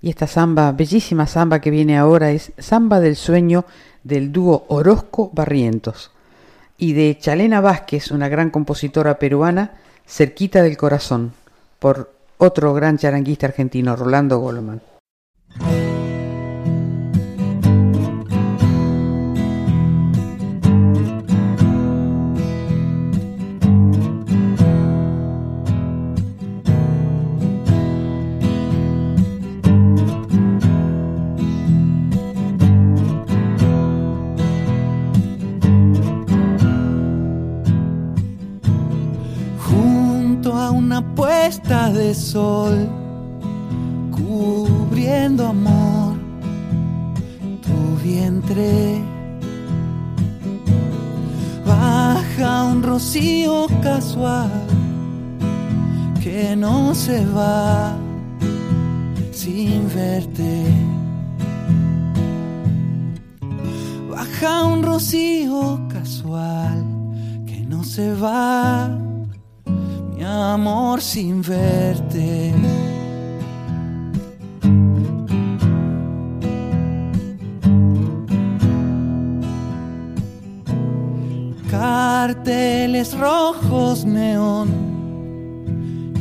Y 0.00 0.10
esta 0.10 0.26
samba, 0.26 0.72
bellísima 0.72 1.26
samba 1.26 1.60
que 1.60 1.70
viene 1.70 1.98
ahora, 1.98 2.30
es 2.30 2.52
Samba 2.58 3.00
del 3.00 3.16
Sueño 3.16 3.64
del 4.04 4.32
dúo 4.32 4.64
Orozco 4.68 5.30
Barrientos 5.32 6.12
y 6.78 6.92
de 6.92 7.18
Chalena 7.18 7.60
Vázquez, 7.60 8.12
una 8.12 8.28
gran 8.28 8.50
compositora 8.50 9.18
peruana, 9.18 9.72
Cerquita 10.06 10.62
del 10.62 10.76
Corazón, 10.76 11.32
por 11.80 12.12
otro 12.38 12.72
gran 12.72 12.96
charanguista 12.96 13.46
argentino, 13.46 13.96
Rolando 13.96 14.40
De 41.68 42.14
sol, 42.14 42.88
cubriendo 44.10 45.48
amor 45.48 46.16
tu 47.62 48.02
vientre. 48.02 49.02
Baja 51.66 52.64
un 52.64 52.82
rocío 52.82 53.66
casual 53.82 54.50
que 56.22 56.56
no 56.56 56.94
se 56.94 57.26
va 57.26 57.96
sin 59.32 59.88
verte. 59.94 60.72
Baja 64.10 64.64
un 64.64 64.82
rocío 64.82 65.86
casual 65.90 66.82
que 67.46 67.60
no 67.60 67.84
se 67.84 68.14
va 68.14 69.07
amor 70.24 71.00
sin 71.00 71.42
verte. 71.42 72.54
Carteles 81.70 83.16
rojos 83.16 84.04
neón 84.04 84.68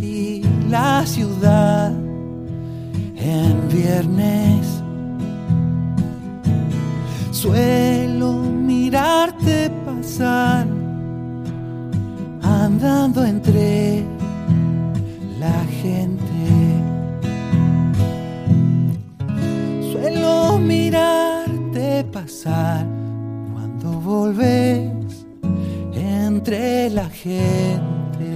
y 0.01 0.43
la 0.69 1.05
ciudad 1.05 1.91
en 3.15 3.67
viernes. 3.69 4.83
Suelo 7.31 8.33
mirarte 8.33 9.71
pasar 9.85 10.76
andando 12.67 13.23
entre 13.23 14.03
la 15.39 15.59
gente. 15.81 16.41
Suelo 19.89 20.57
mirarte 20.59 22.03
pasar 22.11 22.85
cuando 23.53 23.87
volves 24.01 24.91
entre 25.95 26.89
la 26.89 27.09
gente. 27.09 28.31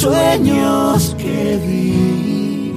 Sueños 0.00 1.14
que 1.18 1.58
vi. 1.66 2.72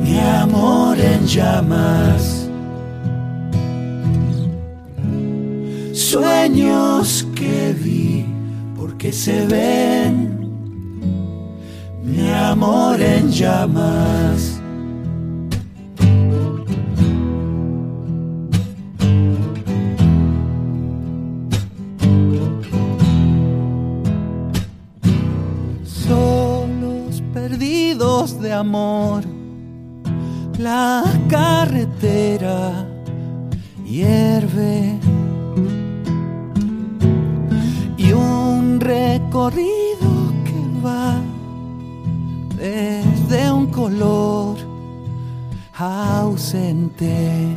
Mi 0.00 0.18
amor 0.20 0.96
en 1.00 1.26
llamas. 1.26 2.48
Sueños 5.92 7.26
que 7.34 7.74
vi 7.84 8.24
porque 8.76 9.10
se 9.12 9.44
ven. 9.46 10.14
Mi 12.04 12.30
amor 12.30 13.00
en 13.00 13.32
llamas. 13.32 14.55
Amor 28.56 29.22
la 30.58 31.04
carretera 31.28 32.86
hierve 33.84 34.98
y 37.98 38.12
un 38.12 38.80
recorrido 38.80 40.10
que 40.44 40.60
va 40.84 41.20
desde 42.56 43.52
un 43.52 43.66
color 43.66 44.56
ausente 45.78 47.54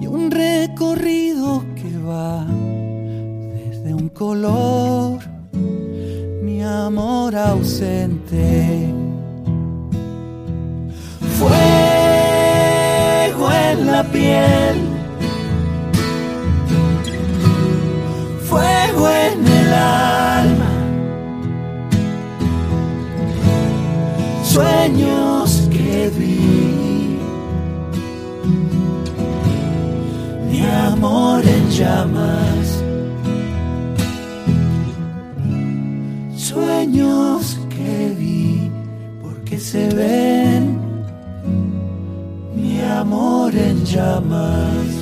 y 0.00 0.06
un 0.06 0.30
recorrido 0.30 1.62
que 1.74 1.98
va 1.98 2.46
desde 2.46 3.92
un 3.92 4.08
color 4.08 4.69
ausente. 7.50 8.92
Fuego 11.38 11.50
en 13.52 13.86
la 13.86 14.02
piel, 14.04 14.76
fuego 18.48 19.08
en 19.08 19.46
el 19.46 19.72
alma, 19.72 20.72
sueños 24.44 25.68
que 25.72 26.10
vi, 26.18 27.18
mi 30.50 30.60
amor 30.66 31.42
en 31.44 31.70
llamas. 31.70 32.49
Sueños 36.80 37.58
que 37.68 38.14
vi 38.18 38.70
porque 39.20 39.58
se 39.58 39.86
ven 39.90 40.80
amor 43.00 43.54
en 43.54 43.84
llamas. 43.84 44.99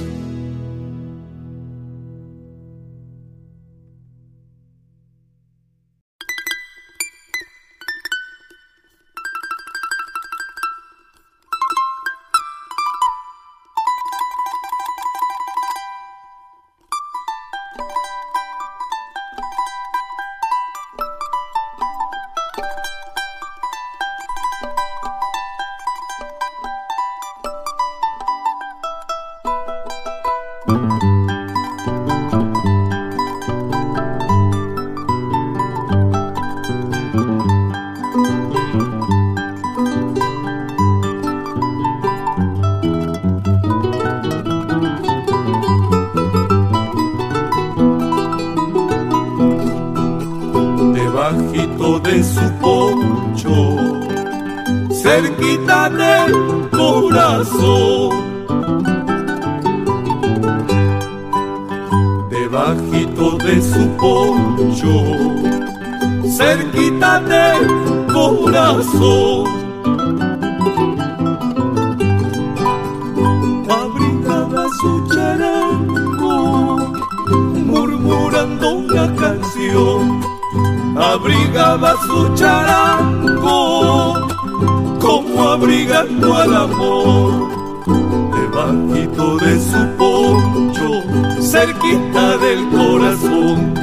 cerquita 91.59 92.39
del 92.39 92.69
corazón. 92.69 93.75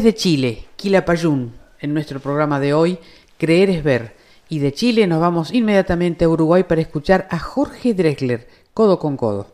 Desde 0.00 0.14
Chile, 0.14 0.64
Quilapayún, 0.76 1.52
en 1.78 1.92
nuestro 1.92 2.20
programa 2.20 2.58
de 2.58 2.72
hoy, 2.72 2.98
Creer 3.36 3.68
es 3.68 3.84
Ver. 3.84 4.16
Y 4.48 4.58
de 4.60 4.72
Chile 4.72 5.06
nos 5.06 5.20
vamos 5.20 5.52
inmediatamente 5.52 6.24
a 6.24 6.30
Uruguay 6.30 6.62
para 6.62 6.80
escuchar 6.80 7.28
a 7.30 7.38
Jorge 7.38 7.92
Drexler, 7.92 8.48
codo 8.72 8.98
con 8.98 9.18
codo. 9.18 9.48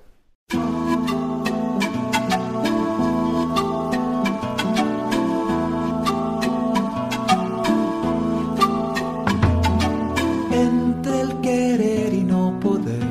Entre 10.53 11.23
el 11.23 11.41
querer 11.41 12.15
y 12.15 12.23
no 12.23 12.57
poder, 12.61 13.03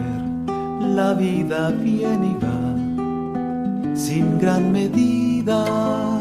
la 0.79 1.13
vida 1.15 1.71
viene 1.71 2.27
y 2.27 2.37
va, 2.41 3.93
sin 3.93 4.39
gran 4.39 4.71
medida 4.71 6.14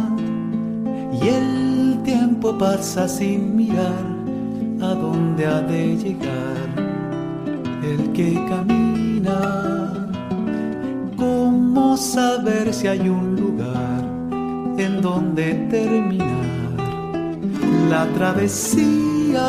y 1.25 1.29
el 1.29 2.03
tiempo 2.03 2.57
pasa 2.59 3.09
sin 3.09 3.57
mirar 3.57 4.05
a 4.83 4.89
dónde 4.89 5.47
ha 5.47 5.63
de 5.63 5.97
llegar 5.97 6.69
el 7.83 8.13
que 8.13 8.35
camina. 8.47 10.11
¿Cómo 11.17 11.97
saber 11.97 12.75
si 12.75 12.89
hay 12.89 13.09
un 13.09 13.37
lugar 13.37 14.05
en 14.77 15.01
donde 15.01 15.55
terminar 15.71 16.77
la 17.89 18.07
travesía? 18.13 19.49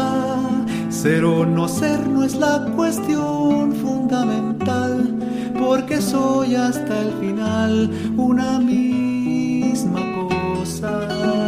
Ser 0.89 1.25
o 1.25 1.45
no 1.45 1.67
ser 1.67 2.07
no 2.07 2.23
es 2.23 2.35
la 2.35 2.65
cuestión 2.75 3.73
fundamental, 3.73 5.13
porque 5.59 6.01
soy 6.01 6.55
hasta 6.55 7.01
el 7.01 7.11
final 7.19 7.91
una 8.15 8.59
misma 8.59 9.99
cosa 10.29 11.44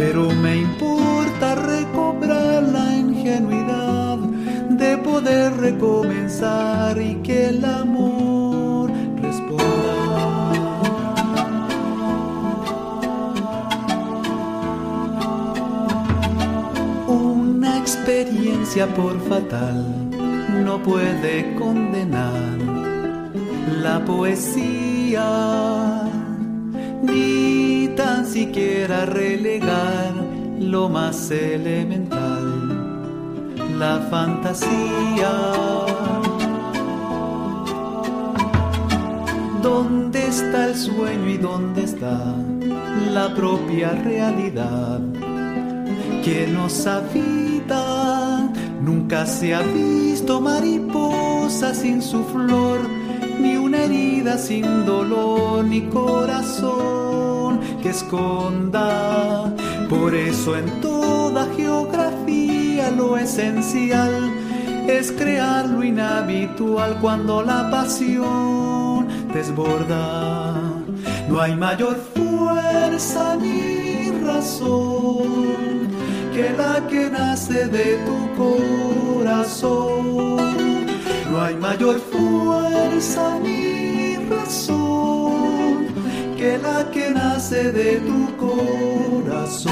pero 0.00 0.30
me 0.30 0.56
importa 0.62 1.54
recobrar 1.56 2.62
la 2.62 2.96
ingenuidad 2.96 4.16
de 4.70 4.96
poder 4.96 5.54
recomenzar 5.58 6.98
y 6.98 7.16
que 7.16 7.48
el 7.48 7.62
amor 7.62 8.90
responda. 9.20 9.96
Una 17.06 17.76
experiencia 17.76 18.86
por 18.94 19.20
fatal 19.28 19.84
no 20.64 20.82
puede 20.82 21.54
condenar 21.56 22.56
la 23.82 24.02
poesía 24.06 25.99
ni 27.02 27.88
tan 27.96 28.26
siquiera 28.26 29.06
relegar 29.06 30.12
lo 30.58 30.88
más 30.88 31.30
elemental, 31.30 32.46
la 33.78 34.00
fantasía. 34.10 35.32
¿Dónde 39.62 40.26
está 40.26 40.68
el 40.68 40.76
sueño 40.76 41.28
y 41.28 41.38
dónde 41.38 41.84
está 41.84 42.34
la 43.12 43.34
propia 43.34 43.90
realidad 43.92 45.00
que 46.24 46.46
nos 46.46 46.86
habita? 46.86 48.50
Nunca 48.82 49.26
se 49.26 49.54
ha 49.54 49.62
visto 49.62 50.40
mariposa 50.40 51.74
sin 51.74 52.00
su 52.00 52.24
flor 52.24 52.99
ni 53.40 53.56
una 53.56 53.84
herida 53.84 54.38
sin 54.38 54.84
dolor, 54.84 55.64
ni 55.64 55.82
corazón 55.82 57.60
que 57.82 57.90
esconda. 57.90 59.52
Por 59.88 60.14
eso 60.14 60.56
en 60.56 60.80
toda 60.80 61.46
geografía 61.56 62.90
lo 62.90 63.16
esencial 63.16 64.30
es 64.88 65.12
crear 65.12 65.66
lo 65.68 65.82
inhabitual 65.82 66.98
cuando 67.00 67.42
la 67.42 67.70
pasión 67.70 69.08
desborda. 69.32 70.54
No 71.28 71.40
hay 71.40 71.54
mayor 71.54 71.96
fuerza 72.14 73.36
ni 73.36 74.10
razón 74.24 75.88
que 76.34 76.50
la 76.56 76.86
que 76.88 77.10
nace 77.10 77.66
de 77.66 77.98
tu 78.06 78.16
corazón 79.22 80.69
hay 81.40 81.56
mayor 81.56 81.98
fuerza 81.98 83.38
ni 83.40 84.16
razón 84.28 85.86
que 86.36 86.58
la 86.58 86.90
que 86.90 87.10
nace 87.10 87.72
de 87.72 88.00
tu 88.00 88.36
corazón. 88.36 89.70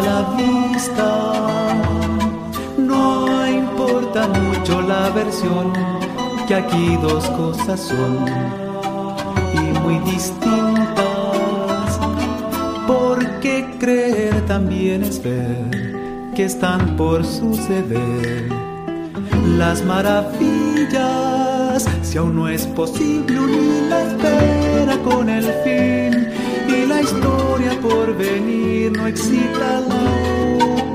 La 0.00 0.22
vista 0.38 1.34
no 2.78 3.46
importa 3.46 4.26
mucho 4.26 4.80
la 4.80 5.10
versión, 5.10 5.70
que 6.48 6.54
aquí 6.54 6.96
dos 7.02 7.28
cosas 7.30 7.78
son 7.78 8.24
y 9.52 9.78
muy 9.80 9.98
distintas. 10.10 10.96
Por 12.86 13.22
porque 13.42 13.66
creer 13.78 14.46
también 14.46 15.02
es 15.02 15.22
ver 15.22 15.68
que 16.34 16.46
están 16.46 16.96
por 16.96 17.26
suceder 17.26 18.48
las 19.58 19.84
maravillas. 19.84 21.84
Si 22.00 22.16
aún 22.16 22.36
no 22.36 22.48
es 22.48 22.66
posible 22.68 23.38
unir 23.38 23.82
la 23.90 24.04
espera 24.04 24.96
con 25.04 25.28
el 25.28 25.44
fin 25.64 26.32
y 26.68 26.86
la 26.86 27.00
historia 27.02 27.78
por 27.80 28.16
venir 28.16 28.92
no 28.92 29.06
excita 29.06 29.80
la 29.88 30.02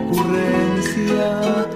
ocurrencia. 0.10 1.68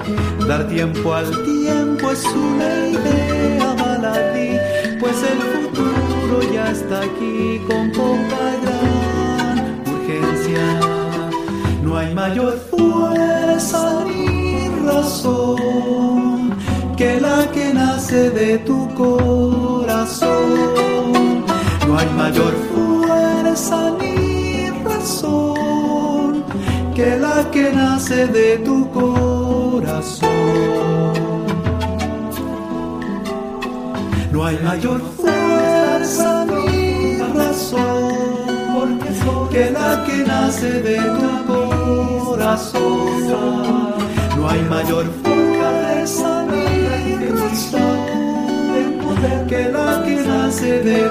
Dar 0.48 0.68
tiempo 0.68 1.14
al 1.14 1.30
tiempo 1.44 2.12
es 2.12 2.26
una 2.26 2.88
idea 2.88 3.74
baladí, 3.74 4.58
pues 5.00 5.16
el 5.24 5.40
futuro 5.54 6.54
ya 6.54 6.72
está 6.72 7.02
aquí 7.02 7.62
con 7.68 7.92
poca 7.92 8.44
gran 8.64 9.84
urgencia. 9.94 10.80
No 11.84 11.98
hay 11.98 12.14
mayor 12.14 12.58
fuerza 12.70 14.04
ni 14.06 14.70
razón 14.86 16.56
que 16.98 17.20
la 17.20 17.50
que 17.52 17.74
nace 17.74 18.30
de 18.30 18.58
tu 18.60 18.88
corazón. 18.96 20.32
No 21.88 21.98
hay 21.98 22.10
mayor 22.16 22.54
fuerza 22.54 23.01
ni 23.52 24.70
razón 24.86 26.44
que 26.96 27.18
la 27.18 27.52
que 27.52 27.72
nace 27.72 28.28
de 28.28 28.58
tu 28.60 28.90
corazón. 28.92 30.30
No 34.32 34.46
hay 34.46 34.58
mayor 34.64 35.02
fuerza 35.18 36.46
ni 36.46 37.18
razón 37.36 39.00
que 39.52 39.70
la 39.70 40.06
que 40.06 40.18
nace 40.24 40.82
de 40.82 40.98
tu 41.20 41.32
corazón. 42.32 42.82
No 44.38 44.50
hay 44.50 44.62
mayor 44.70 45.06
fuerza 45.24 46.46
ni 46.50 47.26
razón 47.28 48.22
que 49.50 49.70
la 49.70 50.02
que 50.06 50.16
nace 50.16 50.80
de 50.80 51.10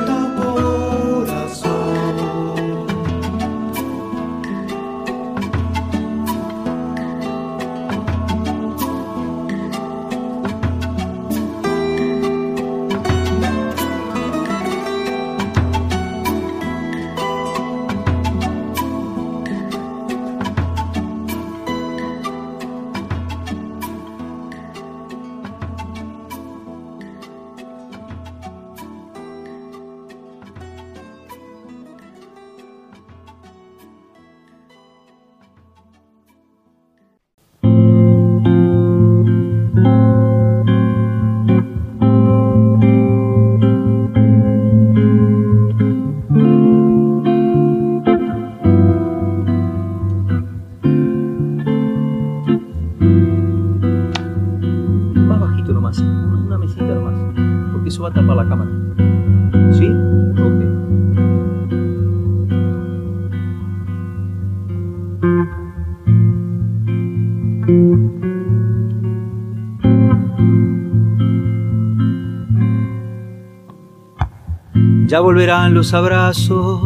Ya 75.10 75.18
volverán 75.18 75.74
los 75.74 75.92
abrazos, 75.92 76.82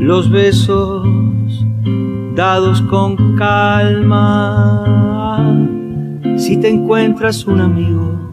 los 0.00 0.30
besos, 0.30 1.06
dados 2.34 2.80
con 2.80 3.36
calma. 3.36 4.86
Si 6.38 6.56
te 6.56 6.70
encuentras 6.70 7.44
un 7.46 7.60
amigo, 7.60 8.32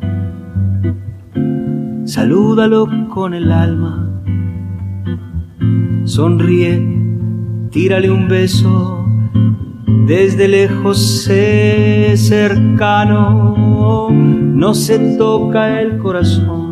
salúdalo 2.06 2.88
con 3.10 3.34
el 3.34 3.52
alma. 3.52 4.24
Sonríe, 6.06 6.82
tírale 7.72 8.10
un 8.10 8.30
beso, 8.30 9.06
desde 10.08 10.48
lejos 10.48 11.06
sé 11.26 12.14
cercano, 12.16 14.08
no 14.10 14.74
se 14.74 15.18
toca 15.18 15.82
el 15.82 15.98
corazón 15.98 16.69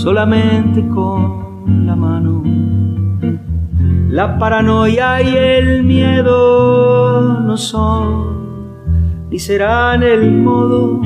solamente 0.00 0.86
con 0.88 1.86
la 1.86 1.94
mano. 1.94 2.42
La 4.08 4.38
paranoia 4.38 5.20
y 5.20 5.36
el 5.36 5.82
miedo 5.82 7.40
no 7.40 7.56
son 7.58 8.30
ni 9.30 9.38
serán 9.38 10.02
el 10.02 10.32
modo 10.38 11.02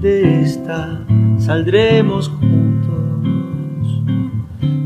de 0.00 0.42
esta. 0.42 1.06
Saldremos 1.38 2.28
juntos, 2.28 4.02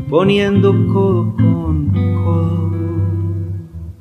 poniendo 0.07 0.71
codo 0.93 1.35
con 1.35 1.87
codo. 2.23 2.71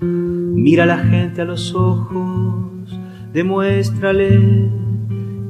Mira 0.02 0.82
a 0.84 0.86
la 0.86 0.98
gente 0.98 1.40
a 1.40 1.46
los 1.46 1.74
ojos, 1.74 3.00
demuéstrale 3.32 4.70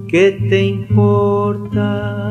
que 0.07 0.47
te 0.49 0.63
importa. 0.63 2.31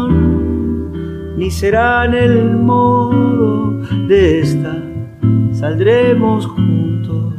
ni 1.41 1.49
serán 1.49 2.13
el 2.13 2.55
modo 2.55 3.71
de 4.07 4.41
esta. 4.41 4.77
Saldremos 5.51 6.45
juntos, 6.45 7.33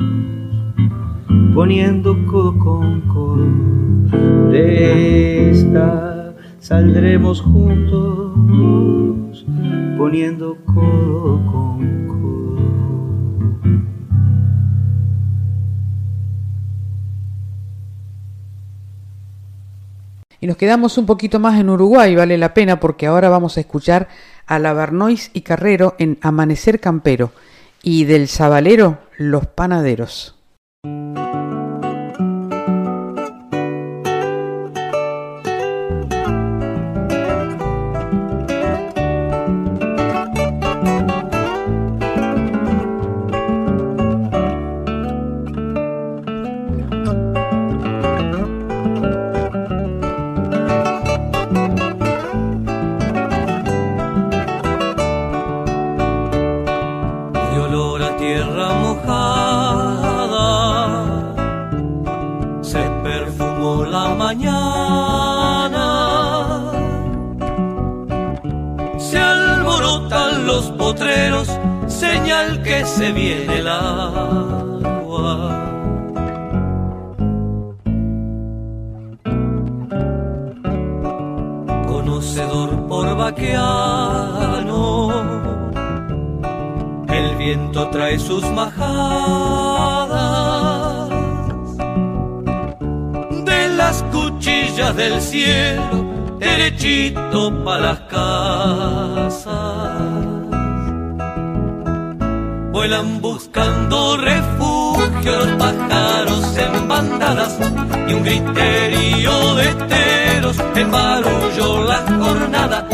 poniendo 1.54 2.16
codo 2.26 2.58
con 2.58 3.00
codo. 3.02 3.46
De 4.50 5.52
esta 5.52 6.34
saldremos 6.58 7.40
juntos, 7.42 9.46
poniendo 9.96 10.56
codo 10.66 11.40
con 11.52 11.78
codo. 11.78 11.91
Y 20.42 20.48
nos 20.48 20.56
quedamos 20.56 20.98
un 20.98 21.06
poquito 21.06 21.38
más 21.38 21.60
en 21.60 21.70
Uruguay, 21.70 22.16
vale 22.16 22.36
la 22.36 22.52
pena 22.52 22.80
porque 22.80 23.06
ahora 23.06 23.28
vamos 23.28 23.56
a 23.56 23.60
escuchar 23.60 24.08
a 24.44 24.58
la 24.58 24.72
Bernois 24.72 25.30
y 25.32 25.42
Carrero 25.42 25.94
en 26.00 26.18
Amanecer 26.20 26.80
Campero 26.80 27.30
y 27.80 28.06
del 28.06 28.26
Zabalero 28.26 28.98
Los 29.16 29.46
Panaderos. 29.46 30.34
Se 72.84 73.12
viene 73.12 73.58
el 73.58 73.68
agua. 73.68 75.58
Conocedor 81.86 82.86
por 82.88 83.16
vaqueano, 83.16 84.82
el 87.08 87.36
viento 87.36 87.88
trae 87.90 88.18
sus 88.18 88.44
majadas 88.50 88.82
de 93.44 93.68
las 93.76 94.02
cuchillas 94.04 94.96
del 94.96 95.20
cielo 95.20 96.12
derechito 96.42 97.40
pa' 97.64 97.78
las 97.78 98.00
casas. 98.00 99.81
Vuelan 102.82 103.20
buscando 103.20 104.16
refugio 104.16 105.38
los 105.38 105.50
pájaros 105.50 106.56
en 106.56 106.88
bandadas 106.88 107.56
y 108.08 108.12
un 108.12 108.24
griterío 108.24 109.54
de 109.54 109.74
teros 109.86 110.56
embarulló 110.74 111.84
la 111.84 111.98
jornada. 111.98 112.88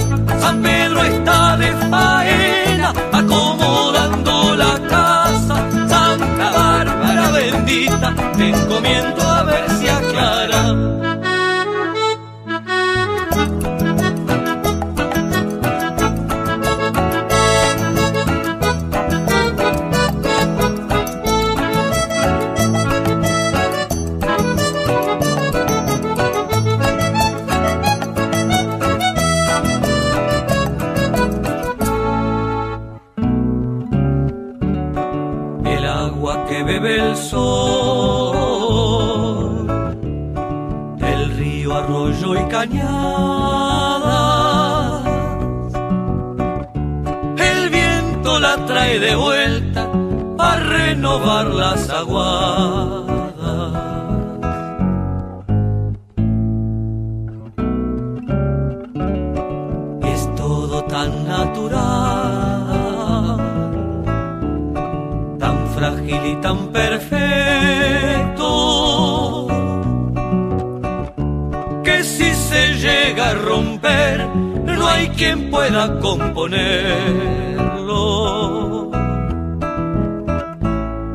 Que 71.88 72.04
si 72.04 72.30
se 72.48 72.62
llega 72.84 73.30
a 73.30 73.34
romper 73.34 74.26
no 74.78 74.86
hay 74.86 75.08
quien 75.18 75.50
pueda 75.50 75.98
componerlo. 76.00 76.50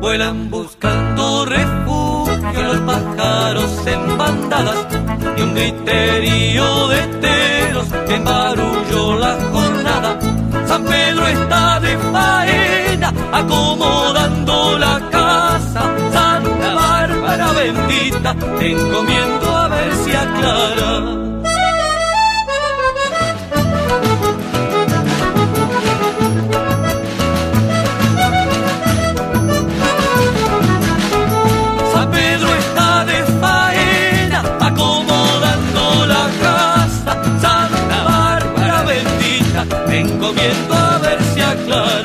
Vuelan 0.00 0.50
buscando 0.50 1.22
refugio 1.46 2.62
los 2.70 2.80
pájaros 2.90 3.70
en 3.94 4.18
bandadas 4.18 4.80
y 5.36 5.40
un 5.46 5.54
griterío 5.54 6.88
de 6.88 7.00
teros 7.26 7.88
embarulló 8.08 9.04
la 9.24 9.34
jornada. 9.52 10.10
San 10.66 10.82
Pedro 10.84 11.26
está 11.36 11.80
de 11.86 11.96
faena 12.12 13.08
acomodando 13.40 14.43
encomiendo 18.72 19.56
a 19.56 19.68
ver 19.68 19.94
si 19.96 20.10
aclara. 20.12 20.90
San 31.92 32.10
Pedro 32.10 32.54
está 32.54 33.04
de 33.04 33.22
faena 33.40 34.40
acomodando 34.60 36.06
la 36.06 36.26
casa. 36.42 37.12
Santa 37.42 38.04
Bárbara 38.04 38.82
bendita, 38.84 39.66
encomiendo 39.90 40.74
a 40.74 40.98
ver 40.98 41.18
si 41.34 41.40
aclara. 41.42 42.03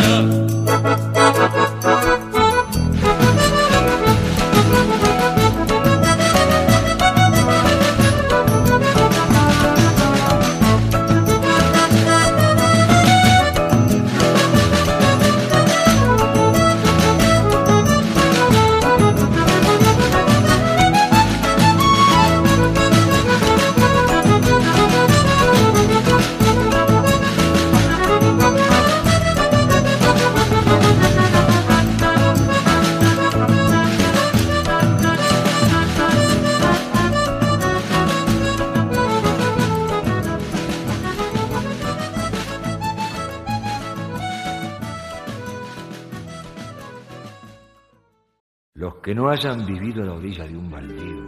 Que 49.10 49.16
no 49.16 49.28
hayan 49.28 49.66
vivido 49.66 50.04
a 50.04 50.06
la 50.06 50.14
orilla 50.14 50.46
de 50.46 50.56
un 50.56 50.70
baldío, 50.70 51.24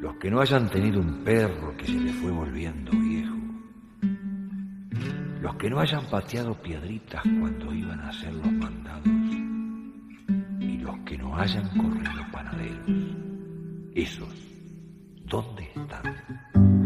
los 0.00 0.16
que 0.16 0.30
no 0.30 0.40
hayan 0.40 0.70
tenido 0.70 0.98
un 0.98 1.22
perro 1.22 1.76
que 1.76 1.84
se 1.84 2.00
le 2.00 2.10
fue 2.14 2.30
volviendo 2.30 2.90
viejo, 2.92 3.36
los 5.42 5.56
que 5.56 5.68
no 5.68 5.78
hayan 5.78 6.06
pateado 6.06 6.54
piedritas 6.54 7.22
cuando 7.38 7.74
iban 7.74 8.00
a 8.00 8.08
hacer 8.08 8.32
los 8.32 8.50
mandados, 8.50 9.12
y 10.60 10.78
los 10.78 10.98
que 11.00 11.18
no 11.18 11.36
hayan 11.36 11.68
corrido 11.68 12.22
panaderos, 12.32 12.88
esos, 13.94 14.34
¿dónde 15.26 15.64
están? 15.64 16.79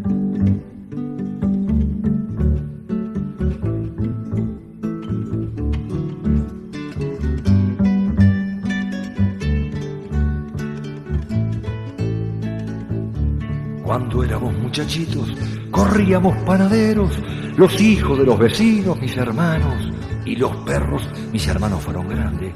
Cuando 13.95 14.25
éramos 14.25 14.53
muchachitos, 14.59 15.33
corríamos 15.71 16.37
panaderos, 16.39 17.17
los 17.57 17.81
hijos 17.81 18.19
de 18.19 18.25
los 18.25 18.37
vecinos, 18.37 19.01
mis 19.01 19.17
hermanos, 19.17 19.89
y 20.25 20.35
los 20.35 20.51
perros, 20.65 21.09
mis 21.33 21.47
hermanos 21.47 21.81
fueron 21.81 22.09
grandes. 22.09 22.53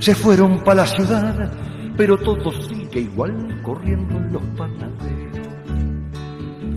Se 0.00 0.14
fueron 0.14 0.62
para 0.62 0.82
la 0.82 0.86
ciudad, 0.86 1.50
pero 1.96 2.18
todo 2.18 2.52
sigue 2.52 3.00
igual 3.00 3.62
corriendo 3.62 4.18
en 4.18 4.32
los 4.34 4.42
panaderos. 4.54 5.48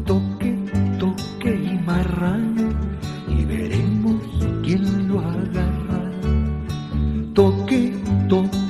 Toque, 0.06 0.56
toque 0.98 1.56
y 1.56 1.78
marrano, 1.86 2.70
y 3.28 3.44
veremos 3.44 4.24
quién 4.64 5.10
lo 5.10 5.20
agarra. 5.20 6.12
Toque, 7.34 8.02
toque 8.30 8.69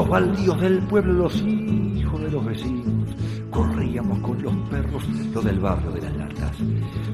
los 0.00 0.08
baldíos 0.08 0.58
del 0.62 0.78
pueblo, 0.84 1.12
los 1.12 1.42
hijos 1.42 2.22
de 2.22 2.30
los 2.30 2.42
vecinos, 2.42 3.10
corríamos 3.50 4.18
con 4.20 4.42
los 4.42 4.54
perros, 4.70 5.06
los 5.34 5.44
del 5.44 5.60
barrio 5.60 5.90
de 5.90 6.00
las 6.00 6.16
latas. 6.16 6.56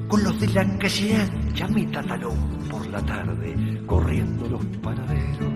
Con 0.07 0.23
los 0.23 0.39
de 0.39 0.47
la 0.51 0.79
calle 0.79 1.17
ancha, 1.17 1.69
talón 2.07 2.37
por 2.71 2.87
la 2.87 3.05
tarde, 3.05 3.83
corriendo 3.87 4.49
los 4.49 4.65
panaderos. 4.81 5.56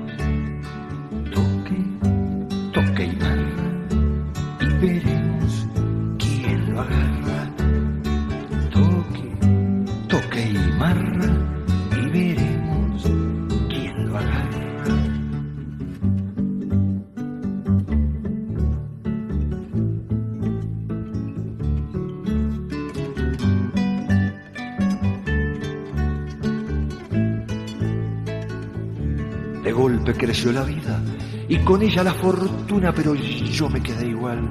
Golpe 29.80 30.12
creció 30.12 30.52
la 30.52 30.62
vida 30.62 31.00
y 31.48 31.56
con 31.60 31.80
ella 31.80 32.04
la 32.04 32.12
fortuna, 32.12 32.92
pero 32.94 33.14
yo 33.14 33.66
me 33.70 33.82
quedé 33.82 34.08
igual. 34.08 34.50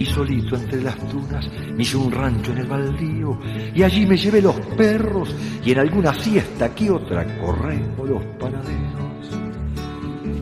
Y 0.00 0.04
solito 0.04 0.56
entre 0.56 0.82
las 0.82 0.96
dunas 1.12 1.48
me 1.76 1.82
hice 1.82 1.96
un 1.96 2.10
rancho 2.10 2.50
en 2.50 2.58
el 2.58 2.66
baldío 2.66 3.38
y 3.72 3.82
allí 3.84 4.04
me 4.04 4.16
llevé 4.16 4.42
los 4.42 4.56
perros 4.76 5.32
y 5.64 5.70
en 5.70 5.78
alguna 5.78 6.12
siesta 6.12 6.74
que 6.74 6.90
otra 6.90 7.24
corremos 7.38 8.08
los 8.08 8.24
panaderos. 8.40 9.30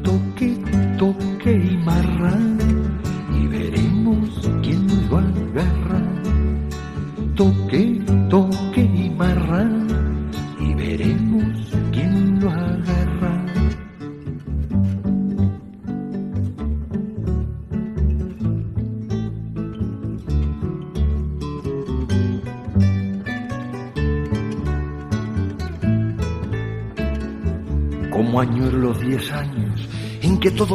Toque, 0.02 0.56
toque 0.98 1.75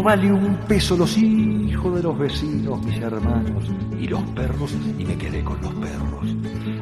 vale 0.02 0.32
un 0.32 0.56
peso, 0.68 0.96
los 0.98 1.18
hijos 1.18 1.96
de 1.96 2.04
los 2.04 2.18
vecinos, 2.18 2.84
mis 2.86 2.98
hermanos 2.98 3.66
y 4.00 4.08
los 4.08 4.22
perros, 4.32 4.74
y 4.98 5.06
me 5.06 5.18
quedé 5.18 5.44
con 5.44 5.62
los 5.62 5.74
perros. 5.76 6.36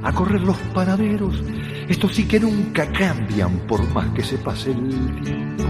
A 0.04 0.14
correr 0.14 0.42
los 0.42 0.58
panaderos, 0.74 1.44
estos 1.88 2.16
sí 2.16 2.28
que 2.28 2.40
nunca 2.40 2.92
cambian 2.92 3.60
por 3.68 3.88
más 3.94 4.10
que 4.10 4.24
se 4.24 4.38
pase 4.38 4.72
el 4.72 5.22
tiempo. 5.22 5.69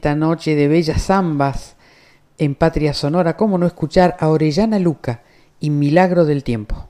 Esta 0.00 0.14
noche 0.14 0.54
de 0.54 0.66
bellas 0.66 1.02
zambas 1.08 1.76
en 2.38 2.54
Patria 2.54 2.94
Sonora, 2.94 3.36
¿cómo 3.36 3.58
no 3.58 3.66
escuchar 3.66 4.16
a 4.18 4.28
Orellana 4.28 4.78
Luca 4.78 5.20
y 5.60 5.68
Milagro 5.68 6.24
del 6.24 6.42
Tiempo? 6.42 6.88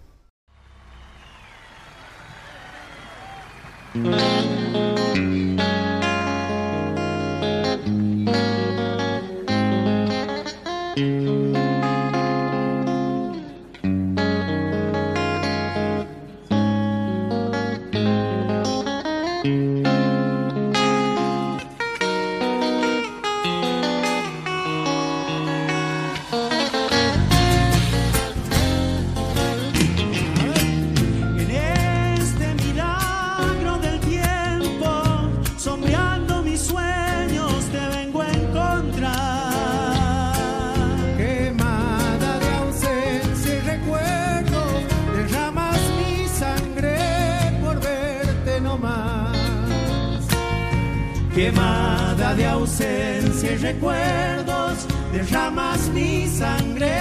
Recuerdos, 53.72 54.86
derramas 55.12 55.88
mi 55.94 56.26
sangre 56.26 56.92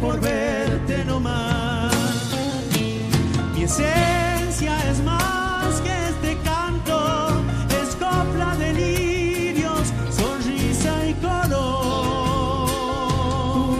por 0.00 0.20
verte 0.20 1.04
nomás. 1.06 1.94
Mi 3.54 3.62
esencia 3.62 4.74
es 4.90 4.98
más 5.04 5.80
que 5.84 5.94
este 6.12 6.30
canto, 6.50 6.96
es 7.80 7.88
copla 7.96 8.50
de 8.56 8.72
lirios, 8.80 9.86
sonrisa 10.20 10.92
y 11.10 11.14
color. 11.14 11.86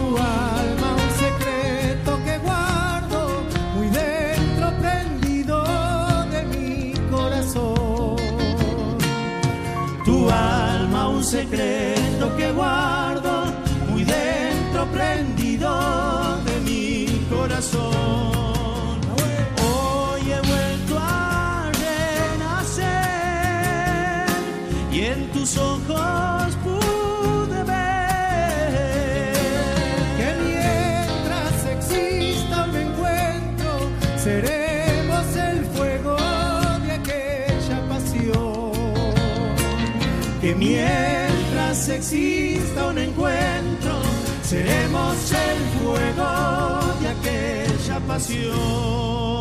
Tu 0.07 0.17
alma 0.17 0.89
un 1.05 1.11
secreto 1.25 2.11
que 2.25 2.37
guardo 2.47 3.19
muy 3.75 3.89
dentro 3.89 4.65
prendido 4.81 5.55
de 6.33 6.41
mi 6.51 6.93
corazón. 7.11 8.17
Tu 10.05 10.29
alma 10.29 11.09
un 11.09 11.23
secreto 11.23 12.02
exista 42.03 42.87
un 42.87 42.97
encuentro 42.97 43.93
seremos 44.43 45.31
el 45.31 45.59
fuego 45.79 46.99
de 46.99 47.07
aquella 47.07 47.99
pasión. 48.01 49.32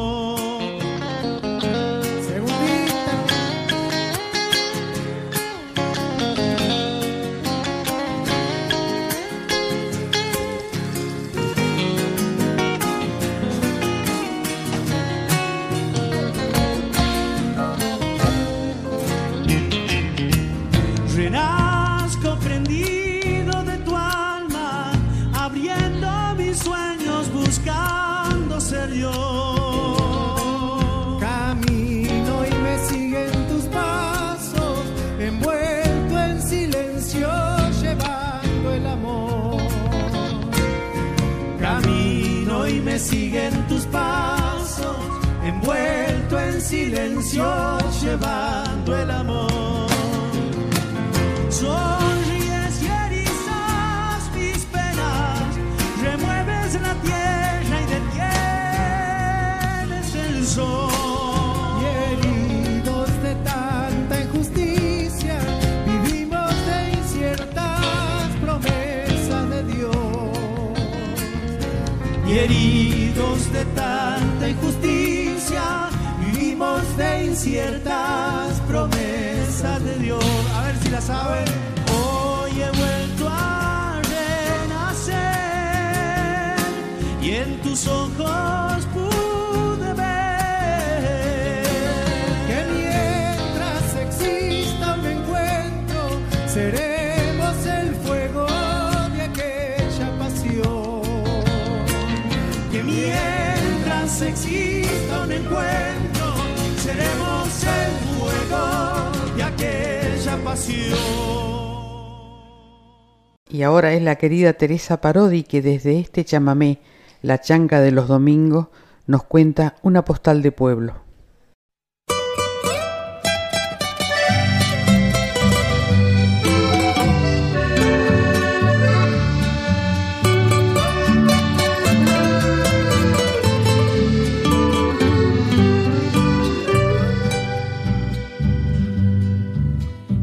Es 113.93 114.01
la 114.01 114.16
querida 114.16 114.55
Teresa 114.55 115.02
Parodi 115.02 115.43
que 115.43 115.60
desde 115.60 115.98
este 115.98 116.24
chamamé, 116.24 116.81
La 117.20 117.43
Chanca 117.43 117.82
de 117.82 117.93
los 117.93 118.09
Domingos, 118.09 118.69
nos 119.06 119.23
cuenta 119.24 119.77
una 119.82 120.02
postal 120.02 120.40
de 120.40 120.51
pueblo. 120.51 120.94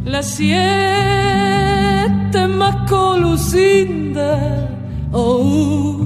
La 0.06 0.24
más 2.70 2.90
colucinda, 2.90 4.68
oh, 5.12 5.98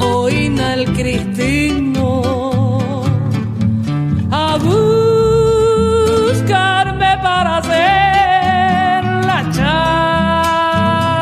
oína 0.00 0.74
el 0.74 0.92
cristino, 0.92 2.22
a 4.30 4.58
buscarme 6.28 7.18
para 7.22 7.58
hacer 7.58 9.04
la 9.30 9.40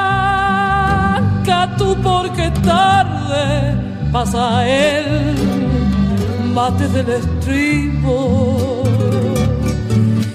tú 1.78 1.96
porque 2.02 2.52
tarde 2.64 3.76
pasa 4.12 4.68
el 4.68 5.57
mate 6.58 6.88
del 6.88 7.10
estribo. 7.22 8.18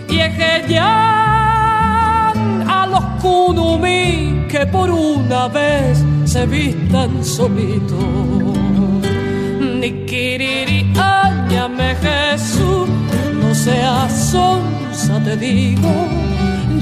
Y 0.09 0.17
es 0.27 0.33
que 0.39 0.53
ya 0.73 2.31
a 2.79 2.87
los 2.93 3.05
kunumi 3.21 4.47
que 4.53 4.63
por 4.75 4.89
una 4.89 5.49
vez 5.49 5.99
se 6.25 6.47
vistan 6.47 7.11
solitos 7.25 8.57
ni 9.81 9.91
kiriri 10.09 10.81
áñame 11.25 11.89
Jesús 12.07 12.89
no 13.41 13.49
seas 13.53 14.13
sonsa 14.33 15.15
te 15.27 15.35
digo. 15.37 15.93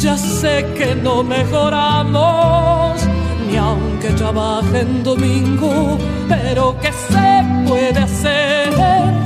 Ya 0.05 0.17
sé 0.19 0.55
que 0.77 0.95
no 1.07 1.23
mejoramos 1.23 2.95
ni 3.47 3.57
aunque 3.57 4.09
trabaje 4.21 4.81
en 4.81 5.03
domingo 5.03 5.73
pero 6.29 6.62
que 6.83 6.93
se 6.93 7.29
puede 7.67 8.01
hacer 8.09 9.19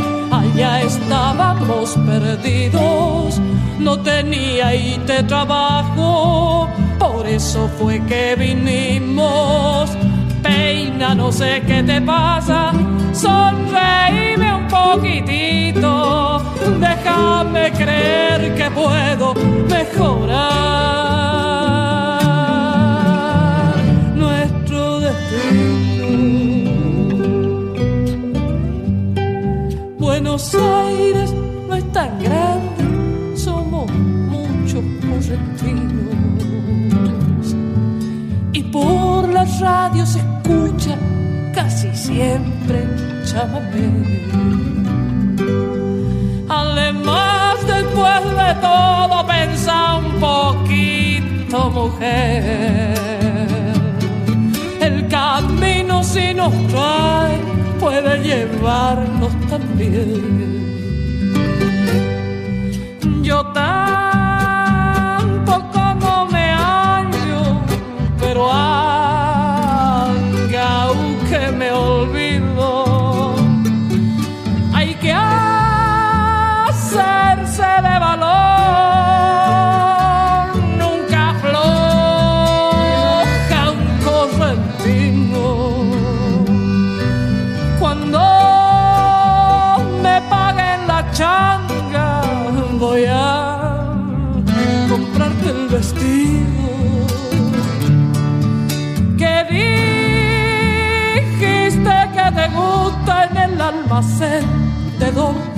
allá 0.55 0.83
estábamos 0.83 1.97
perdidos, 2.07 3.41
no 3.79 3.99
tenía 4.01 4.75
y 4.75 4.99
te 5.07 5.23
trabajo, 5.25 6.69
por 6.99 7.27
eso 7.27 7.69
fue 7.79 8.01
que 8.07 8.37
vinimos. 8.37 9.91
Peina, 10.43 11.15
no 11.15 11.33
sé 11.33 11.63
qué 11.67 11.83
te 11.83 12.01
pasa, 12.01 12.73
sonreíme 13.13 14.55
un 14.55 14.69
poquitito, 14.69 16.43
déjame 16.79 17.73
creer 17.73 18.55
que 18.55 18.71
puedo 18.71 19.35
mejorar 19.69 21.44
happy. 59.77 60.54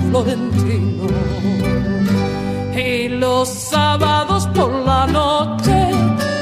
Florentino. 0.09 1.07
Y 2.75 3.09
los 3.09 3.49
sábados 3.49 4.47
por 4.55 4.71
la 4.85 5.07
noche 5.07 5.89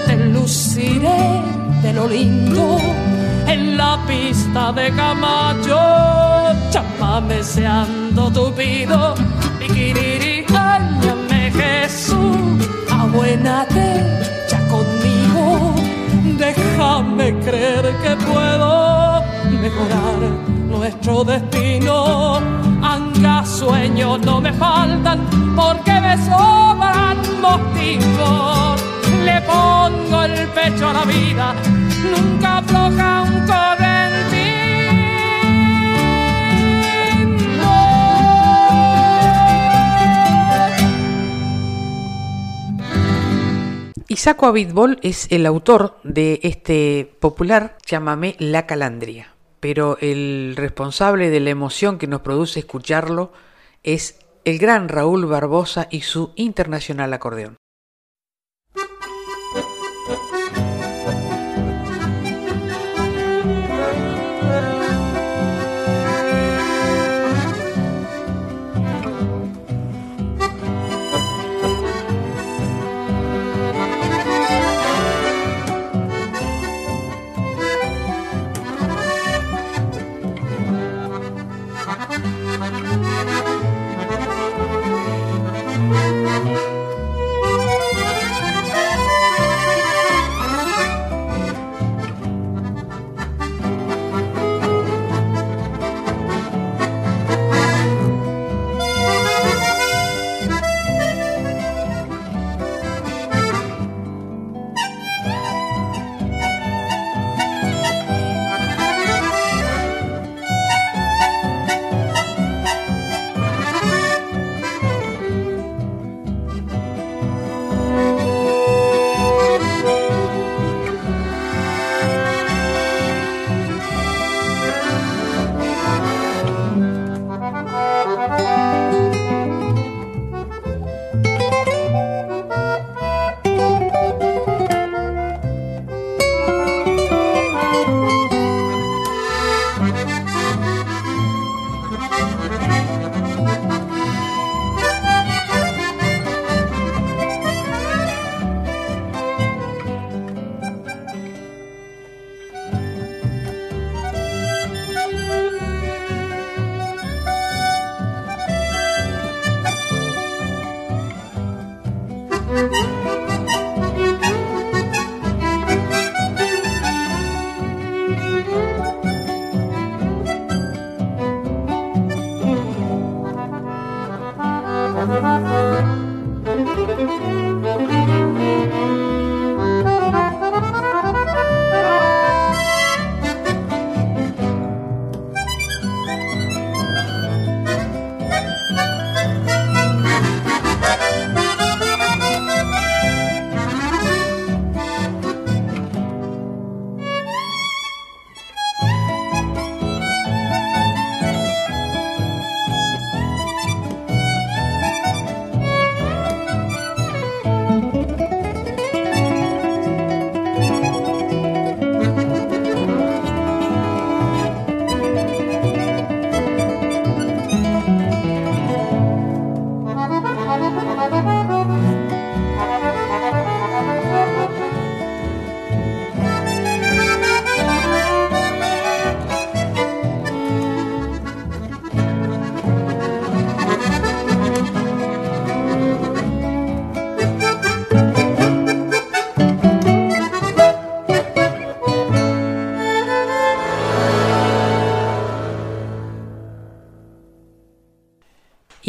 te 0.05 0.15
luciré 0.17 1.41
de 1.81 1.93
lo 1.93 2.07
lindo. 2.07 2.77
En 3.47 3.77
la 3.77 3.97
pista 4.07 4.71
de 4.71 4.91
Camacho, 4.91 5.79
chamame 6.71 7.43
seando 7.43 8.31
tupido, 8.31 9.13
piquiriri, 9.59 10.45
áñame 10.49 11.51
Jesús, 11.51 12.35
abuénate 12.91 13.87
ya 14.49 14.59
conmigo, 14.67 15.75
déjame 16.37 17.39
creer 17.39 17.85
que 18.01 18.15
puedo 18.25 19.21
mejorar 19.61 20.19
nuestro 20.69 21.23
destino 21.23 22.54
sueños 23.45 24.19
no 24.21 24.41
me 24.41 24.51
faltan 24.53 25.19
porque 25.55 25.93
me 26.01 26.15
sobran 26.25 27.17
motivos. 27.41 28.81
Le 29.23 29.41
pongo 29.41 30.23
el 30.23 30.47
pecho 30.49 30.89
a 30.89 30.93
la 30.93 31.05
vida, 31.05 31.55
nunca 32.11 32.57
afloja 32.57 33.23
un 33.23 33.45
Isaco 44.15 44.45
Abitbol 44.45 44.97
es 45.01 45.27
el 45.29 45.45
autor 45.45 45.99
de 46.03 46.39
este 46.43 47.17
popular 47.19 47.77
llámame 47.85 48.37
La 48.39 48.65
Calandria 48.65 49.34
pero 49.65 49.97
el 49.99 50.53
responsable 50.55 51.31
de 51.31 51.39
la 51.39 51.49
emoción 51.49 51.97
que 51.97 52.05
nos 52.05 52.21
produce 52.21 52.59
escucharlo 52.59 53.33
es 53.81 54.19
el 54.43 54.59
gran 54.59 54.89
Raúl 54.89 55.25
Barbosa 55.25 55.87
y 55.89 56.01
su 56.01 56.33
internacional 56.35 57.11
acordeón. 57.13 57.57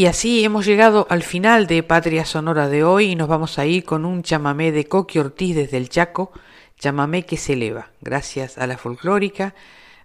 Y 0.07 0.09
así 0.09 0.45
hemos 0.45 0.65
llegado 0.65 1.09
al 1.11 1.25
final 1.25 1.67
de 1.67 1.83
Patria 1.83 2.25
Sonora 2.25 2.69
de 2.69 2.85
hoy 2.85 3.07
y 3.07 3.17
nos 3.17 3.27
vamos 3.27 3.59
a 3.59 3.67
ir 3.67 3.85
con 3.85 4.05
un 4.05 4.23
chamamé 4.23 4.71
de 4.71 4.87
Coqui 4.87 5.19
Ortiz 5.19 5.57
desde 5.57 5.79
el 5.79 5.89
Chaco, 5.89 6.31
chamamé 6.79 7.27
que 7.27 7.37
se 7.37 7.55
eleva, 7.55 7.91
gracias 8.01 8.57
a 8.57 8.69
la 8.69 8.79
folclórica, 8.79 9.57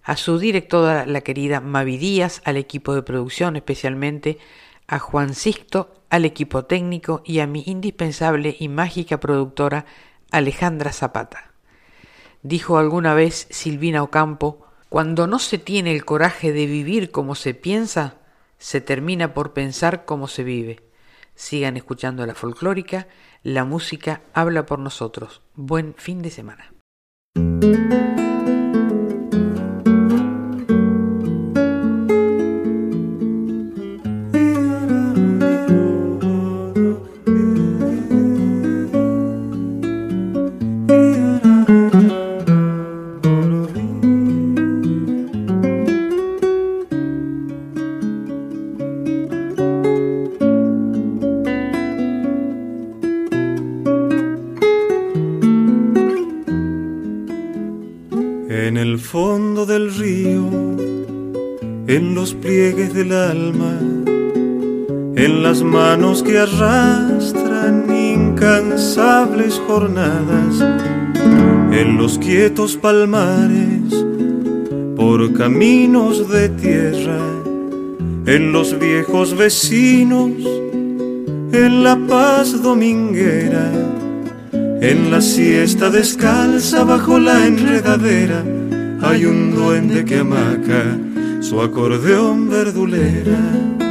a 0.01 0.17
su 0.17 0.39
directora, 0.39 1.05
la 1.05 1.21
querida 1.21 1.61
Mavi 1.61 1.97
Díaz, 1.97 2.41
al 2.45 2.57
equipo 2.57 2.95
de 2.95 3.03
producción, 3.03 3.55
especialmente 3.55 4.39
a 4.87 4.97
Juan 4.97 5.35
Sixto, 5.35 5.93
al 6.09 6.25
equipo 6.25 6.65
técnico 6.65 7.21
y 7.23 7.37
a 7.37 7.45
mi 7.45 7.61
indispensable 7.67 8.57
y 8.59 8.69
mágica 8.69 9.19
productora 9.19 9.85
Alejandra 10.31 10.93
Zapata. 10.93 11.51
Dijo 12.41 12.79
alguna 12.79 13.13
vez 13.13 13.45
Silvina 13.51 14.01
Ocampo, 14.01 14.65
cuando 14.89 15.27
no 15.27 15.37
se 15.37 15.59
tiene 15.59 15.91
el 15.91 16.05
coraje 16.05 16.51
de 16.53 16.65
vivir 16.65 17.11
como 17.11 17.35
se 17.35 17.53
piensa, 17.53 18.15
se 18.61 18.79
termina 18.79 19.33
por 19.33 19.53
pensar 19.53 20.05
cómo 20.05 20.27
se 20.27 20.43
vive. 20.43 20.83
Sigan 21.33 21.77
escuchando 21.77 22.23
la 22.27 22.35
folclórica, 22.35 23.07
la 23.41 23.65
música 23.65 24.21
habla 24.33 24.67
por 24.67 24.77
nosotros. 24.77 25.41
Buen 25.55 25.95
fin 25.95 26.21
de 26.21 26.29
semana. 26.29 26.71
Que 66.19 66.38
arrastran 66.38 67.85
incansables 67.89 69.61
jornadas, 69.65 70.59
en 71.71 71.97
los 71.97 72.17
quietos 72.17 72.75
palmares, 72.75 74.05
por 74.97 75.31
caminos 75.33 76.29
de 76.29 76.49
tierra, 76.49 77.21
en 78.25 78.51
los 78.51 78.77
viejos 78.77 79.38
vecinos, 79.38 80.31
en 81.53 81.83
la 81.83 81.95
paz 82.07 82.61
dominguera, 82.61 83.71
En 84.81 85.11
la 85.11 85.21
siesta 85.21 85.91
descalza 85.91 86.83
bajo 86.83 87.19
la 87.19 87.45
enredadera 87.45 88.43
hay 89.03 89.25
un 89.25 89.53
duende 89.55 90.03
que 90.05 90.17
amaca 90.17 90.97
su 91.39 91.61
acordeón 91.61 92.49
verdulera. 92.49 93.90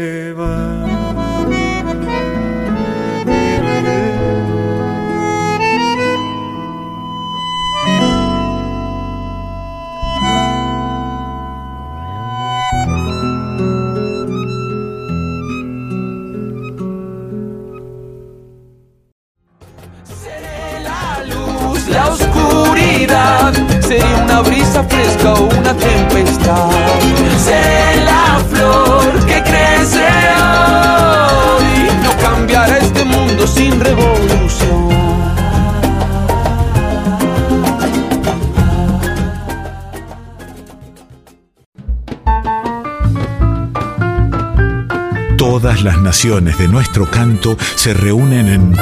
Se 47.81 47.95
reúnen 47.95 48.47
en 48.47 48.73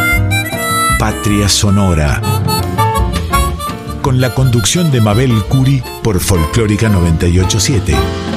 Patria 0.99 1.47
Sonora 1.47 2.21
con 4.01 4.19
la 4.19 4.35
conducción 4.35 4.91
de 4.91 4.99
Mabel 4.99 5.31
Curi 5.47 5.81
por 6.03 6.19
Folclórica 6.19 6.89
987. 6.89 8.28